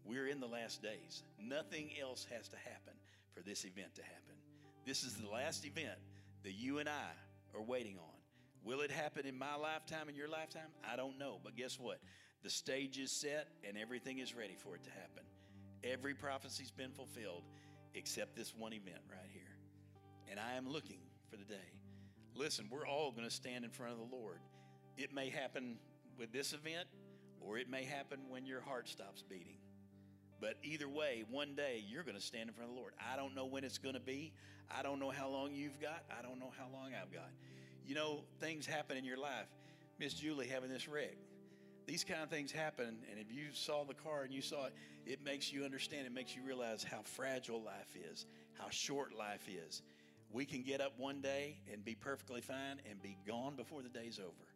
We're 0.05 0.27
in 0.27 0.41
the 0.41 0.47
last 0.47 0.83
days. 0.83 1.23
Nothing 1.41 1.91
else 2.01 2.27
has 2.35 2.49
to 2.49 2.57
happen 2.57 2.95
for 3.33 3.43
this 3.43 3.65
event 3.65 3.95
to 3.95 4.03
happen. 4.03 4.28
This 4.89 5.05
is 5.05 5.17
the 5.17 5.29
last 5.29 5.67
event 5.67 5.99
that 6.45 6.55
you 6.55 6.79
and 6.79 6.89
I 6.89 7.11
are 7.55 7.61
waiting 7.61 7.99
on. 7.99 8.15
Will 8.65 8.81
it 8.81 8.91
happen 8.91 9.27
in 9.27 9.37
my 9.37 9.55
lifetime, 9.55 10.09
in 10.09 10.15
your 10.15 10.29
lifetime? 10.29 10.71
I 10.91 10.97
don't 10.97 11.19
know. 11.19 11.41
But 11.45 11.57
guess 11.57 11.79
what? 11.79 12.01
The 12.43 12.49
stage 12.49 12.99
is 12.99 13.13
set 13.13 13.49
and 13.69 13.77
everything 13.77 14.17
is 14.17 14.35
ready 14.35 14.55
for 14.55 14.77
it 14.77 14.85
to 14.85 14.91
happen. 14.91 15.25
Every 15.85 16.15
prophecy's 16.15 16.71
been 16.71 16.91
fulfilled 16.91 17.43
except 17.93 18.35
this 18.35 18.55
one 18.57 18.73
event 18.73 19.01
right 19.11 19.29
here. 19.31 19.59
And 20.31 20.41
I 20.41 20.55
am 20.55 20.67
looking 20.67 21.01
for 21.29 21.37
the 21.37 21.45
day. 21.45 21.69
Listen, 22.35 22.67
we're 22.71 22.87
all 22.87 23.13
going 23.13 23.29
to 23.29 23.35
stand 23.35 23.67
in 23.67 23.71
front 23.71 23.93
of 23.93 23.99
the 23.99 24.17
Lord. 24.17 24.39
It 24.97 25.13
may 25.13 25.29
happen 25.29 25.77
with 26.19 26.33
this 26.33 26.55
event 26.55 26.89
or 27.43 27.59
it 27.59 27.69
may 27.69 27.85
happen 27.85 28.21
when 28.31 28.47
your 28.47 28.63
heart 28.63 28.89
stops 28.89 29.23
beating. 29.23 29.59
But 30.41 30.55
either 30.63 30.89
way, 30.89 31.25
one 31.31 31.55
day 31.55 31.83
you're 31.89 32.05
going 32.05 32.17
to 32.17 32.23
stand 32.23 32.49
in 32.49 32.55
front 32.55 32.71
of 32.71 32.75
the 32.75 32.81
Lord. 32.81 32.95
I 33.13 33.17
don't 33.17 33.35
know 33.35 33.47
when 33.47 33.65
it's 33.65 33.79
going 33.79 33.95
to 33.95 34.01
be. 34.01 34.33
I 34.77 34.83
don't 34.83 35.01
know 35.01 35.11
how 35.11 35.29
long 35.29 35.53
you've 35.53 35.81
got. 35.81 36.05
I 36.17 36.23
don't 36.23 36.39
know 36.39 36.53
how 36.57 36.67
long 36.73 36.93
I've 36.95 37.13
got. 37.13 37.31
You 37.87 37.95
know, 37.95 38.21
things 38.41 38.67
happen 38.67 38.97
in 38.97 39.05
your 39.05 39.17
life. 39.17 39.49
Miss 39.99 40.15
Julie 40.15 40.47
having 40.47 40.71
this 40.71 40.87
wreck. 40.87 41.17
These 41.87 42.05
kind 42.05 42.23
of 42.23 42.29
things 42.29 42.53
happen, 42.53 42.99
and 43.11 43.19
if 43.19 43.33
you 43.33 43.47
saw 43.55 43.83
the 43.83 43.95
car 43.95 44.23
and 44.23 44.33
you 44.33 44.43
saw 44.43 44.67
it, 44.67 44.75
it 45.07 45.25
makes 45.25 45.51
you 45.51 45.65
understand, 45.65 46.07
it 46.07 46.13
makes 46.13 46.37
you 46.37 46.43
realize 46.43 46.85
how 46.85 47.01
fragile 47.03 47.63
life 47.63 47.97
is, 48.13 48.27
how 48.59 48.69
short 48.69 49.15
life 49.19 49.49
is. 49.49 49.81
We 50.31 50.45
can 50.45 50.63
get 50.63 50.83
up 50.83 50.93
one 50.99 51.23
day 51.23 51.57
and 51.73 51.83
be 51.83 51.95
perfectly 51.95 52.43
fine 52.43 52.83
and 52.89 53.01
be 53.01 53.17
gone 53.27 53.57
before 53.57 53.81
the 53.81 53.89
day's 53.89 54.19
over. 54.19 54.49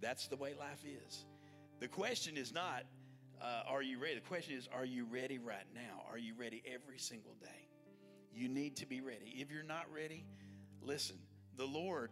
That's 0.00 0.26
the 0.26 0.34
way 0.34 0.54
life 0.58 0.84
is. 0.84 1.24
The 1.78 1.86
question 1.86 2.36
is 2.36 2.52
not, 2.52 2.82
uh, 3.42 3.62
are 3.68 3.82
you 3.82 3.98
ready? 3.98 4.14
The 4.14 4.20
question 4.20 4.56
is, 4.56 4.68
are 4.72 4.84
you 4.84 5.04
ready 5.04 5.38
right 5.38 5.66
now? 5.74 6.04
Are 6.10 6.18
you 6.18 6.34
ready 6.38 6.62
every 6.66 6.98
single 6.98 7.34
day? 7.40 7.68
You 8.34 8.48
need 8.48 8.76
to 8.76 8.86
be 8.86 9.00
ready. 9.00 9.34
If 9.38 9.50
you're 9.50 9.62
not 9.62 9.86
ready, 9.92 10.24
listen, 10.80 11.16
the 11.56 11.66
Lord 11.66 12.10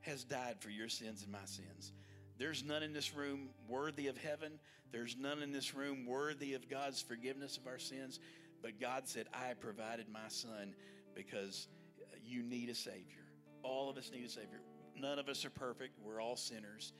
has 0.00 0.24
died 0.24 0.56
for 0.60 0.70
your 0.70 0.88
sins 0.88 1.22
and 1.22 1.32
my 1.32 1.44
sins. 1.44 1.92
There's 2.38 2.64
none 2.64 2.82
in 2.82 2.92
this 2.92 3.14
room 3.14 3.50
worthy 3.68 4.06
of 4.06 4.16
heaven. 4.16 4.52
There's 4.92 5.16
none 5.18 5.42
in 5.42 5.52
this 5.52 5.74
room 5.74 6.06
worthy 6.06 6.54
of 6.54 6.68
God's 6.68 7.00
forgiveness 7.02 7.56
of 7.56 7.66
our 7.66 7.78
sins. 7.78 8.20
But 8.62 8.80
God 8.80 9.08
said, 9.08 9.26
I 9.32 9.54
provided 9.54 10.06
my 10.12 10.28
son 10.28 10.74
because 11.14 11.68
you 12.24 12.42
need 12.42 12.68
a 12.68 12.74
Savior. 12.74 13.24
All 13.62 13.90
of 13.90 13.96
us 13.96 14.10
need 14.12 14.24
a 14.24 14.28
Savior. 14.28 14.60
None 14.96 15.18
of 15.18 15.28
us 15.28 15.44
are 15.44 15.50
perfect. 15.50 15.98
We're 16.02 16.20
all 16.20 16.36
sinners, 16.36 16.92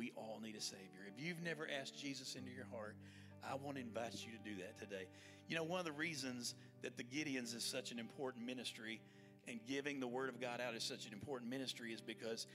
we 0.00 0.12
all 0.16 0.40
need 0.42 0.56
a 0.56 0.60
Savior. 0.62 1.04
If 1.06 1.22
you've 1.22 1.42
never 1.42 1.68
asked 1.78 2.00
Jesus 2.00 2.34
into 2.34 2.50
your 2.50 2.64
heart, 2.72 2.96
I 3.44 3.54
want 3.54 3.76
to 3.76 3.82
invite 3.82 4.14
you 4.24 4.32
to 4.32 4.42
do 4.42 4.62
that 4.62 4.78
today. 4.78 5.04
You 5.46 5.56
know, 5.56 5.62
one 5.62 5.78
of 5.78 5.84
the 5.84 5.92
reasons 5.92 6.54
that 6.80 6.96
the 6.96 7.04
Gideons 7.04 7.54
is 7.54 7.62
such 7.62 7.92
an 7.92 7.98
important 7.98 8.46
ministry 8.46 9.02
and 9.46 9.60
giving 9.68 10.00
the 10.00 10.08
Word 10.08 10.30
of 10.30 10.40
God 10.40 10.58
out 10.58 10.74
is 10.74 10.82
such 10.82 11.04
an 11.04 11.12
important 11.12 11.50
ministry 11.50 11.92
is 11.92 12.00
because 12.00 12.46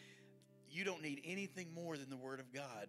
you 0.71 0.83
don't 0.83 1.03
need 1.03 1.21
anything 1.23 1.67
more 1.75 1.97
than 1.97 2.09
the 2.09 2.17
Word 2.17 2.39
of 2.39 2.51
God 2.51 2.87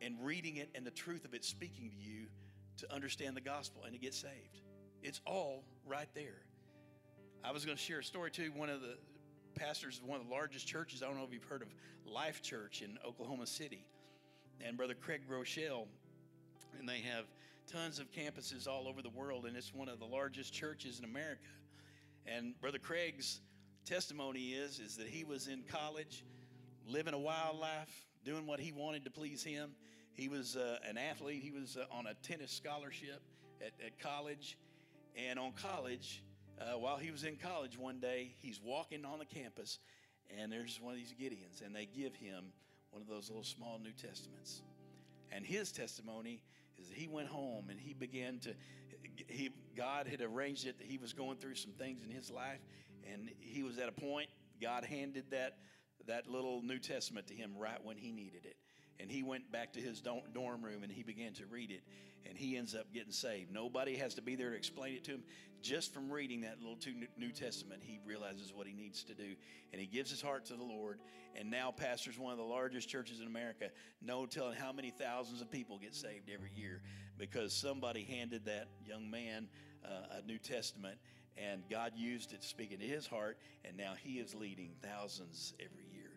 and 0.00 0.14
reading 0.22 0.58
it 0.58 0.68
and 0.76 0.86
the 0.86 0.92
truth 0.92 1.24
of 1.24 1.34
it 1.34 1.44
speaking 1.44 1.90
to 1.90 1.96
you 1.96 2.26
to 2.76 2.94
understand 2.94 3.36
the 3.36 3.40
gospel 3.40 3.82
and 3.82 3.92
to 3.94 3.98
get 3.98 4.14
saved. 4.14 4.60
It's 5.02 5.20
all 5.26 5.64
right 5.88 6.08
there. 6.14 6.42
I 7.42 7.50
was 7.50 7.64
going 7.64 7.76
to 7.76 7.82
share 7.82 7.98
a 7.98 8.04
story 8.04 8.30
too. 8.30 8.52
One 8.54 8.70
of 8.70 8.80
the 8.80 8.94
pastors 9.54 9.98
of 9.98 10.04
one 10.04 10.20
of 10.20 10.26
the 10.26 10.32
largest 10.32 10.66
churches, 10.66 11.02
I 11.02 11.06
don't 11.06 11.16
know 11.16 11.24
if 11.24 11.32
you've 11.32 11.44
heard 11.44 11.62
of 11.62 11.68
Life 12.06 12.42
Church 12.42 12.82
in 12.82 12.98
Oklahoma 13.06 13.46
City, 13.46 13.84
and 14.60 14.76
Brother 14.76 14.94
Craig 14.94 15.22
Groeschel, 15.28 15.86
and 16.78 16.88
they 16.88 17.00
have 17.00 17.24
tons 17.66 17.98
of 17.98 18.10
campuses 18.10 18.66
all 18.66 18.88
over 18.88 19.02
the 19.02 19.10
world, 19.10 19.46
and 19.46 19.56
it's 19.56 19.74
one 19.74 19.88
of 19.88 19.98
the 19.98 20.06
largest 20.06 20.52
churches 20.52 20.98
in 20.98 21.04
America. 21.04 21.48
And 22.26 22.60
Brother 22.60 22.78
Craig's 22.78 23.40
testimony 23.84 24.50
is, 24.50 24.78
is 24.78 24.96
that 24.96 25.06
he 25.06 25.24
was 25.24 25.48
in 25.48 25.62
college, 25.62 26.24
living 26.86 27.14
a 27.14 27.18
wild 27.18 27.58
life, 27.58 28.06
doing 28.24 28.46
what 28.46 28.60
he 28.60 28.72
wanted 28.72 29.04
to 29.04 29.10
please 29.10 29.42
him. 29.42 29.72
He 30.14 30.28
was 30.28 30.56
uh, 30.56 30.78
an 30.88 30.98
athlete. 30.98 31.42
He 31.42 31.50
was 31.50 31.76
uh, 31.76 31.84
on 31.96 32.06
a 32.06 32.14
tennis 32.26 32.52
scholarship 32.52 33.20
at, 33.60 33.72
at 33.84 33.98
college. 33.98 34.58
And 35.16 35.38
on 35.38 35.52
college, 35.52 36.22
uh, 36.62 36.78
while 36.78 36.96
he 36.96 37.10
was 37.10 37.24
in 37.24 37.36
college 37.36 37.78
one 37.78 37.98
day, 37.98 38.34
he's 38.40 38.60
walking 38.62 39.04
on 39.04 39.18
the 39.18 39.24
campus, 39.24 39.78
and 40.38 40.50
there's 40.50 40.80
one 40.80 40.94
of 40.94 40.98
these 40.98 41.14
Gideons, 41.18 41.64
and 41.64 41.74
they 41.74 41.86
give 41.86 42.14
him 42.14 42.52
one 42.90 43.02
of 43.02 43.08
those 43.08 43.28
little 43.28 43.44
small 43.44 43.78
New 43.82 43.92
Testaments. 43.92 44.62
And 45.30 45.44
his 45.44 45.72
testimony 45.72 46.42
is 46.78 46.88
that 46.88 46.96
he 46.96 47.08
went 47.08 47.28
home 47.28 47.70
and 47.70 47.80
he 47.80 47.94
began 47.94 48.38
to, 48.40 48.54
he, 49.26 49.50
God 49.76 50.06
had 50.06 50.20
arranged 50.20 50.66
it 50.66 50.78
that 50.78 50.86
he 50.86 50.98
was 50.98 51.12
going 51.12 51.38
through 51.38 51.54
some 51.54 51.72
things 51.72 52.02
in 52.02 52.10
his 52.10 52.30
life, 52.30 52.60
and 53.10 53.30
he 53.40 53.62
was 53.62 53.78
at 53.78 53.88
a 53.88 53.92
point, 53.92 54.28
God 54.60 54.84
handed 54.84 55.24
that, 55.30 55.58
that 56.06 56.28
little 56.28 56.62
New 56.62 56.78
Testament 56.78 57.26
to 57.28 57.34
him 57.34 57.52
right 57.56 57.82
when 57.82 57.96
he 57.96 58.12
needed 58.12 58.44
it. 58.44 58.56
And 59.02 59.10
he 59.10 59.24
went 59.24 59.50
back 59.50 59.72
to 59.72 59.80
his 59.80 60.00
dorm 60.00 60.62
room 60.64 60.84
and 60.84 60.92
he 60.92 61.02
began 61.02 61.32
to 61.34 61.46
read 61.46 61.72
it, 61.72 61.82
and 62.24 62.38
he 62.38 62.56
ends 62.56 62.74
up 62.74 62.92
getting 62.94 63.12
saved. 63.12 63.52
Nobody 63.52 63.96
has 63.96 64.14
to 64.14 64.22
be 64.22 64.36
there 64.36 64.50
to 64.50 64.56
explain 64.56 64.94
it 64.94 65.04
to 65.04 65.10
him. 65.10 65.24
Just 65.60 65.92
from 65.92 66.10
reading 66.10 66.42
that 66.42 66.58
little 66.60 66.78
New 67.16 67.30
Testament, 67.30 67.82
he 67.84 68.00
realizes 68.06 68.52
what 68.54 68.66
he 68.66 68.72
needs 68.72 69.04
to 69.04 69.14
do, 69.14 69.34
and 69.72 69.80
he 69.80 69.86
gives 69.86 70.10
his 70.10 70.22
heart 70.22 70.46
to 70.46 70.54
the 70.54 70.64
Lord. 70.64 71.00
And 71.34 71.50
now 71.50 71.70
pastors 71.70 72.18
one 72.18 72.32
of 72.32 72.38
the 72.38 72.44
largest 72.44 72.88
churches 72.88 73.20
in 73.20 73.26
America. 73.26 73.70
No 74.00 74.26
telling 74.26 74.56
how 74.56 74.72
many 74.72 74.90
thousands 74.90 75.40
of 75.40 75.50
people 75.50 75.78
get 75.78 75.94
saved 75.94 76.30
every 76.32 76.50
year 76.54 76.82
because 77.18 77.52
somebody 77.52 78.04
handed 78.04 78.44
that 78.46 78.68
young 78.84 79.10
man 79.10 79.48
uh, 79.84 80.18
a 80.18 80.26
New 80.26 80.38
Testament, 80.38 80.98
and 81.36 81.62
God 81.70 81.92
used 81.96 82.32
it 82.32 82.42
to 82.42 82.46
speak 82.46 82.72
into 82.72 82.86
his 82.86 83.06
heart, 83.06 83.38
and 83.64 83.76
now 83.76 83.94
he 84.00 84.14
is 84.14 84.34
leading 84.34 84.70
thousands 84.82 85.54
every 85.58 85.86
year 85.92 86.10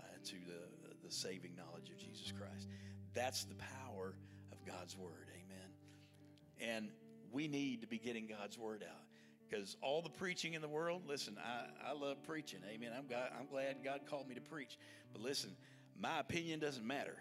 uh, 0.00 0.04
to 0.24 0.36
the, 0.46 0.71
the 1.12 1.18
saving 1.18 1.54
knowledge 1.54 1.90
of 1.90 1.98
Jesus 1.98 2.32
Christ. 2.32 2.68
That's 3.14 3.44
the 3.44 3.54
power 3.54 4.14
of 4.50 4.64
God's 4.64 4.96
Word. 4.96 5.28
Amen. 5.30 6.72
And 6.74 6.88
we 7.30 7.48
need 7.48 7.82
to 7.82 7.86
be 7.86 7.98
getting 7.98 8.26
God's 8.26 8.58
word 8.58 8.84
out 8.88 9.04
because 9.48 9.76
all 9.82 10.02
the 10.02 10.10
preaching 10.10 10.54
in 10.54 10.62
the 10.62 10.68
world, 10.68 11.02
listen, 11.06 11.36
I, 11.38 11.90
I 11.90 11.92
love 11.92 12.22
preaching. 12.22 12.60
Amen. 12.72 12.92
I'm, 12.96 13.06
God, 13.06 13.30
I'm 13.38 13.46
glad 13.46 13.76
God 13.84 14.00
called 14.08 14.28
me 14.28 14.34
to 14.34 14.40
preach. 14.40 14.78
But 15.12 15.22
listen, 15.22 15.50
my 15.98 16.20
opinion 16.20 16.60
doesn't 16.60 16.86
matter. 16.86 17.16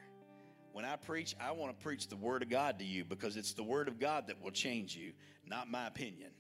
When 0.74 0.86
I 0.86 0.96
preach, 0.96 1.36
I 1.42 1.52
want 1.52 1.78
to 1.78 1.84
preach 1.84 2.08
the 2.08 2.16
word 2.16 2.44
of 2.44 2.50
God 2.50 2.80
to 2.80 2.86
you 2.86 3.04
because 3.04 3.36
it's 3.36 3.54
the 3.54 3.64
word 3.64 3.90
of 3.90 4.00
God 4.00 4.28
that 4.28 4.42
will 4.42 4.52
change 4.52 4.96
you, 4.96 5.12
not 5.46 5.70
my 5.70 5.88
opinion. 5.88 6.32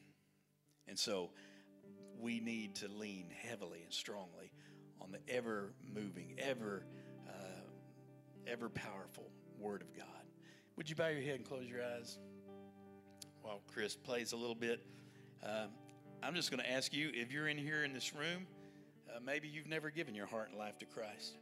And 0.88 0.98
so 0.98 1.32
we 2.20 2.40
need 2.40 2.76
to 2.76 2.88
lean 2.88 3.28
heavily 3.44 3.82
and 3.84 3.94
strongly 3.94 4.52
on 5.02 5.12
the 5.12 5.20
ever 5.34 5.74
moving, 5.94 6.36
ever, 6.38 6.86
ever 8.48 8.70
powerful 8.70 9.30
word 9.60 9.82
of 9.82 9.96
God. 9.96 10.08
Would 10.78 10.90
you 10.90 10.96
bow 10.96 11.10
your 11.10 11.22
head 11.22 11.36
and 11.36 11.46
close 11.46 11.66
your 11.68 11.84
eyes 11.84 12.18
while 13.42 13.62
Chris 13.68 13.96
plays 13.96 14.32
a 14.32 14.38
little 14.38 14.56
bit? 14.56 14.86
Um, 15.44 15.70
I'm 16.24 16.36
just 16.36 16.52
going 16.52 16.64
to 16.64 16.72
ask 16.72 16.94
you 16.94 17.10
if 17.14 17.32
you're 17.32 17.48
in 17.48 17.58
here 17.58 17.84
in 17.84 17.94
this 17.94 18.14
room, 18.14 18.48
uh, 19.10 19.20
maybe 19.24 19.48
you've 19.48 19.68
never 19.68 19.90
given 19.90 20.16
your 20.16 20.28
heart 20.28 20.50
and 20.50 20.58
life 20.58 20.78
to 20.80 20.86
Christ. 20.86 21.38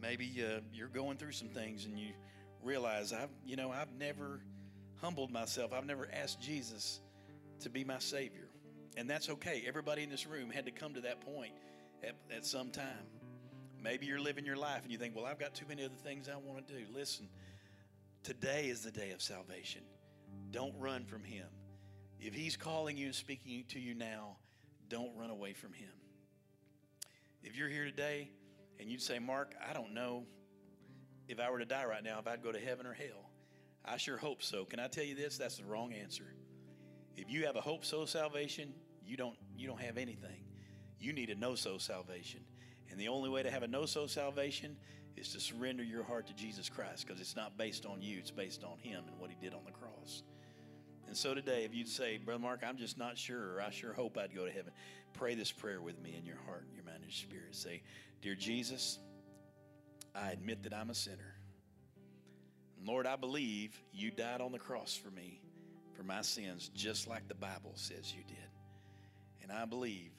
Maybe 0.00 0.44
uh, 0.44 0.60
you're 0.72 0.88
going 0.88 1.16
through 1.16 1.32
some 1.32 1.48
things 1.48 1.84
and 1.84 1.98
you 1.98 2.12
realize 2.62 3.12
I've, 3.12 3.30
you 3.44 3.56
know, 3.56 3.70
I've 3.70 3.92
never 3.98 4.40
humbled 5.00 5.30
myself. 5.30 5.72
I've 5.72 5.86
never 5.86 6.08
asked 6.12 6.40
Jesus 6.40 7.00
to 7.60 7.70
be 7.70 7.84
my 7.84 7.98
Savior. 7.98 8.48
And 8.96 9.08
that's 9.08 9.28
okay. 9.28 9.64
Everybody 9.66 10.02
in 10.02 10.10
this 10.10 10.26
room 10.26 10.50
had 10.50 10.66
to 10.66 10.72
come 10.72 10.94
to 10.94 11.00
that 11.02 11.20
point 11.20 11.52
at, 12.02 12.14
at 12.34 12.44
some 12.44 12.70
time. 12.70 13.06
Maybe 13.82 14.06
you're 14.06 14.20
living 14.20 14.46
your 14.46 14.56
life 14.56 14.82
and 14.82 14.92
you 14.92 14.98
think, 14.98 15.16
well, 15.16 15.26
I've 15.26 15.38
got 15.38 15.54
too 15.54 15.64
many 15.68 15.84
other 15.84 15.94
things 15.94 16.28
I 16.28 16.36
want 16.36 16.68
to 16.68 16.74
do. 16.74 16.84
Listen, 16.94 17.28
today 18.22 18.66
is 18.68 18.82
the 18.82 18.92
day 18.92 19.10
of 19.10 19.20
salvation. 19.20 19.82
Don't 20.50 20.74
run 20.78 21.04
from 21.04 21.24
Him. 21.24 21.46
If 22.20 22.34
He's 22.34 22.56
calling 22.56 22.96
you 22.96 23.06
and 23.06 23.14
speaking 23.14 23.64
to 23.68 23.80
you 23.80 23.94
now, 23.94 24.36
don't 24.88 25.10
run 25.16 25.30
away 25.30 25.52
from 25.52 25.72
Him. 25.72 25.90
If 27.42 27.56
you're 27.56 27.68
here 27.68 27.84
today 27.84 28.30
and 28.78 28.88
you'd 28.88 29.02
say, 29.02 29.18
Mark, 29.18 29.54
I 29.68 29.72
don't 29.72 29.94
know 29.94 30.24
if 31.28 31.40
I 31.40 31.50
were 31.50 31.58
to 31.58 31.64
die 31.64 31.84
right 31.84 32.04
now, 32.04 32.18
if 32.20 32.28
I'd 32.28 32.42
go 32.42 32.52
to 32.52 32.60
heaven 32.60 32.86
or 32.86 32.92
hell. 32.92 33.30
I 33.84 33.96
sure 33.96 34.16
hope 34.16 34.42
so. 34.42 34.64
Can 34.64 34.78
I 34.78 34.86
tell 34.86 35.04
you 35.04 35.16
this? 35.16 35.38
That's 35.38 35.56
the 35.56 35.64
wrong 35.64 35.92
answer. 35.92 36.34
If 37.16 37.30
you 37.30 37.46
have 37.46 37.56
a 37.56 37.60
hope 37.60 37.84
so 37.84 38.04
salvation, 38.04 38.72
you 39.04 39.16
don't 39.16 39.36
you 39.56 39.66
don't 39.66 39.80
have 39.80 39.98
anything. 39.98 40.44
You 41.00 41.12
need 41.12 41.30
a 41.30 41.34
no 41.34 41.56
so 41.56 41.78
salvation. 41.78 42.40
And 42.90 43.00
the 43.00 43.08
only 43.08 43.30
way 43.30 43.42
to 43.42 43.50
have 43.50 43.62
a 43.62 43.68
no 43.68 43.86
so 43.86 44.06
salvation 44.06 44.76
is 45.16 45.32
to 45.32 45.40
surrender 45.40 45.82
your 45.82 46.02
heart 46.02 46.26
to 46.26 46.34
Jesus 46.34 46.68
Christ 46.68 47.06
because 47.06 47.20
it's 47.20 47.36
not 47.36 47.56
based 47.56 47.86
on 47.86 48.00
you, 48.00 48.18
it's 48.18 48.30
based 48.30 48.64
on 48.64 48.78
Him 48.78 49.04
and 49.06 49.18
what 49.18 49.30
He 49.30 49.36
did 49.40 49.54
on 49.54 49.64
the 49.64 49.72
cross. 49.72 50.22
And 51.06 51.16
so 51.16 51.34
today, 51.34 51.64
if 51.64 51.74
you'd 51.74 51.88
say, 51.88 52.16
Brother 52.16 52.40
Mark, 52.40 52.60
I'm 52.66 52.78
just 52.78 52.96
not 52.96 53.18
sure, 53.18 53.54
or 53.54 53.60
I 53.60 53.70
sure 53.70 53.92
hope 53.92 54.16
I'd 54.16 54.34
go 54.34 54.46
to 54.46 54.52
heaven, 54.52 54.72
pray 55.12 55.34
this 55.34 55.52
prayer 55.52 55.80
with 55.80 56.00
me 56.00 56.16
in 56.18 56.24
your 56.24 56.38
heart, 56.46 56.66
your 56.74 56.84
mind, 56.84 56.96
and 57.02 57.04
your 57.04 57.12
spirit. 57.12 57.54
Say, 57.54 57.82
Dear 58.22 58.34
Jesus, 58.34 58.98
I 60.14 60.30
admit 60.30 60.62
that 60.62 60.72
I'm 60.72 60.90
a 60.90 60.94
sinner. 60.94 61.34
Lord, 62.84 63.06
I 63.06 63.16
believe 63.16 63.80
you 63.92 64.10
died 64.10 64.40
on 64.40 64.52
the 64.52 64.58
cross 64.58 64.96
for 64.96 65.10
me, 65.10 65.40
for 65.94 66.02
my 66.02 66.22
sins, 66.22 66.70
just 66.74 67.08
like 67.08 67.28
the 67.28 67.34
Bible 67.34 67.72
says 67.74 68.12
you 68.12 68.22
did. 68.26 68.38
And 69.42 69.52
I 69.52 69.64
believe 69.64 70.10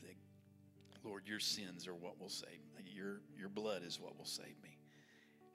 Lord, 1.04 1.24
your 1.28 1.40
sins 1.40 1.88
are 1.88 1.96
what 1.96 2.20
will 2.20 2.30
save 2.30 2.50
me. 2.78 2.84
Your, 2.94 3.22
your 3.38 3.50
blood 3.50 3.84
is 3.84 4.00
what 4.00 4.18
will 4.18 4.26
save 4.26 4.56
me. 4.64 4.78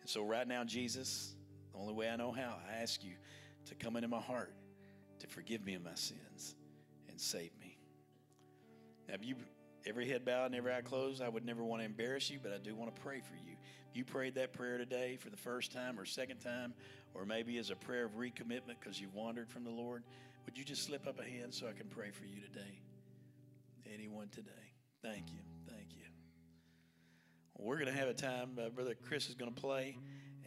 And 0.01 0.09
so, 0.09 0.25
right 0.25 0.47
now, 0.47 0.65
Jesus, 0.65 1.35
the 1.73 1.79
only 1.79 1.95
way 1.95 2.09
I 2.09 2.17
know 2.17 2.33
how, 2.33 2.57
I 2.69 2.83
ask 2.83 3.03
you 3.03 3.15
to 3.67 3.75
come 3.75 3.97
into 3.97 4.09
my 4.09 4.21
heart, 4.21 4.53
to 5.21 5.27
forgive 5.27 5.65
me 5.65 5.75
of 5.75 5.83
my 5.85 5.95
sins, 5.95 6.55
and 7.09 7.21
save 7.21 7.51
me. 7.61 7.79
Now, 9.09 9.15
if 9.15 9.25
you 9.25 9.37
every 9.87 10.07
head 10.07 10.25
bowed 10.25 10.47
and 10.47 10.55
every 10.55 10.73
eye 10.73 10.83
closed, 10.83 11.23
I 11.23 11.29
would 11.29 11.45
never 11.45 11.65
want 11.65 11.81
to 11.81 11.87
embarrass 11.87 12.29
you, 12.31 12.39
but 12.43 12.53
I 12.53 12.59
do 12.59 12.75
want 12.75 12.95
to 12.95 13.01
pray 13.01 13.21
for 13.21 13.35
you. 13.37 13.57
If 13.91 13.97
you 13.97 14.05
prayed 14.05 14.35
that 14.35 14.53
prayer 14.53 14.77
today 14.77 15.17
for 15.17 15.31
the 15.31 15.37
first 15.37 15.73
time 15.73 15.99
or 15.99 16.05
second 16.05 16.39
time, 16.39 16.75
or 17.15 17.25
maybe 17.25 17.57
as 17.59 17.71
a 17.71 17.77
prayer 17.77 18.05
of 18.05 18.13
recommitment 18.17 18.79
because 18.81 19.01
you've 19.01 19.15
wandered 19.15 19.49
from 19.49 19.65
the 19.65 19.71
Lord, 19.71 20.05
would 20.45 20.59
you 20.59 20.65
just 20.65 20.85
slip 20.85 21.07
up 21.07 21.19
a 21.19 21.25
hand 21.25 21.55
so 21.55 21.67
I 21.67 21.73
can 21.73 21.89
pray 21.89 22.11
for 22.11 22.27
you 22.27 22.41
today? 22.41 22.81
Anyone 23.93 24.29
today? 24.29 24.68
Thank 25.03 25.31
you. 25.31 25.39
Thank 25.69 25.95
you. 25.95 26.03
We're 27.57 27.77
going 27.77 27.87
to 27.87 27.99
have 27.99 28.09
a 28.09 28.15
time, 28.15 28.59
uh, 28.61 28.69
Brother 28.69 28.95
Chris 29.07 29.29
is 29.29 29.35
going 29.35 29.53
to 29.53 29.61
play, 29.61 29.97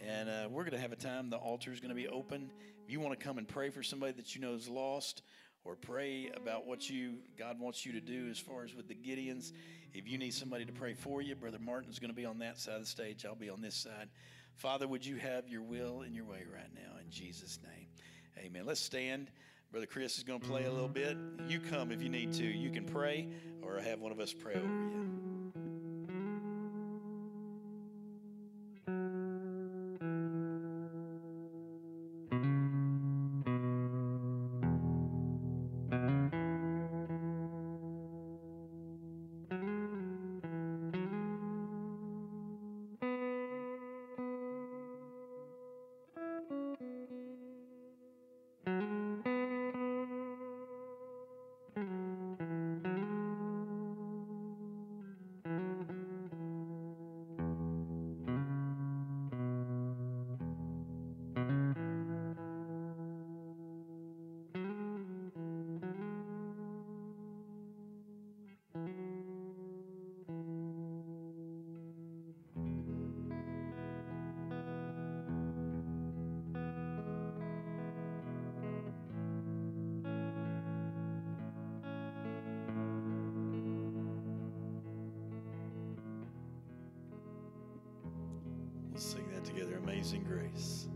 and 0.06 0.30
uh, 0.30 0.48
we're 0.50 0.64
going 0.64 0.74
to 0.74 0.80
have 0.80 0.92
a 0.92 0.98
time. 0.98 1.30
The 1.30 1.38
altar 1.38 1.72
is 1.72 1.80
going 1.80 1.90
to 1.90 1.96
be 1.96 2.08
open. 2.08 2.52
If 2.84 2.92
you 2.92 3.00
want 3.00 3.18
to 3.18 3.26
come 3.26 3.38
and 3.38 3.48
pray 3.48 3.70
for 3.70 3.82
somebody 3.82 4.12
that 4.14 4.36
you 4.36 4.42
know 4.42 4.54
is 4.54 4.68
lost, 4.68 5.22
or 5.64 5.76
pray 5.76 6.32
about 6.36 6.66
what 6.66 6.90
you 6.90 7.18
God 7.38 7.60
wants 7.60 7.86
you 7.86 7.94
to 7.94 8.02
do 8.02 8.28
as 8.30 8.40
far 8.40 8.64
as 8.64 8.74
with 8.74 8.88
the 8.88 8.96
Gideons. 8.96 9.52
If 9.94 10.08
you 10.08 10.18
need 10.18 10.34
somebody 10.34 10.66
to 10.66 10.72
pray 10.72 10.94
for 10.94 11.22
you, 11.22 11.36
Brother 11.36 11.60
Martin's 11.60 12.00
going 12.00 12.10
to 12.10 12.16
be 12.16 12.26
on 12.26 12.40
that 12.40 12.60
side 12.60 12.76
of 12.76 12.82
the 12.82 12.88
stage. 12.88 13.26
I'll 13.26 13.36
be 13.36 13.50
on 13.50 13.62
this 13.62 13.76
side. 13.76 14.10
Father, 14.56 14.88
would 14.88 15.06
you 15.06 15.18
have 15.18 15.48
your 15.48 15.62
will 15.62 16.02
and 16.02 16.16
your 16.16 16.26
way 16.26 16.44
right 16.52 16.70
now 16.74 16.98
in 17.00 17.10
Jesus' 17.10 17.60
name? 17.64 17.88
Amen. 18.38 18.66
Let's 18.66 18.82
stand. 18.82 19.30
Brother 19.72 19.86
Chris 19.86 20.18
is 20.18 20.24
going 20.26 20.42
to 20.42 20.46
play 20.46 20.66
a 20.66 20.72
little 20.72 20.90
bit. 20.90 21.16
You 21.48 21.62
come 21.62 21.94
if 21.94 22.04
you 22.04 22.10
need 22.10 22.34
to. 22.34 22.44
You 22.44 22.72
can 22.72 22.84
pray 22.84 23.30
or 23.62 23.80
have 23.80 24.02
one 24.02 24.12
of 24.12 24.20
us 24.20 24.34
pray 24.34 24.56
over 24.56 24.66
you. 24.66 25.41
Together. 89.54 89.78
Amazing 89.84 90.24
grace. 90.24 90.91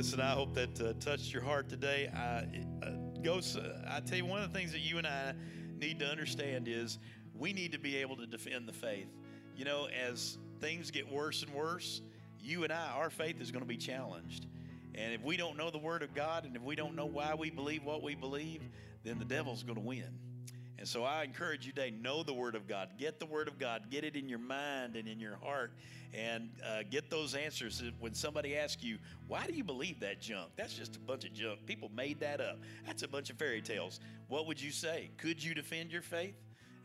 Listen, 0.00 0.18
I 0.18 0.30
hope 0.30 0.54
that 0.54 0.80
uh, 0.80 0.94
touched 0.98 1.30
your 1.30 1.42
heart 1.42 1.68
today. 1.68 2.10
I, 2.16 2.46
uh, 2.82 2.92
go, 3.22 3.38
I 3.86 4.00
tell 4.00 4.16
you, 4.16 4.24
one 4.24 4.40
of 4.40 4.50
the 4.50 4.58
things 4.58 4.72
that 4.72 4.78
you 4.78 4.96
and 4.96 5.06
I 5.06 5.34
need 5.78 5.98
to 5.98 6.06
understand 6.06 6.68
is 6.68 6.98
we 7.34 7.52
need 7.52 7.72
to 7.72 7.78
be 7.78 7.98
able 7.98 8.16
to 8.16 8.26
defend 8.26 8.66
the 8.66 8.72
faith. 8.72 9.08
You 9.54 9.66
know, 9.66 9.88
as 9.88 10.38
things 10.58 10.90
get 10.90 11.06
worse 11.12 11.42
and 11.42 11.52
worse, 11.52 12.00
you 12.40 12.64
and 12.64 12.72
I, 12.72 12.92
our 12.92 13.10
faith 13.10 13.42
is 13.42 13.50
going 13.50 13.60
to 13.60 13.68
be 13.68 13.76
challenged. 13.76 14.46
And 14.94 15.12
if 15.12 15.22
we 15.22 15.36
don't 15.36 15.58
know 15.58 15.70
the 15.70 15.76
Word 15.76 16.02
of 16.02 16.14
God 16.14 16.46
and 16.46 16.56
if 16.56 16.62
we 16.62 16.76
don't 16.76 16.96
know 16.96 17.04
why 17.04 17.34
we 17.34 17.50
believe 17.50 17.84
what 17.84 18.02
we 18.02 18.14
believe, 18.14 18.62
then 19.04 19.18
the 19.18 19.26
devil's 19.26 19.62
going 19.62 19.76
to 19.76 19.84
win. 19.84 20.18
And 20.80 20.88
so 20.88 21.04
I 21.04 21.24
encourage 21.24 21.66
you 21.66 21.72
today, 21.72 21.90
know 21.90 22.22
the 22.22 22.32
Word 22.32 22.54
of 22.54 22.66
God. 22.66 22.88
Get 22.98 23.20
the 23.20 23.26
Word 23.26 23.48
of 23.48 23.58
God. 23.58 23.90
Get 23.90 24.02
it 24.02 24.16
in 24.16 24.30
your 24.30 24.38
mind 24.38 24.96
and 24.96 25.06
in 25.06 25.20
your 25.20 25.36
heart. 25.36 25.72
And 26.14 26.48
uh, 26.66 26.84
get 26.90 27.10
those 27.10 27.34
answers. 27.34 27.82
When 28.00 28.14
somebody 28.14 28.56
asks 28.56 28.82
you, 28.82 28.96
why 29.28 29.46
do 29.46 29.52
you 29.52 29.62
believe 29.62 30.00
that 30.00 30.22
junk? 30.22 30.52
That's 30.56 30.72
just 30.72 30.96
a 30.96 30.98
bunch 30.98 31.26
of 31.26 31.34
junk. 31.34 31.66
People 31.66 31.90
made 31.94 32.18
that 32.20 32.40
up. 32.40 32.58
That's 32.86 33.02
a 33.02 33.08
bunch 33.08 33.28
of 33.28 33.36
fairy 33.36 33.60
tales. 33.60 34.00
What 34.28 34.46
would 34.46 34.60
you 34.60 34.70
say? 34.70 35.10
Could 35.18 35.44
you 35.44 35.54
defend 35.54 35.92
your 35.92 36.00
faith? 36.00 36.34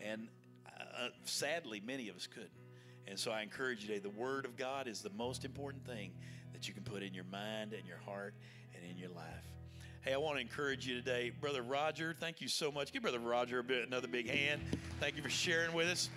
And 0.02 0.28
uh, 0.68 1.08
sadly, 1.24 1.82
many 1.84 2.10
of 2.10 2.18
us 2.18 2.28
couldn't. 2.28 2.52
And 3.08 3.18
so 3.18 3.32
I 3.32 3.44
encourage 3.44 3.82
you 3.82 3.88
today, 3.88 4.00
the 4.00 4.10
Word 4.10 4.44
of 4.44 4.58
God 4.58 4.90
is 4.90 5.02
the 5.02 5.12
most 5.12 5.46
important 5.46 5.86
thing 5.86 6.12
that 6.52 6.68
you 6.68 6.74
can 6.74 6.84
put 6.84 7.02
in 7.02 7.14
your 7.14 7.24
mind 7.32 7.72
and 7.72 7.88
your 7.88 8.00
heart 8.00 8.34
and 8.76 8.84
in 8.92 8.98
your 8.98 9.10
life. 9.12 9.55
Hey, 10.06 10.14
I 10.14 10.18
want 10.18 10.36
to 10.36 10.42
encourage 10.42 10.86
you 10.86 10.94
today, 10.94 11.32
Brother 11.32 11.64
Roger. 11.64 12.16
Thank 12.20 12.40
you 12.40 12.48
so 12.48 12.72
much. 12.72 12.94
Give 12.94 13.02
Brother 13.02 13.18
Roger 13.18 13.58
a 13.58 13.64
bit, 13.64 13.88
another 13.88 14.08
big 14.08 14.30
hand. 14.30 14.62
Thank 15.00 15.16
you 15.18 15.24
for 15.24 15.32
sharing 15.32 15.74
with 15.74 15.88
us. 15.88 16.12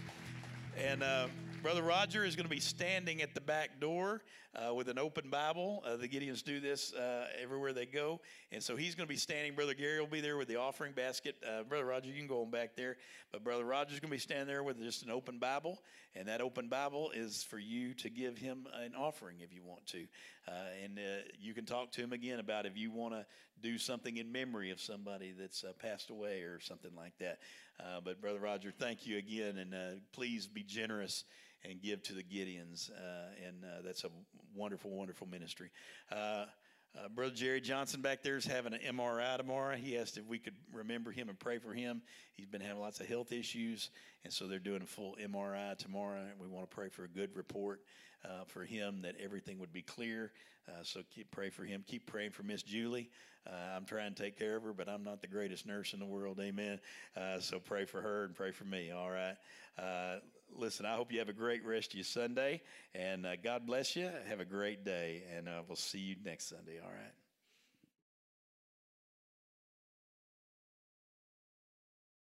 And 0.76 1.02
uh, 1.02 1.28
Brother 1.62 1.80
Roger 1.80 2.22
is 2.22 2.36
going 2.36 2.44
to 2.44 2.50
be 2.50 2.60
standing 2.60 3.22
at 3.22 3.32
the 3.32 3.40
back 3.40 3.80
door 3.80 4.20
uh, 4.54 4.74
with 4.74 4.90
an 4.90 4.98
open 4.98 5.30
Bible. 5.30 5.82
Uh, 5.86 5.96
the 5.96 6.06
Gideons 6.06 6.44
do 6.44 6.60
this 6.60 6.92
uh, 6.92 7.28
everywhere 7.42 7.72
they 7.72 7.86
go. 7.86 8.20
And 8.52 8.62
so 8.62 8.76
he's 8.76 8.94
going 8.94 9.06
to 9.06 9.12
be 9.12 9.18
standing. 9.18 9.54
Brother 9.54 9.72
Gary 9.72 9.98
will 10.00 10.06
be 10.06 10.20
there 10.20 10.36
with 10.36 10.48
the 10.48 10.56
offering 10.56 10.92
basket. 10.92 11.36
Uh, 11.42 11.62
Brother 11.62 11.86
Roger, 11.86 12.10
you 12.10 12.18
can 12.18 12.26
go 12.26 12.42
on 12.42 12.50
back 12.50 12.76
there. 12.76 12.98
But 13.32 13.42
Brother 13.42 13.64
Roger's 13.64 14.00
going 14.00 14.10
to 14.10 14.16
be 14.16 14.18
standing 14.18 14.46
there 14.46 14.62
with 14.62 14.78
just 14.82 15.02
an 15.02 15.10
open 15.10 15.38
Bible. 15.38 15.80
And 16.14 16.28
that 16.28 16.42
open 16.42 16.68
Bible 16.68 17.10
is 17.14 17.42
for 17.42 17.58
you 17.58 17.94
to 17.94 18.10
give 18.10 18.36
him 18.36 18.66
an 18.74 18.94
offering 18.94 19.36
if 19.40 19.54
you 19.54 19.62
want 19.64 19.86
to. 19.86 20.04
Uh, 20.46 20.52
and 20.84 21.00
you 21.40 21.54
can 21.54 21.64
talk 21.64 21.90
to 21.92 22.02
him 22.02 22.12
again 22.12 22.38
about 22.38 22.66
if 22.66 22.76
you 22.76 22.90
want 22.90 23.14
to 23.14 23.24
do 23.62 23.78
something 23.78 24.16
in 24.16 24.30
memory 24.30 24.70
of 24.70 24.80
somebody 24.80 25.32
that's 25.38 25.64
uh, 25.64 25.72
passed 25.80 26.10
away 26.10 26.40
or 26.40 26.60
something 26.60 26.90
like 26.96 27.16
that. 27.18 27.38
Uh, 27.80 28.00
but 28.04 28.20
Brother 28.20 28.40
Roger, 28.40 28.72
thank 28.76 29.06
you 29.06 29.18
again, 29.18 29.58
and 29.58 29.74
uh, 29.74 30.00
please 30.12 30.46
be 30.46 30.62
generous 30.62 31.24
and 31.64 31.82
give 31.82 32.02
to 32.04 32.12
the 32.12 32.22
Gideons, 32.22 32.90
uh, 32.90 33.46
and 33.46 33.64
uh, 33.64 33.82
that's 33.84 34.04
a 34.04 34.08
wonderful, 34.54 34.90
wonderful 34.90 35.26
ministry. 35.26 35.70
Uh, 36.10 36.46
Brother 37.14 37.34
Jerry 37.34 37.60
Johnson 37.60 38.00
back 38.00 38.22
there 38.22 38.36
is 38.36 38.44
having 38.44 38.72
an 38.74 38.80
MRI 38.96 39.36
tomorrow. 39.36 39.76
He 39.76 39.96
asked 39.96 40.16
if 40.16 40.26
we 40.26 40.38
could 40.38 40.54
remember 40.72 41.12
him 41.12 41.28
and 41.28 41.38
pray 41.38 41.58
for 41.58 41.72
him. 41.72 42.02
He's 42.34 42.46
been 42.46 42.60
having 42.60 42.80
lots 42.80 42.98
of 42.98 43.06
health 43.06 43.30
issues, 43.30 43.90
and 44.24 44.32
so 44.32 44.48
they're 44.48 44.58
doing 44.58 44.82
a 44.82 44.86
full 44.86 45.16
MRI 45.22 45.76
tomorrow. 45.76 46.18
And 46.18 46.40
we 46.40 46.48
want 46.48 46.68
to 46.68 46.74
pray 46.74 46.88
for 46.88 47.04
a 47.04 47.08
good 47.08 47.36
report 47.36 47.82
uh, 48.24 48.44
for 48.46 48.64
him 48.64 49.02
that 49.02 49.14
everything 49.22 49.58
would 49.58 49.72
be 49.72 49.82
clear. 49.82 50.32
Uh, 50.68 50.82
so 50.82 51.00
keep 51.14 51.30
pray 51.30 51.50
for 51.50 51.64
him. 51.64 51.84
Keep 51.86 52.06
praying 52.06 52.30
for 52.30 52.42
Miss 52.42 52.62
Julie. 52.62 53.10
Uh, 53.46 53.76
I'm 53.76 53.84
trying 53.84 54.14
to 54.14 54.22
take 54.22 54.38
care 54.38 54.56
of 54.56 54.62
her, 54.64 54.72
but 54.72 54.88
I'm 54.88 55.02
not 55.02 55.22
the 55.22 55.28
greatest 55.28 55.66
nurse 55.66 55.94
in 55.94 56.00
the 56.00 56.06
world. 56.06 56.38
Amen. 56.40 56.80
Uh, 57.16 57.40
so 57.40 57.58
pray 57.58 57.84
for 57.84 58.02
her 58.02 58.24
and 58.24 58.34
pray 58.34 58.50
for 58.50 58.64
me. 58.64 58.90
All 58.90 59.10
right. 59.10 59.36
Uh, 59.78 60.18
listen, 60.54 60.84
I 60.84 60.96
hope 60.96 61.12
you 61.12 61.20
have 61.20 61.30
a 61.30 61.34
great 61.34 61.64
rest 61.64 61.92
of 61.92 61.94
your 61.94 62.04
Sunday, 62.04 62.62
and 62.94 63.24
uh, 63.24 63.36
God 63.42 63.66
bless 63.66 63.96
you. 63.96 64.10
Have 64.28 64.40
a 64.40 64.44
great 64.44 64.84
day, 64.84 65.22
and 65.34 65.48
we'll 65.66 65.76
see 65.76 66.00
you 66.00 66.16
next 66.24 66.48
Sunday. 66.48 66.78
All 66.82 66.90
right. 66.90 67.17